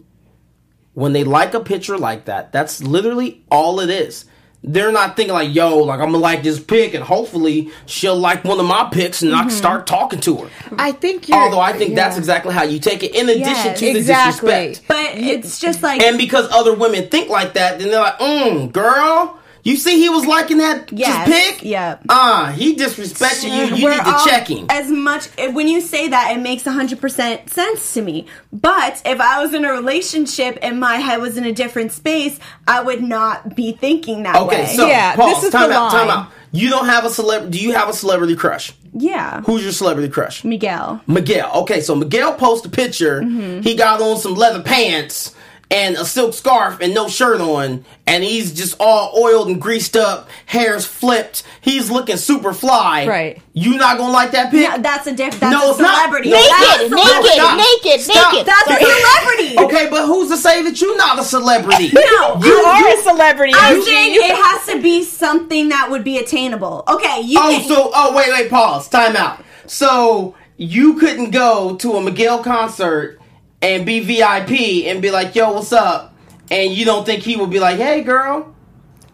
when 0.93 1.11
they 1.13 1.23
like 1.23 1.55
a 1.55 1.59
picture 1.59 1.97
like 1.97 2.25
that, 2.25 2.51
that's 2.51 2.83
literally 2.83 3.43
all 3.49 3.79
it 3.79 3.89
is. 3.89 4.25
They're 4.65 4.93
not 4.93 5.17
thinking 5.17 5.33
like, 5.33 5.53
yo, 5.53 5.79
like 5.79 5.99
I'm 5.99 6.07
gonna 6.07 6.19
like 6.19 6.41
this 6.41 6.57
pick, 6.57 6.93
and 6.93 7.03
hopefully 7.03 7.69
she'll 7.85 8.15
like 8.15 8.45
one 8.45 8.59
of 8.61 8.65
my 8.65 8.87
picks, 8.91 9.21
and 9.21 9.35
I 9.35 9.41
can 9.41 9.49
start 9.51 9.85
talking 9.85 10.21
to 10.21 10.37
her. 10.37 10.49
I 10.77 10.93
think 10.93 11.27
you're. 11.27 11.37
Although 11.37 11.59
I 11.59 11.73
think 11.73 11.95
that's 11.95 12.17
exactly 12.17 12.53
how 12.53 12.63
you 12.63 12.79
take 12.79 13.03
it. 13.03 13.13
In 13.13 13.27
addition 13.27 13.43
Yes. 13.45 13.79
to 13.79 13.85
the 13.93 13.99
Exactly. 13.99 14.49
disrespect, 14.49 14.87
But 14.87 15.17
it's 15.17 15.59
just 15.59 15.83
like 15.83 16.01
and 16.01 16.17
because 16.17 16.49
other 16.51 16.73
women 16.73 17.09
think 17.09 17.29
like 17.29 17.53
that, 17.55 17.77
then 17.79 17.89
they're 17.89 17.99
like, 17.99 18.19
mm, 18.19 18.71
girl, 18.71 19.37
you 19.63 19.77
see 19.77 19.97
he 19.97 20.09
was 20.09 20.25
liking 20.25 20.57
that 20.57 20.91
Yes, 20.91 21.27
just 21.27 21.31
pic? 21.59 21.63
yeah. 21.63 21.97
Ah, 22.09 22.53
he 22.55 22.75
disrespected 22.75 23.45
you. 23.69 23.75
You 23.77 23.83
we're 23.85 23.91
need 23.91 24.03
to 24.03 24.11
all- 24.11 24.25
check 24.25 24.47
him. 24.47 24.65
As 24.69 24.89
much 24.89 25.27
when 25.53 25.67
you 25.67 25.79
say 25.81 26.09
that, 26.09 26.35
it 26.35 26.41
makes 26.41 26.63
hundred 26.65 26.99
percent 27.01 27.49
sense 27.49 27.93
to 27.93 28.01
me. 28.01 28.27
But 28.51 29.01
if 29.05 29.19
I 29.21 29.41
was 29.41 29.53
in 29.53 29.63
a 29.65 29.71
relationship 29.71 30.59
and 30.61 30.79
my 30.79 30.97
head 30.97 31.21
was 31.21 31.37
in 31.37 31.45
a 31.45 31.51
different 31.53 31.91
space, 31.91 32.37
I 32.67 32.81
would 32.83 33.01
not 33.01 33.55
be 33.55 33.71
thinking 33.71 34.23
that 34.23 34.35
Okay, 34.35 34.47
way. 34.47 34.63
Okay, 34.63 34.75
so 34.75 34.87
Yeah, 34.87 35.15
pause, 35.15 35.35
this 35.35 35.43
is 35.45 35.51
time 35.51 35.69
the 35.69 35.75
out, 35.75 35.91
time 35.91 36.07
line. 36.07 36.17
out. 36.19 36.31
You 36.51 36.69
don't 36.69 36.85
have 36.85 37.03
a 37.05 37.07
celeb 37.07 37.49
do 37.49 37.59
you 37.59 37.73
have 37.73 37.89
a 37.89 37.93
celebrity 37.93 38.35
crush? 38.35 38.73
yeah, 38.95 39.41
Who's 39.41 39.63
your 39.63 39.71
celebrity 39.71 40.07
crush? 40.09 40.43
Miguel. 40.43 41.01
Miguel. 41.07 41.49
Okay, 41.61 41.81
so 41.81 41.95
Miguel 41.95 42.33
posted 42.35 42.71
a 42.71 42.75
picture. 42.75 43.21
Mm-hmm. 43.21 43.61
He 43.61 43.73
got 43.75 44.01
on 44.01 44.17
some 44.17 44.35
leather 44.35 44.61
pants 44.61 45.33
and 45.71 45.95
a 45.95 46.05
silk 46.05 46.33
scarf 46.35 46.77
and 46.81 46.93
no 46.93 47.07
shirt 47.07 47.41
on, 47.41 47.83
and 48.05 48.23
he's 48.23 48.53
just 48.53 48.75
all 48.79 49.11
oiled 49.19 49.47
and 49.47 49.59
greased 49.61 49.95
up, 49.97 50.29
hair's 50.45 50.85
flipped. 50.85 51.41
He's 51.61 51.89
looking 51.89 52.17
super 52.17 52.53
fly. 52.53 53.07
Right. 53.07 53.41
You 53.53 53.77
not 53.77 53.97
gonna 53.97 54.13
like 54.13 54.31
that 54.31 54.51
pic? 54.51 54.61
Yeah, 54.61 54.77
that's 54.77 55.07
a 55.07 55.13
different. 55.13 55.39
That's 55.41 55.53
No, 55.53 55.67
a 55.67 55.71
it's 55.71 55.79
not. 55.79 55.95
celebrity. 55.95 56.29
No, 56.29 56.37
it's 56.37 56.49
That's 56.49 56.83
a 56.83 56.89
Naked, 56.89 56.99
celebrity. 56.99 57.33
Stop. 57.33 57.57
naked, 57.57 58.01
Stop. 58.01 58.33
naked. 58.33 58.47
That's 58.47 58.69
a 58.69 58.85
celebrity. 58.85 59.59
Okay, 59.59 59.89
but 59.89 60.05
who's 60.05 60.29
to 60.29 60.37
say 60.37 60.61
that 60.63 60.79
you're 60.81 60.97
not 60.97 61.17
a 61.19 61.23
celebrity? 61.23 61.91
No, 61.93 62.01
You 62.43 62.65
I'm- 62.65 62.83
are 62.85 62.99
a 62.99 63.01
celebrity. 63.01 63.53
I'm 63.55 63.77
OG. 63.79 63.85
saying 63.85 64.15
it 64.15 64.35
has 64.35 64.65
to 64.67 64.81
be 64.81 65.03
something 65.03 65.69
that 65.69 65.89
would 65.89 66.03
be 66.03 66.17
attainable. 66.19 66.83
Okay, 66.87 67.21
you. 67.21 67.39
Oh, 67.41 67.49
can, 67.49 67.67
so 67.67 67.91
oh 67.95 68.15
wait, 68.15 68.29
wait, 68.29 68.49
pause, 68.51 68.87
time 68.87 69.15
out. 69.15 69.43
So 69.65 70.35
you 70.57 70.95
couldn't 70.95 71.31
go 71.31 71.75
to 71.77 71.93
a 71.93 72.01
Miguel 72.01 72.43
concert 72.43 73.19
and 73.63 73.85
be 73.85 73.99
VIP 74.01 74.85
and 74.87 75.01
be 75.01 75.09
like, 75.09 75.33
"Yo, 75.33 75.51
what's 75.53 75.73
up?" 75.73 76.13
And 76.51 76.71
you 76.71 76.85
don't 76.85 77.05
think 77.05 77.23
he 77.23 77.35
would 77.35 77.49
be 77.49 77.59
like, 77.59 77.77
"Hey, 77.77 78.03
girl." 78.03 78.53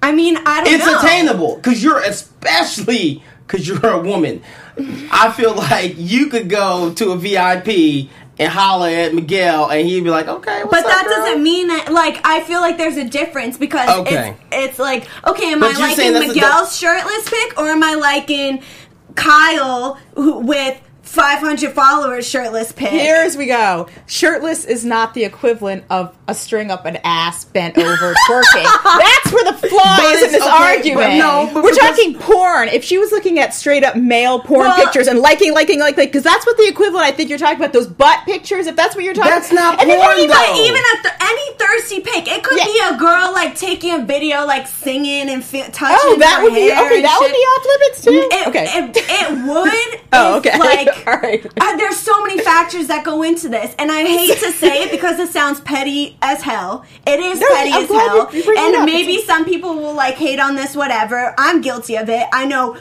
I 0.01 0.11
mean, 0.11 0.37
I 0.45 0.63
don't 0.63 0.73
It's 0.73 0.85
know. 0.85 0.97
attainable 0.99 1.55
because 1.55 1.81
you're 1.83 1.99
especially 1.99 3.23
because 3.47 3.67
you're 3.67 3.85
a 3.87 3.99
woman. 3.99 4.41
I 5.11 5.31
feel 5.31 5.53
like 5.55 5.95
you 5.97 6.27
could 6.27 6.49
go 6.49 6.93
to 6.93 7.11
a 7.11 7.17
VIP 7.17 8.09
and 8.39 8.49
holler 8.49 8.87
at 8.87 9.13
Miguel, 9.13 9.69
and 9.69 9.85
he'd 9.85 10.03
be 10.03 10.09
like, 10.09 10.27
"Okay, 10.27 10.63
what's 10.63 10.71
But 10.83 10.87
that 10.89 11.05
girl?" 11.05 11.15
doesn't 11.25 11.43
mean 11.43 11.67
that. 11.67 11.91
Like, 11.91 12.19
I 12.23 12.39
feel 12.41 12.61
like 12.61 12.77
there's 12.77 12.95
a 12.97 13.03
difference 13.03 13.57
because 13.57 13.89
Okay. 13.89 14.35
it's 14.51 14.69
it's 14.69 14.79
like, 14.79 15.05
okay, 15.27 15.51
am 15.51 15.59
But 15.59 15.75
I 15.75 15.79
liking 15.79 16.13
that's 16.13 16.25
a 16.25 16.27
Miguel's 16.29 16.77
shirtless 16.77 17.29
pic 17.29 17.59
or 17.59 17.67
am 17.67 17.83
I 17.83 17.95
liking 17.95 18.63
Kyle 19.15 19.97
with 20.15 20.79
500 21.09 21.73
followers 21.73 22.27
shirtless 22.27 22.71
pic? 22.71 22.89
Here 22.89 23.15
as 23.15 23.35
we 23.35 23.47
go. 23.47 23.87
Shirtless 24.05 24.63
is 24.65 24.85
not 24.85 25.13
the 25.15 25.23
equivalent 25.23 25.83
of 25.89 26.15
a 26.27 26.35
string 26.35 26.69
up 26.69 26.85
an 26.85 26.97
ass 27.03 27.45
bent 27.45 27.77
over 27.77 28.13
twerking. 28.29 28.63
That's 28.63 29.31
where 29.33 29.43
the 29.51 29.57
flaw 29.67 29.97
But 29.97 30.15
is 30.15 30.23
in 30.23 30.31
this 30.33 30.41
okay, 30.43 30.49
but 30.51 30.61
argument. 30.61 31.17
no, 31.17 31.49
but 31.53 31.63
We're 31.63 31.73
talking 31.73 32.13
porn. 32.13 32.69
If 32.69 32.83
she 32.83 32.97
was 32.99 33.11
looking 33.11 33.39
at 33.39 33.53
straight 33.55 33.83
up 33.83 33.95
male 33.95 34.39
porn 34.39 34.67
Well- 34.67 34.75
pictures 34.83 35.07
and 35.07 35.19
liking, 35.19 35.53
liking, 35.53 35.79
liking, 35.79 36.05
because 36.05 36.23
that's 36.23 36.45
what 36.45 36.57
the 36.57 36.67
equivalent. 36.67 37.05
I 37.07 37.11
think 37.11 37.29
you're 37.29 37.39
talking 37.39 37.57
about 37.57 37.73
those 37.73 37.87
butt 37.87 38.19
pictures. 38.25 38.67
If 38.67 38.75
that's 38.75 38.95
what 38.95 39.03
you're 39.03 39.13
talking, 39.15 39.31
That's 39.31 39.51
not 39.51 39.81
and 39.81 39.89
then 39.89 39.99
porn, 39.99 40.17
you're 40.19 40.27
though. 40.27 40.63
even 40.65 40.81
th- 41.01 41.13
any 41.21 41.53
thirsty 41.57 42.01
pic, 42.01 42.27
it 42.27 42.43
could 42.43 42.57
Yeah. 42.59 42.65
be 42.65 42.95
a 42.95 42.97
girl 42.99 43.31
like 43.33 43.55
taking 43.55 43.93
a 43.99 44.05
video, 44.05 44.45
like 44.45 44.67
singing 44.67 45.29
and 45.29 45.43
fe- 45.43 45.69
touching. 45.71 45.97
Oh, 45.99 46.17
that 46.19 46.41
would 46.43 46.53
be 46.53 46.71
okay. 46.71 47.01
That 47.01 47.17
would 47.19 47.31
be 47.31 47.37
off 47.37 47.65
limits 47.65 48.03
too. 48.03 48.29
It, 48.37 48.47
okay. 48.47 48.65
it, 48.77 48.97
it 48.97 49.47
would. 49.47 49.99
Oh, 50.11 50.37
okay. 50.37 50.57
Like, 50.57 50.98
All 51.07 51.17
right. 51.19 51.45
uh, 51.59 51.77
there's 51.77 51.97
so 51.97 52.21
many 52.23 52.39
factors 52.41 52.87
that 52.87 53.03
go 53.05 53.23
into 53.23 53.49
this, 53.49 53.75
and 53.79 53.91
I 53.91 54.03
hate 54.03 54.37
to 54.39 54.51
say 54.51 54.83
it 54.83 54.91
because 54.97 55.19
it 55.19 55.29
sounds 55.29 55.59
petty 55.61 56.17
as 56.21 56.41
hell. 56.41 56.85
It 57.07 57.19
is 57.19 57.39
No, 57.39 57.47
petty 57.55 57.71
I'm 57.71 57.83
as 57.83 57.89
hell, 57.89 58.29
you- 58.33 58.43
you 58.43 58.55
and 58.57 58.85
maybe 58.85 59.21
some 59.21 59.45
people 59.45 59.75
will 59.75 59.93
like 59.93 60.15
hate 60.15 60.39
on 60.39 60.55
this. 60.55 60.75
Whatever. 60.75 61.33
I'm 61.37 61.61
guilty 61.61 61.95
of 61.95 62.09
it. 62.09 62.27
I 62.33 62.45
know. 62.45 62.77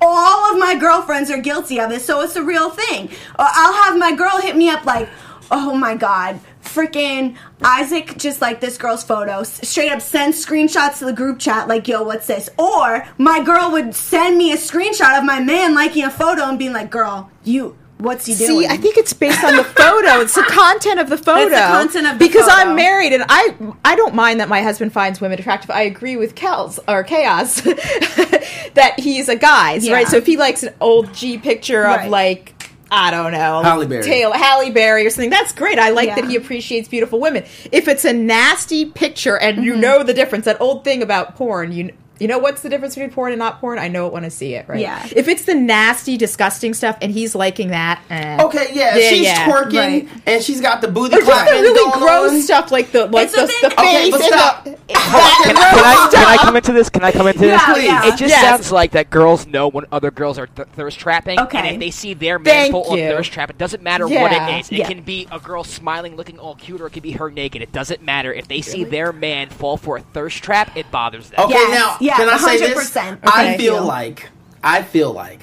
All 0.00 0.52
of 0.52 0.58
my 0.58 0.74
girlfriends 0.74 1.30
are 1.30 1.40
guilty 1.40 1.80
of 1.80 1.90
it, 1.90 2.02
so 2.02 2.20
it's 2.20 2.36
a 2.36 2.42
real 2.42 2.68
thing. 2.68 3.08
I'll 3.38 3.84
have 3.84 3.96
my 3.98 4.12
girl 4.14 4.38
hit 4.40 4.54
me 4.54 4.68
up 4.68 4.84
like, 4.84 5.08
"Oh 5.50 5.74
my 5.74 5.94
god, 5.94 6.40
freaking 6.64 7.36
Isaac 7.62 8.16
just 8.18 8.40
like 8.40 8.60
this 8.60 8.76
girl's 8.78 9.04
photos, 9.04 9.48
Straight 9.68 9.90
up 9.92 10.00
send 10.00 10.34
screenshots 10.34 10.98
to 10.98 11.04
the 11.04 11.12
group 11.12 11.38
chat 11.38 11.68
like, 11.68 11.86
yo, 11.88 12.02
what's 12.02 12.26
this? 12.26 12.48
Or 12.58 13.06
my 13.18 13.42
girl 13.42 13.70
would 13.72 13.94
send 13.94 14.36
me 14.38 14.52
a 14.52 14.56
screenshot 14.56 15.18
of 15.18 15.24
my 15.24 15.40
man 15.40 15.74
liking 15.74 16.04
a 16.04 16.10
photo 16.10 16.42
and 16.44 16.58
being 16.58 16.72
like, 16.72 16.90
girl, 16.90 17.30
you, 17.44 17.76
what's 17.98 18.26
he 18.26 18.34
doing? 18.34 18.62
See, 18.62 18.66
I 18.66 18.76
think 18.76 18.96
it's 18.96 19.12
based 19.12 19.44
on 19.44 19.56
the 19.56 19.64
photo. 19.82 20.20
It's 20.20 20.34
the 20.34 20.42
content 20.42 21.00
of 21.00 21.08
the 21.08 21.18
photo. 21.18 21.54
content 21.56 22.06
of 22.06 22.18
the 22.18 22.26
because 22.26 22.46
photo. 22.48 22.54
I'm 22.70 22.76
married 22.76 23.12
and 23.12 23.24
I 23.28 23.54
I 23.84 23.94
don't 23.96 24.14
mind 24.14 24.40
that 24.40 24.48
my 24.48 24.62
husband 24.62 24.92
finds 24.92 25.20
women 25.20 25.38
attractive. 25.38 25.70
I 25.70 25.82
agree 25.82 26.16
with 26.16 26.34
Kels 26.34 26.78
or 26.88 27.04
Kaaos 27.04 27.62
that 28.74 28.98
he's 28.98 29.28
a 29.28 29.36
guy, 29.36 29.74
Yeah. 29.74 29.92
right? 29.94 30.08
So 30.08 30.16
if 30.16 30.26
he 30.26 30.36
likes 30.36 30.62
an 30.62 30.74
old 30.80 31.12
G 31.14 31.38
picture 31.38 31.82
Right. 31.82 32.04
of 32.06 32.10
like 32.10 32.53
I 32.94 33.10
don't 33.10 33.32
know, 33.32 33.62
Halle 33.62 33.86
Berry. 33.86 34.02
Taylor, 34.04 34.36
Halle 34.36 34.70
Berry 34.70 35.04
or 35.06 35.10
something. 35.10 35.30
That's 35.30 35.52
great. 35.52 35.78
I 35.78 35.90
like 35.90 36.08
Yeah. 36.08 36.14
that 36.16 36.28
he 36.30 36.36
appreciates 36.36 36.88
beautiful 36.88 37.18
women. 37.20 37.44
If 37.72 37.88
it's 37.88 38.04
a 38.04 38.12
nasty 38.12 38.84
picture 38.86 39.36
and 39.36 39.56
Mm-hmm. 39.56 39.64
you 39.66 39.76
know 39.76 40.02
the 40.02 40.14
difference, 40.14 40.44
that 40.44 40.60
old 40.60 40.84
thing 40.84 41.02
about 41.02 41.34
porn, 41.36 41.72
you 41.72 41.92
you 42.20 42.28
know 42.28 42.38
what's 42.38 42.62
the 42.62 42.68
difference 42.68 42.94
between 42.94 43.10
porn 43.10 43.32
and 43.32 43.38
not 43.38 43.60
porn? 43.60 43.78
I 43.78 43.88
know 43.88 44.06
it 44.06 44.12
when 44.12 44.24
I 44.24 44.28
see 44.28 44.54
it, 44.54 44.68
right? 44.68 44.80
Yeah. 44.80 45.06
If 45.14 45.26
it's 45.28 45.44
the 45.44 45.54
nasty, 45.54 46.16
disgusting 46.16 46.72
stuff 46.74 46.96
and 47.02 47.10
he's 47.12 47.34
liking 47.34 47.68
that, 47.68 48.00
eh. 48.10 48.42
Okay, 48.42 48.68
yeah, 48.72 48.96
Yeah, 48.96 49.08
she's 49.10 49.22
yeah. 49.22 49.48
twerking 49.48 49.74
Right. 49.78 50.08
and 50.26 50.42
she's 50.42 50.60
got 50.60 50.80
the 50.80 50.88
booty 50.88 51.14
Or 51.16 51.18
just 51.18 51.26
the 51.26 51.32
clapping 51.32 51.62
really 51.62 51.74
going 51.90 51.98
gross 52.00 52.30
on. 52.32 52.40
stuff 52.42 52.70
like 52.70 52.92
the 52.92 53.06
like 53.06 53.24
It's 53.26 53.34
the, 53.34 53.40
the 53.42 53.46
the 53.68 53.74
thing- 53.74 53.76
face 53.76 53.96
Okay, 53.96 54.10
but 54.10 54.20
and 54.20 54.32
stop. 54.32 54.64
the 54.64 54.70
can, 54.70 55.54
can 55.54 55.56
I 55.56 56.08
can 56.12 56.24
I 56.28 56.36
come 56.40 56.56
into 56.56 56.72
this? 56.72 56.88
Can 56.90 57.04
I 57.04 57.12
come 57.12 57.26
into 57.26 57.40
this? 57.40 57.48
Yeah, 57.50 57.72
Please. 57.74 57.84
yeah. 57.84 58.06
It 58.06 58.10
just 58.16 58.22
Yes. 58.34 58.42
sounds 58.42 58.72
like 58.72 58.92
that 58.92 59.10
girls 59.10 59.46
know 59.46 59.68
when 59.68 59.84
other 59.92 60.10
girls 60.10 60.38
are 60.38 60.46
th- 60.46 60.68
thirst 60.74 60.98
trapping, 60.98 61.38
and 61.38 61.46
Okay. 61.48 61.74
if 61.74 61.80
they 61.80 61.90
see 61.90 62.14
their 62.14 62.38
man 62.38 62.44
Thank 62.54 62.72
full 62.72 62.84
on 62.84 62.98
you. 62.98 63.08
thirst 63.08 63.32
trap, 63.32 63.50
it 63.50 63.58
doesn't 63.58 63.82
matter 63.82 64.06
what 64.06 64.12
Yeah, 64.32 64.48
it 64.56 64.60
is. 64.60 64.68
It 64.70 64.78
yeah. 64.78 64.86
can 64.88 65.00
be 65.02 65.26
a 65.32 65.38
girl 65.38 65.64
smiling, 65.64 66.16
looking 66.16 66.38
all 66.38 66.54
cute, 66.54 66.80
or 66.80 66.86
it 66.86 66.92
can 66.92 67.02
be 67.02 67.12
her 67.12 67.30
naked. 67.30 67.62
It 67.62 67.72
doesn't 67.72 68.02
matter. 68.02 68.32
If 68.32 68.48
they 68.48 68.60
see 68.60 68.84
their 68.84 69.12
man 69.12 69.48
fall 69.50 69.76
for 69.76 69.96
a 69.96 70.00
thirst 70.00 70.42
trap, 70.42 70.76
it 70.76 70.90
bothers 70.90 71.30
them. 71.30 71.40
Okay, 71.40 71.54
Yes, 71.54 71.74
now 71.78 71.96
yes, 72.04 72.16
can 72.18 72.28
I 72.28 72.36
say 72.38 72.58
this? 72.58 72.90
100%. 72.90 73.18
I 73.24 73.56
feel 73.56 73.74
Feel. 73.76 73.84
like 73.84 74.28
I 74.62 74.82
feel 74.82 75.12
like 75.12 75.40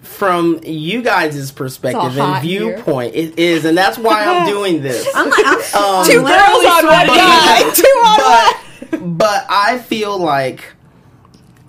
from 0.00 0.60
you 0.64 1.02
guys' 1.02 1.50
perspective 1.52 2.00
hot 2.14 2.36
and 2.36 2.44
here. 2.46 2.74
viewpoint, 2.76 3.14
it 3.14 3.38
is, 3.38 3.64
and 3.64 3.76
that's 3.76 3.98
why 3.98 4.24
I'm 4.24 4.46
doing 4.46 4.82
this. 4.82 5.08
I'm 5.14 5.28
like, 5.30 5.44
I'm 5.46 5.58
Um, 5.82 6.06
Two 6.06 6.20
girls 6.20 6.64
on 6.64 6.86
one 6.86 7.06
sweating. 7.06 7.14
guy. 7.14 7.70
Two 7.74 7.98
on 8.04 8.20
one. 8.20 9.00
but 9.00 9.18
but 9.18 9.46
I 9.48 9.78
feel 9.78 10.18
like 10.18 10.74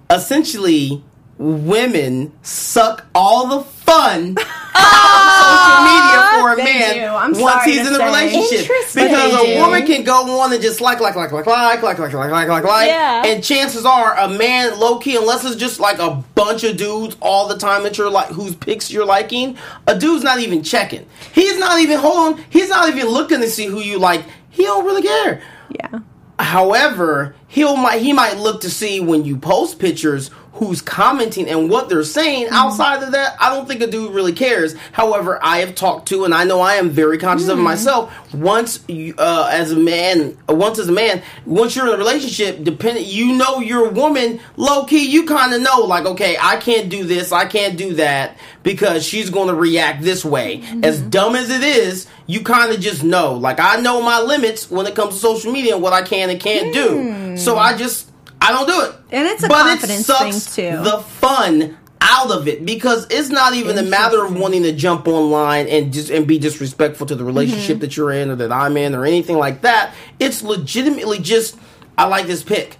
essentially 0.09 1.03
women 1.37 2.31
suck 2.43 3.05
all 3.15 3.47
the 3.47 3.63
fun 3.63 4.35
out 4.37 4.45
of 4.45 4.62
social 4.75 5.79
media 5.83 6.17
for 6.33 6.53
a 6.53 6.55
They 6.55 6.63
man 6.63 7.39
once 7.39 7.63
he's 7.63 7.87
in 7.87 7.93
a 7.99 8.03
relationship. 8.05 8.67
Because 8.93 9.33
a 9.33 9.59
woman 9.59 9.85
can 9.85 10.03
go 10.03 10.39
on 10.41 10.51
and 10.53 10.61
just 10.61 10.81
like 10.81 10.99
like 10.99 11.15
like 11.15 11.31
like 11.31 11.45
like 11.45 11.81
like 11.81 11.99
like 11.99 12.13
like 12.13 12.31
like 12.31 12.47
like 12.47 12.63
like 12.63 12.87
Yeah. 12.87 13.23
and 13.25 13.43
chances 13.43 13.85
are 13.85 14.17
a 14.17 14.27
man 14.29 14.79
low 14.79 14.97
key 14.99 15.15
unless 15.15 15.45
it's 15.45 15.55
just 15.55 15.79
like 15.79 15.99
a 15.99 16.23
bunch 16.35 16.63
of 16.63 16.77
dudes 16.77 17.15
all 17.21 17.47
the 17.47 17.57
time 17.57 17.83
that 17.83 17.97
you're 17.97 18.09
like 18.09 18.27
whose 18.29 18.55
pics 18.55 18.91
you're 18.91 19.05
liking, 19.05 19.57
a 19.87 19.97
dude's 19.97 20.23
not 20.23 20.39
even 20.39 20.63
checking. 20.63 21.05
He's 21.33 21.57
not 21.57 21.79
even 21.79 21.99
hold 21.99 22.33
on, 22.35 22.43
he's 22.49 22.69
not 22.69 22.89
even 22.89 23.07
looking 23.07 23.39
to 23.41 23.49
see 23.49 23.65
who 23.65 23.79
you 23.79 23.99
like. 23.99 24.23
He 24.49 24.63
don't 24.63 24.85
really 24.85 25.01
care. 25.01 25.41
Yeah. 25.69 25.99
However, 26.39 27.35
he'll 27.47 27.75
might 27.77 28.01
he 28.01 28.11
might 28.13 28.37
look 28.37 28.61
to 28.61 28.69
see 28.69 28.99
when 28.99 29.23
you 29.23 29.37
post 29.37 29.79
pictures 29.79 30.29
who's 30.53 30.81
commenting 30.81 31.49
and 31.49 31.69
what 31.69 31.89
they're 31.89 32.03
saying. 32.03 32.47
Outside 32.51 33.01
of 33.01 33.11
that, 33.13 33.35
I 33.39 33.49
don't 33.49 33.67
think 33.67 33.81
a 33.81 33.87
dude 33.87 34.13
really 34.13 34.33
cares. 34.33 34.75
However, 34.91 35.39
I 35.43 35.59
have 35.59 35.73
talked 35.73 36.07
to 36.09 36.25
and 36.25 36.33
I 36.33 36.43
know 36.43 36.61
I 36.61 36.75
am 36.75 36.91
very 36.91 37.17
conscious 37.17 37.47
of 37.47 37.57
myself. 37.57 38.13
Once 38.33 38.83
you, 38.87 39.15
uh, 39.17 39.49
as 39.51 39.71
a 39.71 39.75
man, 39.75 40.37
uh, 40.47 40.53
once 40.53 40.77
as 40.77 40.87
a 40.87 40.91
man, 40.91 41.23
once 41.45 41.75
you're 41.75 41.87
in 41.87 41.95
a 41.95 41.97
relationship, 41.97 42.63
dependent, 42.63 43.07
you 43.07 43.33
know 43.33 43.59
your 43.59 43.89
woman 43.89 44.39
low 44.55 44.85
key. 44.85 45.09
You 45.09 45.25
kind 45.25 45.53
of 45.53 45.61
know 45.61 45.79
like, 45.81 46.05
okay, 46.05 46.37
I 46.39 46.57
can't 46.57 46.87
do 46.89 47.03
this, 47.03 47.31
I 47.31 47.45
can't 47.45 47.75
do 47.75 47.95
that 47.95 48.37
because 48.61 49.03
she's 49.03 49.31
going 49.31 49.47
to 49.47 49.55
react 49.55 50.03
this 50.03 50.23
way. 50.23 50.63
As 50.83 51.01
dumb 51.01 51.35
as 51.35 51.49
it 51.49 51.63
is, 51.63 52.07
you 52.27 52.41
kind 52.41 52.71
of 52.71 52.79
just 52.79 53.03
know. 53.03 53.33
Like 53.33 53.59
I 53.59 53.77
know 53.77 54.01
my 54.01 54.21
limits 54.21 54.69
when 54.69 54.85
it 54.85 54.93
comes 54.95 55.15
to 55.15 55.19
social 55.19 55.51
media 55.51 55.73
and 55.73 55.81
what 55.81 55.93
I 55.93 56.03
can 56.03 56.29
and 56.29 56.39
can't 56.39 56.71
do. 56.73 57.37
So 57.37 57.57
I 57.57 57.75
just 57.75 58.11
I 58.43 58.51
don't 58.51 58.67
do 58.67 58.81
it. 58.81 58.95
And 59.11 59.27
it's 59.27 59.43
a 59.43 59.47
but 59.47 59.63
confidence 59.63 60.01
it 60.01 60.03
sucks 60.03 60.47
thing, 60.47 60.73
too. 60.73 60.83
The 60.83 60.99
fun 60.99 61.77
out 62.01 62.31
of 62.31 62.49
it 62.49 62.65
because 62.65 63.07
it's 63.09 63.29
not 63.29 63.53
even 63.53 63.77
a 63.77 63.83
matter 63.83 64.25
of 64.25 64.37
wanting 64.37 64.63
to 64.63 64.73
jump 64.73 65.07
online 65.07 65.67
and 65.67 65.93
just 65.93 66.09
and 66.09 66.27
be 66.27 66.37
disrespectful 66.37 67.07
to 67.07 67.15
the 67.15 67.23
relationship 67.23 67.75
mm-hmm. 67.75 67.79
that 67.79 67.95
you're 67.95 68.11
in 68.11 68.29
or 68.29 68.35
that 68.35 68.51
I'm 68.51 68.75
in 68.75 68.93
or 68.93 69.05
anything 69.05 69.37
like 69.37 69.61
that. 69.61 69.95
It's 70.19 70.43
legitimately 70.43 71.19
just 71.19 71.57
I 71.97 72.07
like 72.07 72.27
this 72.27 72.43
pick. 72.43 72.77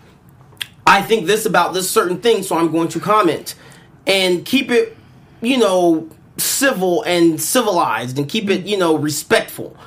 I 0.85 1.01
think 1.01 1.27
this 1.27 1.45
about 1.45 1.73
this 1.73 1.89
certain 1.89 2.19
thing, 2.19 2.43
so 2.43 2.57
I'm 2.57 2.69
going 2.69 2.89
to 2.89 2.99
comment 2.99 3.55
and 4.05 4.43
keep 4.43 4.69
it, 4.69 4.97
you 5.41 5.57
know, 5.57 6.09
civil 6.37 7.03
and 7.03 7.39
civilized 7.39 8.17
and 8.17 8.27
keep 8.27 8.49
it, 8.49 8.65
you 8.65 8.77
know, 8.77 8.97
respectful. 8.97 9.77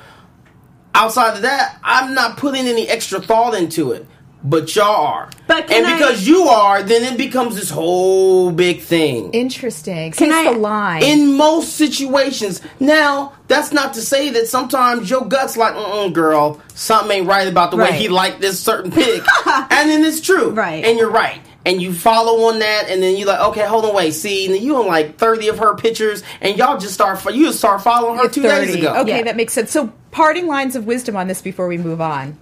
Outside 0.95 1.35
of 1.35 1.43
that, 1.43 1.77
I'm 1.83 2.15
not 2.15 2.37
putting 2.37 2.65
any 2.65 2.89
extra 2.89 3.21
thought 3.21 3.53
into 3.53 3.91
it. 3.91 4.07
But 4.43 4.73
y'all 4.75 4.85
are. 5.05 5.29
But 5.47 5.67
can 5.67 5.77
and 5.83 5.87
I- 5.87 5.97
because 5.97 6.27
you 6.27 6.43
are, 6.43 6.83
then 6.83 7.03
it 7.03 7.17
becomes 7.17 7.55
this 7.55 7.69
whole 7.69 8.51
big 8.51 8.81
thing. 8.81 9.31
Interesting. 9.31 10.11
Can 10.11 10.29
Can 10.29 10.47
I- 10.47 10.53
the 10.53 10.59
line? 10.59 11.03
In 11.03 11.35
most 11.35 11.73
situations. 11.75 12.61
Now, 12.79 13.33
that's 13.47 13.71
not 13.73 13.93
to 13.95 14.01
say 14.01 14.29
that 14.31 14.47
sometimes 14.47 15.09
your 15.09 15.25
gut's 15.25 15.57
like, 15.57 15.73
mm 15.73 16.13
girl, 16.13 16.61
something 16.75 17.17
ain't 17.19 17.27
right 17.27 17.47
about 17.47 17.71
the 17.71 17.77
way 17.77 17.91
he 17.93 18.07
liked 18.09 18.39
this 18.39 18.59
certain 18.59 18.91
pic. 18.91 19.23
and 19.45 19.89
then 19.89 20.03
it's 20.05 20.21
true. 20.21 20.51
Right. 20.51 20.85
And 20.85 20.97
you're 20.97 21.09
right. 21.09 21.41
And 21.65 21.81
you 21.81 21.91
follow 21.91 22.47
on 22.47 22.59
that, 22.59 22.85
and 22.89 23.03
then 23.03 23.17
you're 23.17 23.27
like, 23.27 23.41
okay, 23.49 23.65
hold 23.65 23.83
on, 23.83 23.93
wait, 23.93 24.11
see, 24.13 24.45
and 24.45 24.55
then 24.55 24.63
you 24.63 24.77
on 24.77 24.87
like 24.87 25.17
30 25.17 25.49
of 25.49 25.59
her 25.59 25.75
pictures, 25.75 26.23
and 26.39 26.57
y'all 26.57 26.77
just 26.77 26.93
start, 26.93 27.21
you 27.35 27.47
just 27.47 27.57
start 27.59 27.81
following 27.81 28.17
her 28.19 28.29
two 28.29 28.41
days 28.43 28.67
30. 28.69 28.79
ago. 28.79 28.95
Okay, 29.01 29.17
Yeah. 29.17 29.23
that 29.23 29.35
makes 29.35 29.51
sense. 29.51 29.71
So, 29.71 29.91
parting 30.11 30.47
lines 30.47 30.77
of 30.77 30.85
wisdom 30.85 31.17
on 31.17 31.27
this 31.27 31.41
before 31.41 31.67
we 31.67 31.77
move 31.77 31.99
on. 31.99 32.37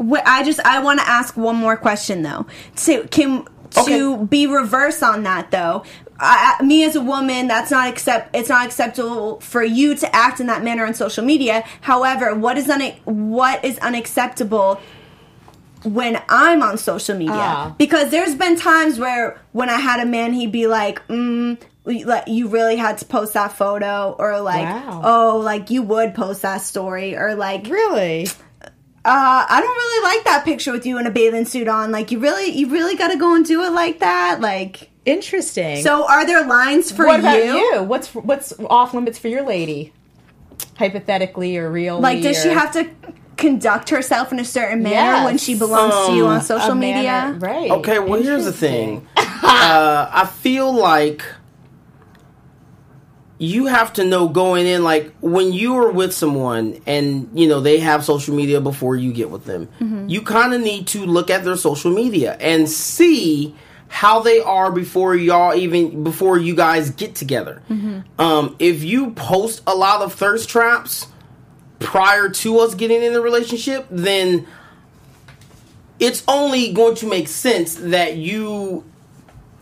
I 0.00 0.42
just 0.44 0.60
I 0.60 0.82
want 0.82 1.00
to 1.00 1.06
ask 1.08 1.36
one 1.36 1.56
more 1.56 1.76
question 1.76 2.22
though. 2.22 2.46
To 2.84 3.06
can 3.08 3.44
to 3.70 3.80
Okay. 4.14 4.24
be 4.24 4.46
reverse 4.46 5.02
on 5.02 5.22
that 5.24 5.50
though. 5.50 5.84
I, 6.22 6.62
me 6.62 6.84
as 6.84 6.96
a 6.96 7.00
woman, 7.00 7.48
that's 7.48 7.70
not 7.70 7.88
accept. 7.88 8.36
It's 8.36 8.48
not 8.50 8.66
acceptable 8.66 9.40
for 9.40 9.62
you 9.62 9.94
to 9.94 10.14
act 10.14 10.38
in 10.40 10.48
that 10.48 10.62
manner 10.62 10.84
on 10.84 10.92
social 10.92 11.24
media. 11.24 11.64
However, 11.80 12.34
what 12.34 12.58
is 12.58 12.68
un- 12.68 12.92
what 13.04 13.64
is 13.64 13.78
unacceptable 13.78 14.80
when 15.82 16.20
I'm 16.28 16.62
on 16.62 16.76
social 16.78 17.16
media? 17.16 17.32
Ah. 17.36 17.74
Because 17.78 18.10
there's 18.10 18.34
been 18.34 18.56
times 18.56 18.98
where 18.98 19.40
when 19.52 19.70
I 19.70 19.78
had 19.78 20.00
a 20.00 20.04
man, 20.06 20.34
he'd 20.34 20.52
be 20.52 20.66
like, 20.66 21.06
mm, 21.08 21.58
like 21.86 22.24
you 22.26 22.48
really 22.48 22.76
had 22.76 22.98
to 22.98 23.06
post 23.06 23.32
that 23.32 23.52
photo, 23.52 24.14
or 24.18 24.40
like, 24.42 24.66
Wow. 24.66 25.00
oh, 25.02 25.38
like 25.38 25.70
you 25.70 25.80
would 25.82 26.14
post 26.14 26.42
that 26.42 26.60
story, 26.60 27.16
or 27.16 27.34
like, 27.34 27.66
Really? 27.66 28.28
Uh, 29.04 29.46
I 29.48 29.60
don't 29.60 29.76
really 29.76 30.14
like 30.16 30.24
that 30.24 30.44
picture 30.44 30.72
with 30.72 30.84
you 30.86 30.98
in 30.98 31.06
a 31.06 31.10
bathing 31.10 31.44
suit 31.46 31.68
on. 31.68 31.90
Like, 31.90 32.10
you 32.10 32.18
really, 32.18 32.50
you 32.50 32.68
really 32.70 32.96
got 32.96 33.08
to 33.08 33.16
go 33.18 33.34
and 33.34 33.44
do 33.44 33.62
it 33.64 33.70
like 33.72 34.00
that. 34.00 34.40
Like, 34.40 34.90
Interesting. 35.06 35.82
so 35.82 36.06
are 36.06 36.26
there 36.26 36.44
lines 36.46 36.92
for 36.92 37.06
what 37.06 37.20
about 37.20 37.36
you? 37.42 37.54
you? 37.56 37.82
What's 37.82 38.14
what's 38.14 38.52
off 38.68 38.92
limits 38.94 39.18
for 39.18 39.28
your 39.28 39.42
lady? 39.46 39.92
Hypothetically 40.78 41.56
or 41.56 41.70
real? 41.70 41.98
Like, 42.00 42.22
does 42.22 42.42
she 42.42 42.48
have 42.48 42.72
to 42.72 42.90
conduct 43.36 43.88
herself 43.88 44.32
in 44.32 44.38
a 44.38 44.44
certain 44.44 44.82
manner 44.82 44.94
Yes. 45.16 45.24
when 45.24 45.38
she 45.38 45.54
belongs 45.58 46.06
to 46.08 46.12
you 46.14 46.26
on 46.26 46.36
Um, 46.36 46.42
social 46.42 46.74
media? 46.74 47.34
Right. 47.38 47.70
Okay, 47.70 47.98
well, 47.98 48.22
here's 48.22 48.44
the 48.44 48.52
thing. 48.52 49.06
uh, 49.16 50.08
I 50.12 50.26
feel 50.40 50.72
like 50.72 51.24
you 53.42 53.64
have 53.66 53.94
to 53.94 54.04
know 54.04 54.28
going 54.28 54.66
in, 54.66 54.84
like 54.84 55.10
when 55.22 55.50
you 55.54 55.74
are 55.76 55.90
with 55.90 56.12
someone 56.12 56.78
and 56.86 57.30
you 57.32 57.48
know 57.48 57.60
they 57.60 57.78
have 57.80 58.04
social 58.04 58.34
media 58.34 58.60
before 58.60 58.96
you 58.96 59.14
get 59.14 59.30
with 59.30 59.46
them, 59.46 59.66
you 60.10 60.20
kind 60.20 60.52
of 60.52 60.60
need 60.60 60.86
to 60.88 61.06
look 61.06 61.30
at 61.30 61.42
their 61.42 61.56
social 61.56 61.90
media 61.90 62.36
and 62.38 62.68
see 62.68 63.54
how 63.88 64.20
they 64.20 64.40
are 64.40 64.70
before 64.70 65.16
y'all 65.16 65.54
even 65.54 66.04
before 66.04 66.38
you 66.38 66.54
guys 66.54 66.90
get 66.90 67.14
together. 67.14 67.62
Um, 68.18 68.56
if 68.58 68.84
you 68.84 69.12
post 69.12 69.62
a 69.66 69.74
lot 69.74 70.02
of 70.02 70.12
thirst 70.12 70.50
traps 70.50 71.06
prior 71.78 72.28
to 72.28 72.58
us 72.58 72.74
getting 72.74 73.02
in 73.02 73.14
the 73.14 73.22
relationship, 73.22 73.86
then 73.90 74.46
it's 75.98 76.22
only 76.28 76.72
going 76.74 76.94
to 76.96 77.06
make 77.08 77.26
sense 77.26 77.74
that 77.76 78.16
you 78.16 78.84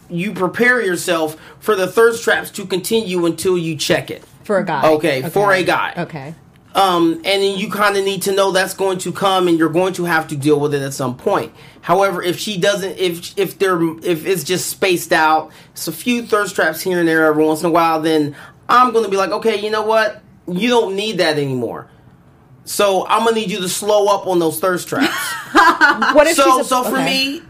you 0.08 0.32
prepare 0.32 0.82
yourself 0.82 1.36
for 1.60 1.76
the 1.76 1.86
thirst 1.86 2.24
traps 2.24 2.50
to 2.52 2.66
continue 2.66 3.26
until 3.26 3.58
you 3.58 3.76
check 3.76 4.10
it. 4.10 4.24
for 4.44 4.58
a 4.58 4.64
guy? 4.64 4.88
Okay, 4.92 5.22
for 5.22 5.52
a 5.52 5.62
guy. 5.62 5.94
Okay. 5.96 6.34
Um, 6.74 7.14
and 7.24 7.42
then 7.42 7.58
you 7.58 7.70
kind 7.70 7.96
of 7.96 8.04
need 8.04 8.22
to 8.22 8.32
know 8.32 8.52
that's 8.52 8.74
going 8.74 8.98
to 8.98 9.12
come, 9.12 9.48
and 9.48 9.58
you're 9.58 9.68
going 9.68 9.94
to 9.94 10.04
have 10.04 10.28
to 10.28 10.36
deal 10.36 10.60
with 10.60 10.74
it 10.74 10.82
at 10.82 10.94
some 10.94 11.16
point. 11.16 11.52
However, 11.80 12.22
if 12.22 12.38
she 12.38 12.58
doesn't, 12.58 12.98
if 12.98 13.36
if 13.38 13.58
they're 13.58 13.82
if 14.04 14.26
it's 14.26 14.44
just 14.44 14.68
spaced 14.68 15.12
out, 15.12 15.50
it's 15.72 15.88
a 15.88 15.92
few 15.92 16.22
thirst 16.22 16.54
traps 16.54 16.80
here 16.80 16.98
and 16.98 17.08
there 17.08 17.26
every 17.26 17.44
once 17.44 17.60
in 17.60 17.66
a 17.66 17.70
while, 17.70 18.00
then 18.00 18.36
I'm 18.68 18.92
going 18.92 19.04
to 19.04 19.10
be 19.10 19.16
like, 19.16 19.30
okay, 19.30 19.60
you 19.60 19.70
know 19.70 19.82
what? 19.82 20.22
You 20.46 20.68
don't 20.68 20.94
need 20.94 21.18
that 21.18 21.38
anymore. 21.38 21.90
So 22.68 23.06
I'm 23.06 23.24
gonna 23.24 23.36
need 23.36 23.50
you 23.50 23.60
to 23.60 23.68
slow 23.68 24.14
up 24.14 24.26
on 24.26 24.38
those 24.38 24.60
thirst 24.60 24.88
traps. 24.88 25.16
What 26.14 26.26
if 26.26 26.36
so 26.36 26.60
a, 26.60 26.64
so 26.64 26.84
for 26.84 26.96
okay. 26.96 27.40
me, 27.40 27.42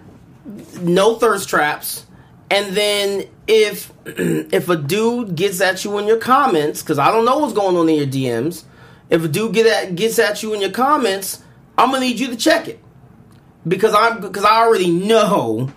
no 0.80 1.16
thirst 1.16 1.48
traps. 1.48 2.06
And 2.50 2.74
then 2.76 3.24
if 3.46 3.92
if 4.06 4.68
a 4.68 4.76
dude 4.76 5.34
gets 5.34 5.60
at 5.60 5.84
you 5.84 5.98
in 5.98 6.06
your 6.06 6.16
comments, 6.18 6.82
because 6.82 6.98
I 6.98 7.10
don't 7.10 7.24
know 7.24 7.38
what's 7.38 7.52
going 7.52 7.76
on 7.76 7.88
in 7.88 7.96
your 7.96 8.06
DMs, 8.06 8.64
if 9.10 9.24
a 9.24 9.28
dude 9.28 9.54
get 9.54 9.66
at 9.66 9.94
gets 9.94 10.18
at 10.18 10.42
you 10.42 10.54
in 10.54 10.60
your 10.60 10.70
comments, 10.70 11.42
I'm 11.76 11.90
gonna 11.90 12.00
need 12.00 12.18
you 12.18 12.28
to 12.28 12.36
check 12.36 12.68
it 12.68 12.80
because 13.66 13.94
I'm 13.94 14.20
because 14.20 14.44
I 14.44 14.60
already 14.64 14.90
know 14.90 15.70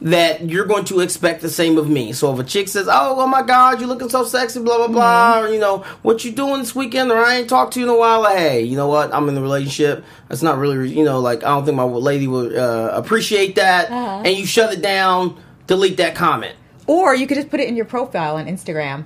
that 0.00 0.48
you're 0.48 0.64
going 0.66 0.84
to 0.84 1.00
expect 1.00 1.40
the 1.42 1.48
same 1.48 1.76
of 1.76 1.88
me. 1.90 2.12
So 2.12 2.32
if 2.32 2.38
a 2.38 2.44
chick 2.44 2.68
says, 2.68 2.86
"Oh, 2.88 3.16
oh 3.18 3.26
my 3.26 3.42
God, 3.42 3.80
you're 3.80 3.88
looking 3.88 4.08
so 4.08 4.22
sexy," 4.24 4.60
blah 4.60 4.76
blah 4.76 4.88
blah, 4.88 5.40
or 5.40 5.48
you 5.48 5.58
know, 5.58 5.78
what 6.02 6.24
you 6.24 6.30
doing 6.30 6.60
this 6.60 6.74
weekend, 6.74 7.10
or 7.10 7.18
I 7.18 7.38
ain't 7.38 7.48
talked 7.48 7.72
to 7.74 7.80
you 7.80 7.86
in 7.86 7.90
a 7.90 7.98
while, 7.98 8.20
like, 8.20 8.38
hey, 8.38 8.62
you 8.62 8.76
know 8.76 8.86
what? 8.86 9.12
I'm 9.12 9.28
in 9.28 9.36
a 9.36 9.42
relationship. 9.42 10.04
That's 10.28 10.42
not 10.42 10.58
really, 10.58 10.90
you 10.92 11.04
know, 11.04 11.18
like 11.20 11.42
I 11.42 11.48
don't 11.48 11.64
think 11.64 11.76
my 11.76 11.82
lady 11.84 12.28
would 12.28 12.54
uh, 12.54 12.90
appreciate 12.92 13.56
that, 13.56 13.90
Uh-huh. 13.90 14.22
and 14.24 14.36
you 14.36 14.46
shut 14.46 14.72
it 14.72 14.82
down, 14.82 15.36
delete 15.68 15.98
that 15.98 16.16
comment. 16.16 16.56
Or 16.88 17.14
you 17.14 17.28
could 17.28 17.36
just 17.36 17.50
put 17.50 17.60
it 17.60 17.68
in 17.68 17.76
your 17.76 17.84
profile 17.84 18.36
on 18.36 18.46
Instagram. 18.46 19.04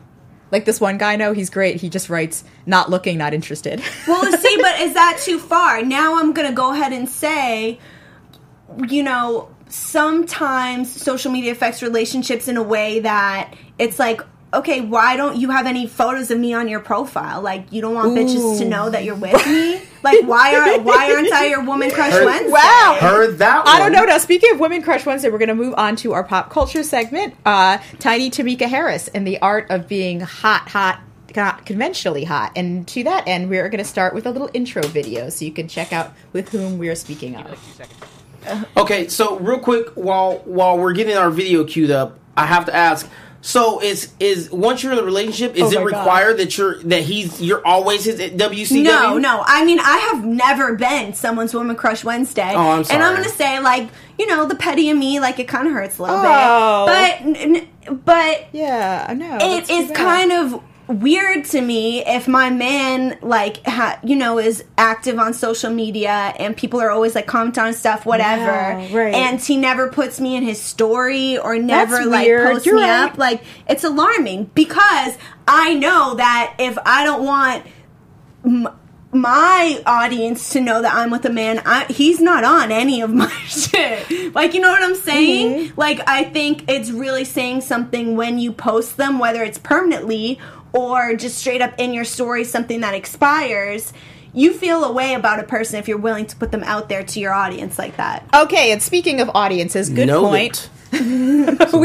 Like 0.51 0.65
this 0.65 0.81
one 0.81 0.97
guy 0.97 1.15
I 1.15 1.17
know, 1.17 1.33
he's 1.33 1.51
great. 1.51 1.77
He 1.81 1.91
just 1.91 2.09
writes, 2.09 2.45
not 2.65 2.89
looking, 2.89 3.19
not 3.19 3.35
interested. 3.35 3.83
Well, 4.07 4.33
see, 4.33 4.57
but 4.61 4.81
is 4.81 4.95
that 4.95 5.21
too 5.23 5.39
far? 5.39 5.83
Now 5.83 6.19
I'm 6.19 6.33
gonna 6.33 6.53
go 6.53 6.73
ahead 6.73 6.93
and 6.93 7.09
say, 7.09 7.79
you 8.89 9.03
know, 9.03 9.51
sometimes 9.69 10.91
social 10.91 11.33
media 11.33 11.53
affects 11.53 11.83
relationships 11.83 12.49
in 12.49 12.57
a 12.57 12.63
way 12.63 13.01
that 13.01 13.55
it's 13.79 13.99
like, 13.99 14.21
okay, 14.55 14.81
why 14.81 15.17
don't 15.17 15.37
you 15.37 15.51
have 15.51 15.67
any 15.67 15.87
photos 15.87 16.31
of 16.31 16.39
me 16.39 16.53
on 16.53 16.69
your 16.69 16.81
profile? 16.81 17.41
Like, 17.41 17.73
you 17.73 17.81
don't 17.81 17.95
want 17.95 18.17
bitches 18.17 18.59
to 18.59 18.65
know 18.65 18.91
that 18.91 19.05
you're 19.05 19.15
with 19.15 19.47
me. 19.47 19.81
Like, 20.03 20.25
why 20.25 20.55
are 20.55 20.81
why 20.81 21.13
aren't 21.13 21.33
I 21.33 21.47
your 21.47 21.63
woman 21.65 21.91
crush 21.95 22.13
Heard- 22.13 22.27
Wednesday? 22.27 22.51
Wow. 22.53 22.97
Heard 23.01 23.39
that 23.39 23.65
one. 23.65 23.75
I 23.75 23.79
don't 23.79 23.93
know. 23.93 24.05
Now, 24.05 24.19
speaking 24.19 24.53
of 24.53 24.61
Women 24.61 24.83
Crush 24.83 25.07
Wednesday, 25.07 25.31
we're 25.31 25.39
going 25.39 25.49
to 25.49 25.55
move 25.55 25.75
on 25.77 25.97
to 25.97 26.13
our 26.13 26.25
pop 26.25 26.51
culture 26.51 26.83
segment. 26.83 27.35
Uh, 27.47 27.79
Tiny 27.99 28.31
Tameka 28.31 28.67
Harris 28.69 29.09
and 29.09 29.27
the 29.27 29.39
art 29.39 29.71
of 29.71 29.87
being 29.89 30.21
hot, 30.21 30.69
hot, 30.69 31.01
not 31.37 31.65
conventionally 31.65 32.25
hot. 32.25 32.53
And 32.57 32.87
to 32.89 33.05
that 33.05 33.29
end, 33.29 33.49
we're 33.49 33.69
going 33.69 33.79
to 33.79 33.89
start 33.89 34.13
with 34.13 34.27
a 34.27 34.31
little 34.31 34.51
intro 34.53 34.83
video 34.83 35.29
so 35.29 35.45
you 35.45 35.53
can 35.53 35.69
check 35.69 35.93
out 35.93 36.13
with 36.33 36.49
whom 36.51 36.79
we 36.79 36.89
are 36.89 36.95
speaking 36.97 37.37
of. 37.37 37.81
Okay, 38.77 39.07
so 39.09 39.39
real 39.39 39.61
quick, 39.61 39.91
while 39.91 40.39
while 40.45 40.77
we're 40.77 40.93
getting 40.95 41.17
our 41.17 41.31
video 41.31 41.63
queued 41.65 41.93
up, 41.93 42.19
I 42.37 42.47
have 42.47 42.65
to 42.67 42.75
ask. 42.75 43.09
So 43.45 43.83
is 43.83 44.13
is 44.21 44.51
once 44.53 44.83
you're 44.85 44.93
in 44.93 45.01
a 45.01 45.03
relationship, 45.03 45.57
is 45.57 45.63
Oh 45.65 45.67
it 45.81 45.85
my 45.85 45.91
God. 45.91 45.99
required 45.99 46.37
that 46.39 46.57
you're 46.57 46.81
that 46.85 47.03
he's 47.03 47.41
you're 47.43 47.67
always 47.67 48.05
his 48.05 48.21
WCW? 48.21 48.85
No, 48.85 49.19
no. 49.19 49.43
I 49.45 49.65
mean, 49.65 49.81
I 49.81 49.99
have 50.13 50.25
never 50.25 50.77
been 50.77 51.13
someone's 51.13 51.53
woman 51.53 51.75
crush 51.75 52.05
Wednesday. 52.05 52.53
Oh, 52.55 52.71
I'm 52.71 52.85
sorry. 52.85 52.97
And. 52.97 53.05
I'm 53.05 53.17
gonna 53.17 53.29
say, 53.29 53.59
like, 53.59 53.89
you 54.17 54.29
know, 54.29 54.47
the 54.47 54.55
petty 54.55 54.89
in 54.89 54.99
me, 54.99 55.19
like, 55.19 55.41
it 55.41 55.49
kind 55.49 55.67
of 55.67 55.73
hurts 55.73 55.99
a 55.99 56.03
little 56.03 56.19
Oh. 56.21 56.87
bit. 56.87 57.19
But, 57.35 57.41
n- 57.47 57.57
n- 57.89 58.01
but 58.05 58.47
Yeah, 58.53 59.07
I 59.09 59.15
know. 59.15 59.39
it 59.41 59.69
is 59.69 59.91
kind 59.91 60.31
of 60.31 60.61
weird 60.89 61.45
to 61.47 61.61
me 61.61 62.05
if 62.05 62.27
my 62.29 62.51
man 62.51 63.17
like 63.23 63.65
ha- 63.67 63.99
you 64.03 64.17
know 64.17 64.39
is 64.39 64.65
active 64.77 65.19
on 65.19 65.33
social 65.33 65.71
media 65.71 66.11
and 66.39 66.57
people 66.57 66.81
are 66.81 66.91
always 66.91 67.15
like 67.15 67.27
comment 67.27 67.57
on 67.57 67.73
stuff 67.73 68.05
whatever 68.05 68.43
Yeah, 68.43 68.97
right. 68.97 69.15
and 69.15 69.41
he 69.41 69.57
never 69.57 69.89
puts 69.89 70.21
me 70.21 70.35
in 70.37 70.43
his 70.43 70.61
story 70.61 71.39
or 71.39 71.57
never 71.57 71.97
That's 71.97 72.07
like 72.09 72.27
weird. 72.27 72.51
posts 72.53 72.67
You're 72.67 72.77
me 72.77 72.83
right. 72.83 73.05
up 73.11 73.17
like 73.17 73.43
it's 73.69 73.85
alarming 73.85 74.51
because 74.55 75.17
i 75.47 75.73
know 75.75 76.15
that 76.17 76.57
if 76.59 76.77
i 76.85 77.05
don't 77.05 77.25
want 77.25 77.65
m- 78.45 78.69
my 79.15 79.83
audience 79.87 80.51
to 80.55 80.61
know 80.63 80.81
that 80.81 80.95
I'm 80.95 81.11
with 81.11 81.27
a 81.27 81.31
man, 81.31 81.61
I, 81.67 81.85
he's 81.85 82.19
not 82.19 82.45
on 82.45 82.73
any 82.73 83.03
of 83.03 83.11
my 83.13 83.29
shit. 83.45 84.35
Like, 84.35 84.55
you 84.55 84.61
know 84.63 84.71
what 84.71 84.83
I'm 84.83 84.95
saying? 84.95 85.67
Mm-hmm. 85.69 85.79
Like, 85.79 86.01
I 86.09 86.25
think 86.25 86.65
it's 86.67 86.91
really 86.91 87.27
saying 87.27 87.61
something 87.61 88.17
when 88.17 88.39
you 88.39 88.53
post 88.55 88.97
them, 88.97 89.19
whether 89.19 89.43
it's 89.43 89.59
permanently 89.59 90.41
or 90.73 91.15
just 91.15 91.39
straight 91.39 91.61
up 91.63 91.75
in 91.79 91.93
your 91.95 92.05
story, 92.05 92.45
something 92.45 92.81
that 92.81 92.95
expires. 92.95 93.93
You 94.35 94.53
feel 94.55 94.85
a 94.85 94.93
way 94.93 95.15
about 95.15 95.41
a 95.41 95.43
person 95.43 95.79
if 95.79 95.89
you're 95.89 95.99
willing 95.99 96.27
to 96.27 96.37
put 96.37 96.53
them 96.53 96.63
out 96.65 96.89
there 96.89 97.03
to 97.03 97.21
your 97.21 97.33
audience 97.35 97.79
like 97.79 97.97
that. 97.99 98.27
Okay, 98.35 98.73
and 98.73 98.83
speaking 98.83 99.21
of 99.21 99.31
audiences, 99.35 99.91
good 99.91 100.07
Know 100.09 100.23
point. 100.23 100.71
we 100.93 100.99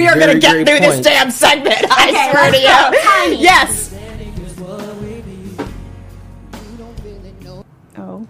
are 0.08 0.16
going 0.18 0.34
to 0.34 0.40
get 0.40 0.54
through 0.68 0.80
point. 0.80 0.82
this 0.82 1.02
damn 1.02 1.32
segment. 1.32 1.78
I 1.90 2.10
Okay, 2.10 2.32
swear 2.32 2.52
to 2.52 2.58
let's 2.58 3.32
you. 3.32 3.38
Yes. 3.44 3.94
Oh. 7.98 8.28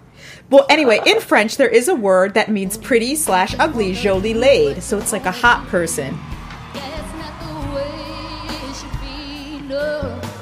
Well, 0.50 0.66
anyway, 0.70 1.00
in 1.04 1.20
French, 1.20 1.56
there 1.56 1.68
is 1.68 1.88
a 1.88 1.94
word 1.94 2.34
that 2.34 2.50
means 2.50 2.78
pretty 2.78 3.16
slash 3.16 3.54
ugly, 3.58 3.92
jolie 3.92 4.34
laide. 4.34 4.82
So 4.82 4.98
it's 4.98 5.12
like 5.12 5.26
a 5.26 5.30
hot 5.32 5.66
person. 5.68 6.18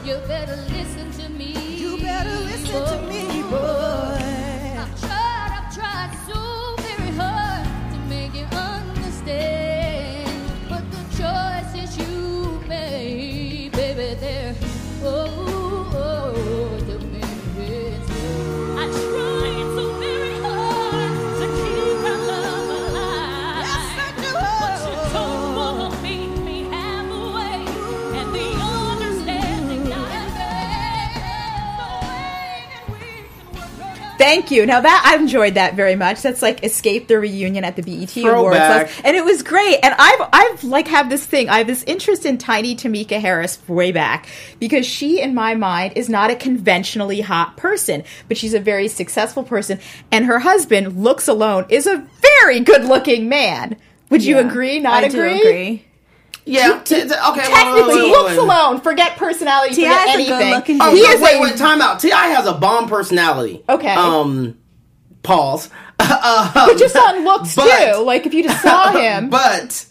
You 0.07 0.19
better 0.29 0.55
listen 0.69 1.11
to 1.21 1.29
me. 1.31 1.53
You 1.79 1.99
better 1.99 2.31
listen 2.31 2.81
to 2.85 3.09
me, 3.09 3.43
boy. 3.51 3.86
Thank 34.37 34.51
you. 34.51 34.67
Now 34.67 34.81
that 34.83 35.03
I've 35.07 35.21
enjoyed 35.23 35.55
that 35.55 35.75
very 35.75 35.97
much. 35.97 36.21
That's 36.21 36.43
like 36.43 36.61
Xscape 36.61 37.07
the 37.09 37.19
reunion 37.19 37.65
at 37.65 37.75
the 37.77 37.83
BET 37.83 38.15
Awards, 38.19 38.57
Throwback. 38.57 38.59
That's- 38.89 39.01
and 39.03 39.17
it 39.17 39.25
was 39.25 39.43
great. 39.43 39.79
And 39.83 39.95
I've 39.99 40.29
I've 40.33 40.65
like 40.65 40.89
have 40.89 41.09
this 41.09 41.25
thing. 41.25 41.49
I 41.49 41.59
have 41.59 41.67
this 41.67 41.83
interest 41.85 42.27
in 42.27 42.37
Tiny 42.37 42.77
Tameka 42.77 43.19
Harris 43.19 43.59
way 43.67 43.93
back 43.93 44.29
because 44.61 44.85
she, 44.85 45.21
in 45.23 45.35
my 45.35 45.55
mind, 45.55 45.95
is 45.97 46.09
not 46.11 46.31
a 46.31 46.37
conventionally 46.37 47.23
hot 47.23 47.57
person, 47.57 48.05
but 48.29 48.37
she's 48.37 48.53
a 48.53 48.61
very 48.61 48.89
successful 48.89 49.43
person, 49.43 49.81
and 50.13 50.27
her 50.27 50.41
husband, 50.41 51.03
looks 51.03 51.29
alone, 51.29 51.65
is 51.71 51.87
a 51.87 52.07
very 52.41 52.61
good-looking 52.61 53.29
man. 53.29 53.77
Would 54.11 54.25
you 54.25 54.39
agree? 54.39 54.79
Not 54.81 55.03
I 55.05 55.07
agree? 55.07 55.41
agree. 55.41 55.85
Yeah. 56.47 56.81
T- 56.85 56.95
t- 56.95 57.03
okay. 57.03 57.11
wait, 57.11 57.37
wait, 57.37 57.45
Technically, 57.45 57.95
wait, 57.95 58.03
wait, 58.05 58.11
looks 58.11 58.31
wait. 58.31 58.39
alone. 58.39 58.81
Forget 58.81 59.17
personality. 59.17 59.75
T.I. 59.75 59.89
Forget 59.91 60.09
is 60.09 60.15
anything. 60.15 60.39
good-looking 60.39 60.79
Oh, 60.81 60.95
he 60.95 61.01
is 61.01 61.21
wait, 61.21 61.37
a 61.37 61.41
wait, 61.41 61.57
time 61.57 61.81
out. 61.83 62.01
T.I. 62.01 62.29
has 62.29 62.47
a 62.47 62.55
bomb 62.55 62.89
personality. 62.89 63.65
Okay. 63.69 63.93
Um, 63.95 64.57
pause. 65.23 65.69
um, 65.99 66.51
But 66.55 66.77
just 66.79 66.95
on 66.97 67.25
looks 67.25 67.55
But- 67.57 67.95
too. 67.95 68.03
Like 68.03 68.27
if 68.27 68.35
you 68.35 68.45
just 68.45 68.63
saw 68.63 68.93
him. 68.99 69.29
but 69.29 69.87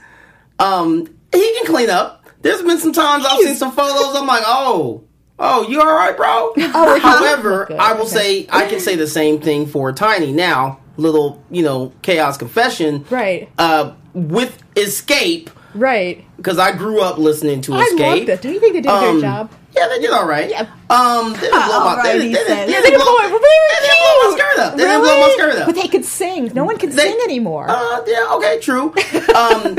um, 0.60 1.06
he 1.34 1.54
can 1.58 1.66
clean 1.66 1.90
up. 1.90 2.26
There's 2.42 2.62
been 2.62 2.78
some 2.80 2.94
times 2.94 3.26
I've 3.26 3.40
seen 3.40 3.56
some 3.56 3.72
photos. 3.72 4.16
I'm 4.16 4.28
like, 4.28 4.44
oh, 4.46 5.04
oh, 5.40 5.68
you 5.68 5.82
all 5.82 5.94
right, 5.94 6.16
bro? 6.16 6.54
Oh, 6.58 7.00
However, 7.00 7.66
good, 7.68 7.78
I 7.78 7.94
will 7.94 8.02
okay. 8.04 8.10
say 8.12 8.48
I 8.50 8.68
can 8.68 8.80
say 8.80 8.96
the 8.96 9.08
same 9.08 9.42
thing 9.42 9.66
for 9.66 9.92
Tiny. 9.92 10.32
Now, 10.32 10.80
little 10.96 11.44
you 11.50 11.64
know, 11.64 11.92
Kaaos 12.04 12.38
confession. 12.40 13.04
Right. 13.10 13.50
Uh, 13.58 13.94
with 14.14 14.58
Xscape, 14.76 15.50
right. 15.76 16.24
because 16.38 16.58
I 16.60 16.72
grew 16.72 17.02
up 17.02 17.18
listening 17.18 17.62
to 17.62 17.74
I 17.76 17.86
Xscape. 17.86 18.00
loved 18.20 18.30
it. 18.30 18.42
Don't 18.42 18.54
you 18.54 18.60
think 18.60 18.74
they 18.74 18.82
did 18.82 18.90
a 18.90 18.94
Um, 18.94 19.16
good 19.16 19.22
job? 19.22 19.52
Yeah, 19.76 19.88
they 19.90 20.00
did 20.00 20.12
all 20.12 20.26
right. 20.26 20.50
Yeah. 20.50 20.62
Um, 20.90 21.34
they 21.34 21.40
didn't 21.42 21.66
blow 21.68 21.84
my, 21.86 22.02
they, 22.04 22.18
they, 22.20 22.28
he 22.28 22.34
they, 22.34 22.40
didn't- 22.44 22.48
they 22.48 22.56
They 22.66 22.72
didn't 22.72 22.84
didn't 22.84 23.02
blow, 23.02 23.18
blow, 23.18 23.22
they 23.22 23.28
they 23.28 23.88
didn't 23.88 24.00
blow 24.00 24.32
my 24.32 24.38
skirt 24.38 24.60
up. 24.60 24.76
They 24.78 24.84
didn't 24.84 25.02
blow 25.02 25.20
my 25.20 25.30
skirt 25.36 25.56
up. 25.60 25.66
But 25.68 25.76
they 25.76 25.88
could 25.88 26.06
sing. 26.06 26.52
No 26.54 26.64
one 26.64 26.78
can 26.78 26.90
They- 26.92 27.12
sing 27.12 27.20
anymore. 27.24 27.68
Uh, 27.70 28.04
yeah, 28.08 28.28
okay, 28.34 28.60
true. 28.62 28.94
Um, 29.36 29.76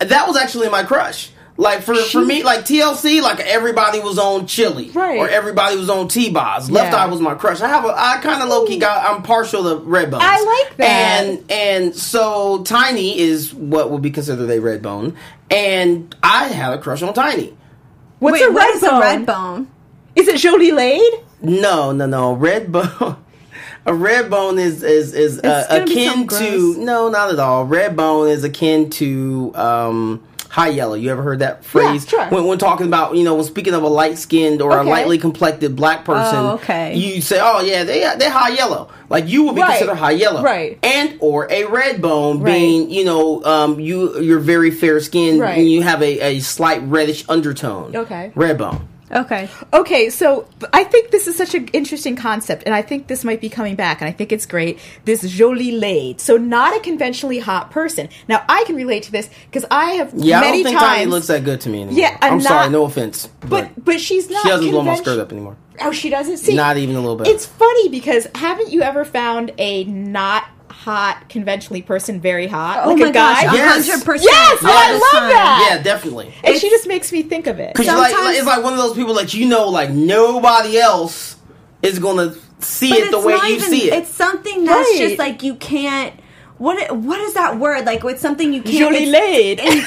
that 0.00 0.24
was 0.26 0.36
actually 0.36 0.68
my 0.68 0.82
crush. 0.82 1.30
Like 1.58 1.82
for 1.82 1.94
for 1.94 2.22
me, 2.24 2.42
like 2.42 2.60
TLC, 2.66 3.22
like 3.22 3.40
everybody 3.40 3.98
was 4.00 4.18
on 4.18 4.46
Chili, 4.46 4.90
Right. 4.90 5.18
Or 5.18 5.28
everybody 5.28 5.76
was 5.76 5.88
on 5.88 6.06
T-Boz. 6.08 6.70
Left 6.70 6.92
Yeah. 6.92 7.04
Eye 7.04 7.06
was 7.06 7.20
my 7.20 7.34
crush. 7.34 7.62
I 7.62 7.68
have 7.68 7.84
a, 7.86 7.94
I 7.96 8.18
kind 8.22 8.42
of 8.42 8.48
low 8.50 8.66
key 8.66 8.78
got. 8.78 9.10
I'm 9.10 9.22
partial 9.22 9.62
to 9.64 9.82
Redbone. 9.84 10.18
I 10.20 10.42
like 10.66 10.76
that. 10.76 11.22
And 11.22 11.50
and 11.50 11.96
so 11.96 12.62
Tiny 12.64 13.18
is 13.18 13.54
what 13.54 13.90
would 13.90 14.02
be 14.02 14.10
considered 14.10 14.50
a 14.50 14.58
Redbone, 14.58 15.16
and 15.50 16.14
I 16.22 16.48
had 16.48 16.74
a 16.74 16.78
crush 16.78 17.02
on 17.02 17.14
Tiny. 17.14 17.56
What's 18.18 18.34
Wait, 18.40 18.44
a 18.48 18.52
what 18.52 18.58
red 18.66 18.74
is 18.74 18.80
bone? 18.82 18.94
a 18.96 19.00
red 19.00 19.26
bone? 19.26 19.68
Is 20.14 20.28
it 20.28 20.36
Jolie 20.38 20.72
Laide? 20.72 21.12
No, 21.42 21.92
no, 21.92 22.06
no. 22.06 22.32
Red 22.34 22.70
bone. 22.72 23.16
A 23.88 23.94
red 23.94 24.28
bone 24.30 24.58
is 24.58 24.82
is 24.82 25.14
is 25.14 25.38
uh, 25.38 25.64
akin 25.70 26.22
to 26.22 26.26
gross. 26.26 26.76
no, 26.76 27.08
not 27.08 27.32
at 27.32 27.38
all. 27.38 27.64
Red 27.64 27.94
bone 27.96 28.26
is 28.28 28.42
akin 28.42 28.90
to 28.90 29.52
um, 29.54 30.24
high 30.56 30.68
yellow. 30.68 30.94
You 30.94 31.10
ever 31.10 31.22
heard 31.22 31.40
that 31.40 31.64
phrase? 31.66 32.08
sure. 32.08 32.26
When, 32.30 32.46
when 32.46 32.56
talking 32.56 32.86
about 32.86 33.14
you 33.14 33.24
know, 33.24 33.34
when 33.34 33.44
speaking 33.44 33.74
of 33.74 33.82
a 33.82 33.88
light 33.88 34.16
skinned 34.16 34.62
or 34.62 34.72
Okay. 34.72 34.88
a 34.88 34.90
lightly 34.90 35.18
complected 35.18 35.76
black 35.76 36.06
person, 36.06 36.34
Oh, 36.36 36.54
okay. 36.54 36.96
you 36.96 37.20
say, 37.20 37.38
oh 37.42 37.60
yeah, 37.60 37.84
they 37.84 38.00
they 38.18 38.30
high 38.30 38.48
yellow. 38.54 38.88
Like 39.10 39.28
you 39.28 39.44
would 39.44 39.54
be 39.54 39.60
Right. 39.60 39.72
considered 39.78 39.96
high 39.96 40.12
yellow, 40.12 40.42
Right. 40.42 40.78
And 40.82 41.16
or 41.20 41.46
a 41.52 41.64
red 41.66 42.00
bone 42.00 42.40
Right. 42.40 42.54
being 42.54 42.90
you 42.90 43.04
know 43.04 43.44
um, 43.44 43.78
you 43.78 44.18
you're 44.20 44.38
very 44.40 44.70
fair 44.70 44.98
skinned 45.00 45.40
Right. 45.40 45.58
and 45.58 45.70
you 45.70 45.82
have 45.82 46.00
a, 46.02 46.20
a 46.36 46.40
slight 46.40 46.80
reddish 46.84 47.24
undertone. 47.28 47.94
Okay. 47.94 48.32
red 48.34 48.56
bone. 48.56 48.88
Okay. 49.12 49.48
Okay, 49.72 50.10
so 50.10 50.48
I 50.72 50.82
think 50.84 51.10
this 51.10 51.28
is 51.28 51.36
such 51.36 51.54
an 51.54 51.68
interesting 51.68 52.16
concept, 52.16 52.64
and 52.66 52.74
I 52.74 52.82
think 52.82 53.06
this 53.06 53.22
might 53.24 53.40
be 53.40 53.48
coming 53.48 53.76
back, 53.76 54.00
and 54.00 54.08
I 54.08 54.12
think 54.12 54.32
it's 54.32 54.46
great. 54.46 54.78
This 55.04 55.22
Jolie 55.22 55.70
Laide, 55.72 56.20
so 56.20 56.36
not 56.36 56.76
a 56.76 56.80
conventionally 56.80 57.38
hot 57.38 57.70
person. 57.70 58.08
Now 58.28 58.44
I 58.48 58.64
can 58.64 58.74
relate 58.74 59.04
to 59.04 59.12
this 59.12 59.30
because 59.50 59.64
I 59.70 59.92
have 59.92 60.12
Yeah, 60.16 60.40
many 60.40 60.60
I 60.60 60.62
don't 60.62 60.64
think 60.64 60.78
times. 60.78 60.96
Tiny 60.98 61.06
looks 61.10 61.26
that 61.28 61.44
good 61.44 61.60
to 61.62 61.68
me 61.68 61.82
anymore. 61.82 62.00
Yeah, 62.00 62.18
I'm 62.20 62.32
I'm 62.34 62.40
sorry, 62.40 62.68
no 62.70 62.84
offense, 62.84 63.28
but, 63.40 63.48
but 63.48 63.84
but 63.84 64.00
she's 64.00 64.28
not. 64.28 64.42
she 64.42 64.48
doesn't 64.48 64.70
blow 64.70 64.80
my 64.82 64.96
convention- 64.96 65.04
skirt 65.04 65.20
up 65.20 65.32
anymore. 65.32 65.56
Oh, 65.82 65.92
she 65.92 66.08
doesn't. 66.08 66.38
See, 66.38 66.54
Not 66.56 66.78
even 66.78 66.96
a 66.96 67.00
little 67.00 67.16
bit. 67.16 67.28
It's 67.28 67.44
funny 67.44 67.90
because 67.90 68.26
haven't 68.34 68.70
you 68.72 68.80
ever 68.82 69.04
found 69.04 69.52
a 69.58 69.84
not 69.84 70.44
hot 70.86 71.28
conventionally 71.28 71.82
person 71.82 72.20
very 72.20 72.46
hot, 72.46 72.82
Oh 72.84 72.90
like 72.90 72.98
my 72.98 73.08
a 73.08 73.12
guy? 73.12 73.42
gosh, 73.44 73.54
Yes. 73.54 73.88
100%. 74.04 74.22
Yes, 74.22 74.58
oh, 74.62 74.66
I 74.66 74.92
Yes. 74.92 75.02
love 75.02 75.28
that. 75.30 75.68
yeah, 75.68 75.82
definitely. 75.82 76.32
And 76.44 76.56
she 76.56 76.70
just 76.70 76.86
makes 76.86 77.10
me 77.10 77.22
think 77.24 77.48
of 77.48 77.58
it. 77.58 77.74
Because 77.74 77.88
like, 77.88 78.12
Sometimes- 78.12 78.36
it's 78.38 78.46
like 78.46 78.62
one 78.62 78.72
of 78.72 78.78
those 78.78 78.94
people 78.94 79.14
that 79.14 79.34
you 79.34 79.46
know, 79.46 79.68
like 79.68 79.90
nobody 79.90 80.78
else 80.78 81.36
is 81.82 81.98
gonna 81.98 82.34
see 82.60 82.90
But 82.90 82.98
it 83.00 83.10
the 83.10 83.16
it's 83.18 83.26
way 83.26 83.34
you 83.34 83.56
even- 83.56 83.68
see 83.68 83.90
it. 83.90 83.94
It's 83.94 84.14
something 84.14 84.64
that's 84.64 84.88
Right. 84.90 84.98
just 85.08 85.18
like 85.18 85.42
you 85.42 85.56
can't. 85.56 86.14
what 86.58 86.78
what 86.96 87.20
is 87.20 87.34
that 87.34 87.58
word? 87.58 87.84
Like 87.84 88.02
with 88.02 88.18
something 88.18 88.50
you 88.50 88.62
can't. 88.62 88.78
Jolie 88.78 88.96
it's, 89.04 89.12
laid. 89.12 89.60
in- 89.60 89.84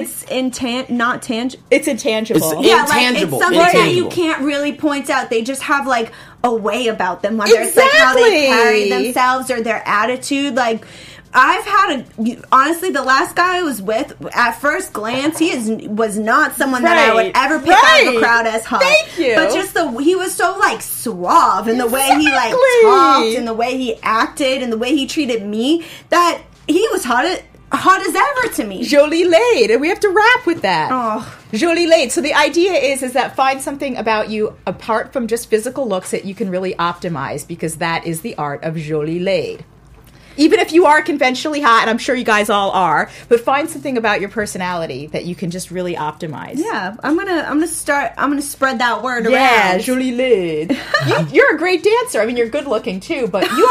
it's 0.00 0.24
intan 0.24 0.88
not 0.88 1.20
tangible. 1.20 1.62
It's 1.70 1.86
intangible. 1.88 2.52
It's- 2.52 2.64
Yeah, 2.64 2.76
like 2.76 2.84
it's 2.84 2.92
Intangible, 2.92 3.38
something 3.40 3.58
that 3.58 3.74
you 3.74 3.80
intangible. 4.06 4.10
can't 4.12 4.40
really 4.42 4.72
point 4.72 5.10
out. 5.10 5.28
They 5.28 5.42
just 5.42 5.60
have 5.64 5.86
like 5.86 6.12
a 6.46 6.54
way 6.54 6.86
about 6.88 7.22
them, 7.22 7.36
whether 7.36 7.52
it's 7.60 7.76
like 7.76 7.90
how 7.92 8.14
they 8.14 8.46
carry 8.46 8.82
Exactly. 8.84 9.04
themselves 9.06 9.50
or 9.50 9.60
their 9.62 9.82
attitude. 9.86 10.54
Like 10.54 10.86
I've 11.34 11.64
had 11.66 12.00
a 12.18 12.36
honestly, 12.50 12.90
the 12.92 13.02
last 13.02 13.36
guy 13.36 13.58
I 13.58 13.62
was 13.62 13.82
with, 13.82 14.14
at 14.34 14.52
first 14.52 14.92
glance, 14.94 15.38
he 15.38 15.50
is 15.50 15.68
was 15.88 16.18
not 16.18 16.54
someone 16.56 16.82
that 16.84 16.96
I 16.96 17.12
would 17.12 17.32
ever 17.34 17.58
pick 17.58 17.68
out 17.72 17.76
of 17.78 17.82
Right. 18.06 18.14
the 18.14 18.20
crowd 18.20 18.46
as 18.46 18.64
hot. 18.64 18.80
Thank 18.82 19.18
you. 19.18 19.34
But 19.34 19.52
just 19.52 19.74
the 19.74 19.90
he 19.98 20.14
was 20.14 20.32
so 20.34 20.56
like 20.58 20.80
suave 20.80 21.68
in 21.68 21.76
the 21.78 21.86
way 21.86 22.08
he 22.18 22.30
like 22.30 22.52
talked 22.82 23.36
and 23.36 23.46
the 23.46 23.52
way 23.54 23.76
he 23.76 23.96
acted 24.02 24.62
and 24.62 24.72
the 24.72 24.78
way 24.78 24.96
he 24.96 25.06
treated 25.06 25.44
me 25.44 25.84
that 26.08 26.40
he 26.68 26.88
was 26.92 27.04
hot 27.04 27.42
hot 27.72 28.00
as 28.00 28.14
ever 28.14 28.54
to 28.54 28.64
me. 28.64 28.84
Jolie 28.84 29.24
laide, 29.24 29.70
and 29.70 29.80
we 29.80 29.88
have 29.88 30.00
to 30.00 30.08
wrap 30.08 30.46
with 30.46 30.62
that. 30.62 30.90
Oh. 30.92 31.38
Jolie 31.52 31.86
laide. 31.86 32.12
So 32.12 32.20
the 32.20 32.34
idea 32.34 32.72
is 32.72 33.02
is 33.02 33.12
that 33.14 33.36
find 33.36 33.60
something 33.60 33.96
about 33.96 34.30
you 34.30 34.56
apart 34.66 35.12
from 35.12 35.26
just 35.26 35.50
physical 35.50 35.88
looks 35.88 36.10
that 36.10 36.24
you 36.24 36.34
can 36.34 36.50
really 36.50 36.74
optimize 36.74 37.46
because 37.46 37.76
that 37.76 38.06
is 38.06 38.20
the 38.20 38.34
art 38.36 38.62
of 38.62 38.76
jolie 38.76 39.20
laide. 39.20 39.64
Even 40.36 40.60
if 40.60 40.72
you 40.72 40.86
are 40.86 41.02
conventionally 41.02 41.60
hot, 41.60 41.82
and 41.82 41.90
I'm 41.90 41.98
sure 41.98 42.14
you 42.14 42.24
guys 42.24 42.50
all 42.50 42.70
are, 42.70 43.10
but 43.28 43.40
find 43.40 43.68
something 43.68 43.96
about 43.96 44.20
your 44.20 44.28
personality 44.28 45.06
that 45.08 45.24
you 45.24 45.34
can 45.34 45.50
just 45.50 45.70
really 45.70 45.94
optimize. 45.94 46.56
Yeah, 46.56 46.96
I'm 47.02 47.16
gonna 47.16 47.42
I'm 47.46 47.54
gonna 47.54 47.66
start 47.66 48.12
I'm 48.16 48.30
gonna 48.30 48.42
spread 48.42 48.78
that 48.80 49.02
word 49.02 49.26
Yeah, 49.26 49.72
around. 49.72 49.80
jolie 49.82 50.12
laide. 50.12 50.70
you, 51.06 51.26
you're 51.32 51.54
a 51.54 51.58
great 51.58 51.82
dancer. 51.82 52.20
I 52.20 52.26
mean, 52.26 52.36
you're 52.36 52.48
good 52.48 52.66
looking 52.66 53.00
too, 53.00 53.26
but 53.28 53.44
you, 53.50 53.56
you're, 53.56 53.66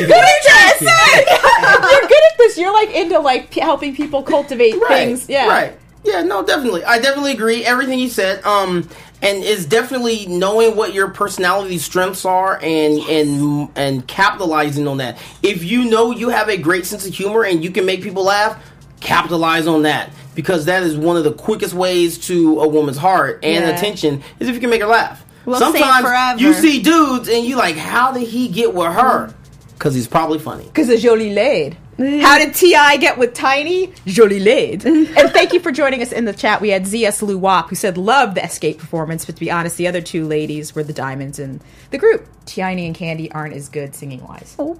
you're 0.00 0.08
good 0.08 0.24
at 0.24 0.78
this. 0.78 0.82
you're 0.82 2.08
good 2.08 2.22
at 2.32 2.38
this. 2.38 2.58
You're 2.58 2.72
like 2.72 2.90
into 2.94 3.18
like 3.18 3.50
p- 3.50 3.60
helping 3.60 3.94
people 3.94 4.22
cultivate 4.22 4.74
right, 4.74 4.88
things. 4.88 5.28
Yeah, 5.28 5.48
right. 5.48 5.72
Yeah, 6.04 6.22
no, 6.22 6.44
definitely. 6.44 6.84
I 6.84 6.98
definitely 7.00 7.32
agree. 7.32 7.64
Everything 7.64 7.98
you 7.98 8.08
said. 8.08 8.42
Um, 8.44 8.88
and 9.22 9.42
it's 9.42 9.64
definitely 9.64 10.26
knowing 10.26 10.76
what 10.76 10.94
your 10.94 11.08
personality 11.10 11.78
strengths 11.78 12.24
are 12.24 12.58
and 12.62 12.98
and 13.08 13.68
and 13.76 14.06
capitalizing 14.06 14.86
on 14.86 14.98
that. 14.98 15.18
If 15.42 15.64
you 15.64 15.84
know 15.84 16.10
you 16.10 16.28
have 16.28 16.48
a 16.48 16.56
great 16.56 16.86
sense 16.86 17.06
of 17.06 17.14
humor 17.14 17.44
and 17.44 17.62
you 17.64 17.70
can 17.70 17.84
make 17.86 18.02
people 18.02 18.24
laugh, 18.24 18.62
capitalize 19.00 19.66
on 19.66 19.82
that 19.82 20.10
because 20.34 20.66
that 20.66 20.82
is 20.82 20.96
one 20.96 21.16
of 21.16 21.24
the 21.24 21.32
quickest 21.32 21.74
ways 21.74 22.18
to 22.28 22.60
a 22.60 22.68
woman's 22.68 22.96
heart 22.98 23.40
and 23.42 23.64
Yeah. 23.64 23.70
attention 23.76 24.22
is 24.38 24.48
if 24.48 24.54
you 24.54 24.60
can 24.60 24.70
make 24.70 24.82
her 24.82 24.86
laugh. 24.86 25.24
We'll 25.44 25.58
Sometimes 25.58 26.40
you 26.40 26.52
see 26.52 26.82
dudes 26.82 27.28
and 27.28 27.44
you 27.44 27.56
like, 27.56 27.76
how 27.76 28.12
did 28.12 28.28
he 28.28 28.48
get 28.48 28.74
with 28.74 28.92
her? 28.92 29.28
Mm-hmm. 29.28 29.68
Because 29.74 29.94
he's 29.94 30.06
probably 30.08 30.38
funny. 30.38 30.64
Because 30.64 30.88
it's 30.90 31.02
Jolie 31.02 31.32
Laide. 31.32 31.76
How 31.98 32.38
did 32.38 32.54
T.I. 32.54 32.96
get 32.98 33.18
with 33.18 33.34
Tiny? 33.34 33.92
Jolie 34.06 34.38
Laide. 34.38 34.84
and 34.86 35.08
thank 35.08 35.52
you 35.52 35.58
for 35.58 35.72
joining 35.72 36.00
us 36.00 36.12
in 36.12 36.26
the 36.26 36.32
chat. 36.32 36.60
We 36.60 36.68
had 36.68 36.84
ZS 36.84 37.22
Lou 37.22 37.36
Wap, 37.38 37.70
who 37.70 37.74
said, 37.74 37.98
loved 37.98 38.36
the 38.36 38.40
Xscape 38.40 38.78
performance, 38.78 39.24
but 39.24 39.34
to 39.34 39.40
be 39.40 39.50
honest, 39.50 39.76
the 39.76 39.88
other 39.88 40.00
two 40.00 40.24
ladies 40.26 40.76
were 40.76 40.84
the 40.84 40.92
diamonds 40.92 41.40
in 41.40 41.60
the 41.90 41.98
group. 41.98 42.24
Tiny 42.46 42.86
and 42.86 42.94
Candy 42.94 43.30
aren't 43.32 43.54
as 43.54 43.68
good 43.68 43.96
singing 43.96 44.24
wise. 44.24 44.54
Oh. 44.60 44.78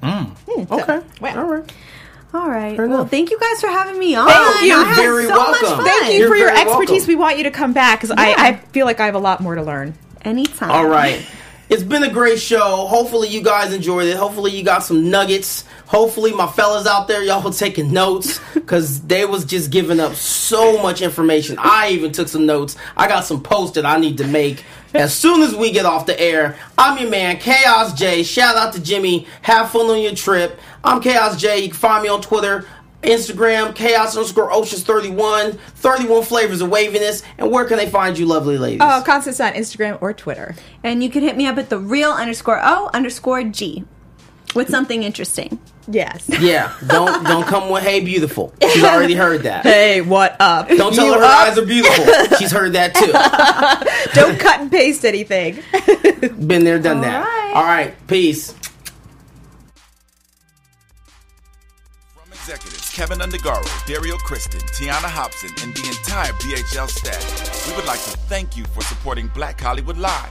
Mm. 0.00 0.28
Hmm, 0.48 0.72
okay. 0.72 1.00
well. 1.20 1.38
All 1.38 1.50
right. 1.50 1.72
All 2.32 2.48
right. 2.48 2.76
Fair 2.76 2.86
well, 2.86 3.00
enough. 3.00 3.10
thank 3.10 3.30
you 3.30 3.38
guys 3.40 3.60
for 3.60 3.66
having 3.66 3.98
me 3.98 4.14
on. 4.14 4.28
Thank 4.28 4.62
you. 4.66 4.76
I 4.76 4.84
had 4.84 4.96
Very 4.96 5.24
so 5.24 5.30
much 5.30 5.62
welcome. 5.62 5.68
fun. 5.78 5.84
Thank 5.84 6.12
you 6.14 6.20
You're 6.20 6.28
for 6.28 6.36
your 6.36 6.50
expertise. 6.50 6.90
welcome. 6.90 7.06
We 7.08 7.16
want 7.16 7.38
you 7.38 7.44
to 7.44 7.50
come 7.50 7.72
back 7.72 8.00
because 8.00 8.12
I, 8.16 8.34
I 8.34 8.54
feel 8.54 8.86
like 8.86 9.00
I 9.00 9.06
have 9.06 9.16
a 9.16 9.20
lot 9.20 9.40
more 9.40 9.56
to 9.56 9.62
learn. 9.62 9.94
Anytime. 10.22 10.70
All 10.70 10.86
right. 10.86 11.26
It's 11.68 11.82
been 11.82 12.04
a 12.04 12.10
great 12.10 12.40
show. 12.40 12.86
Hopefully 12.86 13.28
you 13.28 13.42
guys 13.42 13.72
enjoyed 13.72 14.06
it. 14.06 14.16
Hopefully 14.16 14.52
you 14.56 14.62
got 14.64 14.84
some 14.84 15.10
nuggets. 15.10 15.64
Hopefully 15.90 16.32
my 16.32 16.46
fellas 16.46 16.86
out 16.86 17.08
there, 17.08 17.20
y'all 17.20 17.42
were 17.42 17.50
taking 17.50 17.92
notes 17.92 18.38
because 18.54 19.00
they 19.00 19.24
was 19.24 19.44
just 19.44 19.72
giving 19.72 19.98
up 19.98 20.14
so 20.14 20.80
much 20.80 21.02
information. 21.02 21.56
I 21.58 21.90
even 21.90 22.12
took 22.12 22.28
some 22.28 22.46
notes. 22.46 22.76
I 22.96 23.08
got 23.08 23.24
some 23.24 23.42
posts 23.42 23.74
that 23.74 23.84
I 23.84 23.98
need 23.98 24.18
to 24.18 24.26
make 24.28 24.62
as 24.94 25.12
soon 25.12 25.42
as 25.42 25.52
we 25.52 25.72
get 25.72 25.86
off 25.86 26.06
the 26.06 26.18
air. 26.20 26.56
I'm 26.78 26.96
your 27.02 27.10
man, 27.10 27.38
Kaaos 27.38 27.96
J. 27.96 28.22
Shout 28.22 28.54
out 28.54 28.74
to 28.74 28.80
Jimmy. 28.80 29.26
Have 29.42 29.72
fun 29.72 29.86
on 29.86 30.00
your 30.00 30.14
trip. 30.14 30.60
I'm 30.84 31.02
Kaaos 31.02 31.36
J. 31.36 31.64
You 31.64 31.70
can 31.70 31.76
find 31.76 32.04
me 32.04 32.08
on 32.08 32.22
Twitter. 32.22 32.68
Instagram, 33.02 33.74
chaos 33.74 34.16
underscore 34.16 34.52
oceans 34.52 34.84
31, 34.84 35.54
31 35.54 36.22
flavors 36.22 36.60
of 36.60 36.68
waviness, 36.68 37.24
and 37.36 37.50
where 37.50 37.64
can 37.64 37.78
they 37.78 37.88
find 37.88 38.16
you, 38.16 38.26
lovely 38.26 38.58
ladies? 38.58 38.80
Uh, 38.80 39.00
oh, 39.00 39.04
Constance 39.04 39.40
on 39.40 39.54
Instagram 39.54 40.00
or 40.00 40.12
Twitter. 40.12 40.54
And 40.84 41.02
you 41.02 41.10
can 41.10 41.22
hit 41.22 41.36
me 41.36 41.46
up 41.46 41.58
at 41.58 41.68
the 41.68 41.78
real 41.78 42.12
underscore 42.12 42.60
O 42.62 42.90
underscore 42.94 43.42
G 43.42 43.84
with 44.54 44.68
something 44.68 45.02
interesting. 45.02 45.58
Yes. 45.88 46.28
Yeah, 46.40 46.72
don't 46.86 47.24
don't 47.24 47.44
come 47.46 47.68
with 47.70 47.82
"Hey 47.82 48.00
beautiful." 48.00 48.52
She's 48.62 48.82
already 48.84 49.14
heard 49.14 49.42
that. 49.42 49.64
Hey, 49.64 50.00
what 50.00 50.36
up? 50.40 50.68
Don't 50.68 50.94
tell 50.94 51.06
You 51.06 51.14
her 51.14 51.20
her 51.20 51.24
eyes 51.24 51.58
are 51.58 51.66
beautiful. 51.66 52.04
She's 52.38 52.50
heard 52.52 52.72
that 52.74 52.94
too. 52.94 53.12
Don't 54.20 54.38
cut 54.38 54.60
and 54.60 54.70
paste 54.70 55.04
anything. 55.04 55.62
Been 56.46 56.64
there, 56.64 56.78
done 56.78 57.00
that. 57.02 57.24
right. 57.24 57.52
All 57.54 57.64
right, 57.64 57.94
peace. 58.06 58.52
From 62.14 62.28
executives 62.32 62.90
Kevin 62.94 63.18
Undergaro, 63.18 63.86
Dario 63.86 64.16
Kristen, 64.18 64.60
Tiana 64.60 65.08
Hobson, 65.08 65.50
and 65.62 65.74
the 65.74 65.88
entire 65.88 66.32
BHL 66.34 66.88
staff, 66.88 67.66
we 67.68 67.74
would 67.76 67.86
like 67.86 68.00
to 68.04 68.10
thank 68.28 68.56
you 68.56 68.64
for 68.66 68.82
supporting 68.82 69.28
Black 69.28 69.60
Hollywood 69.60 69.98
Live, 69.98 70.30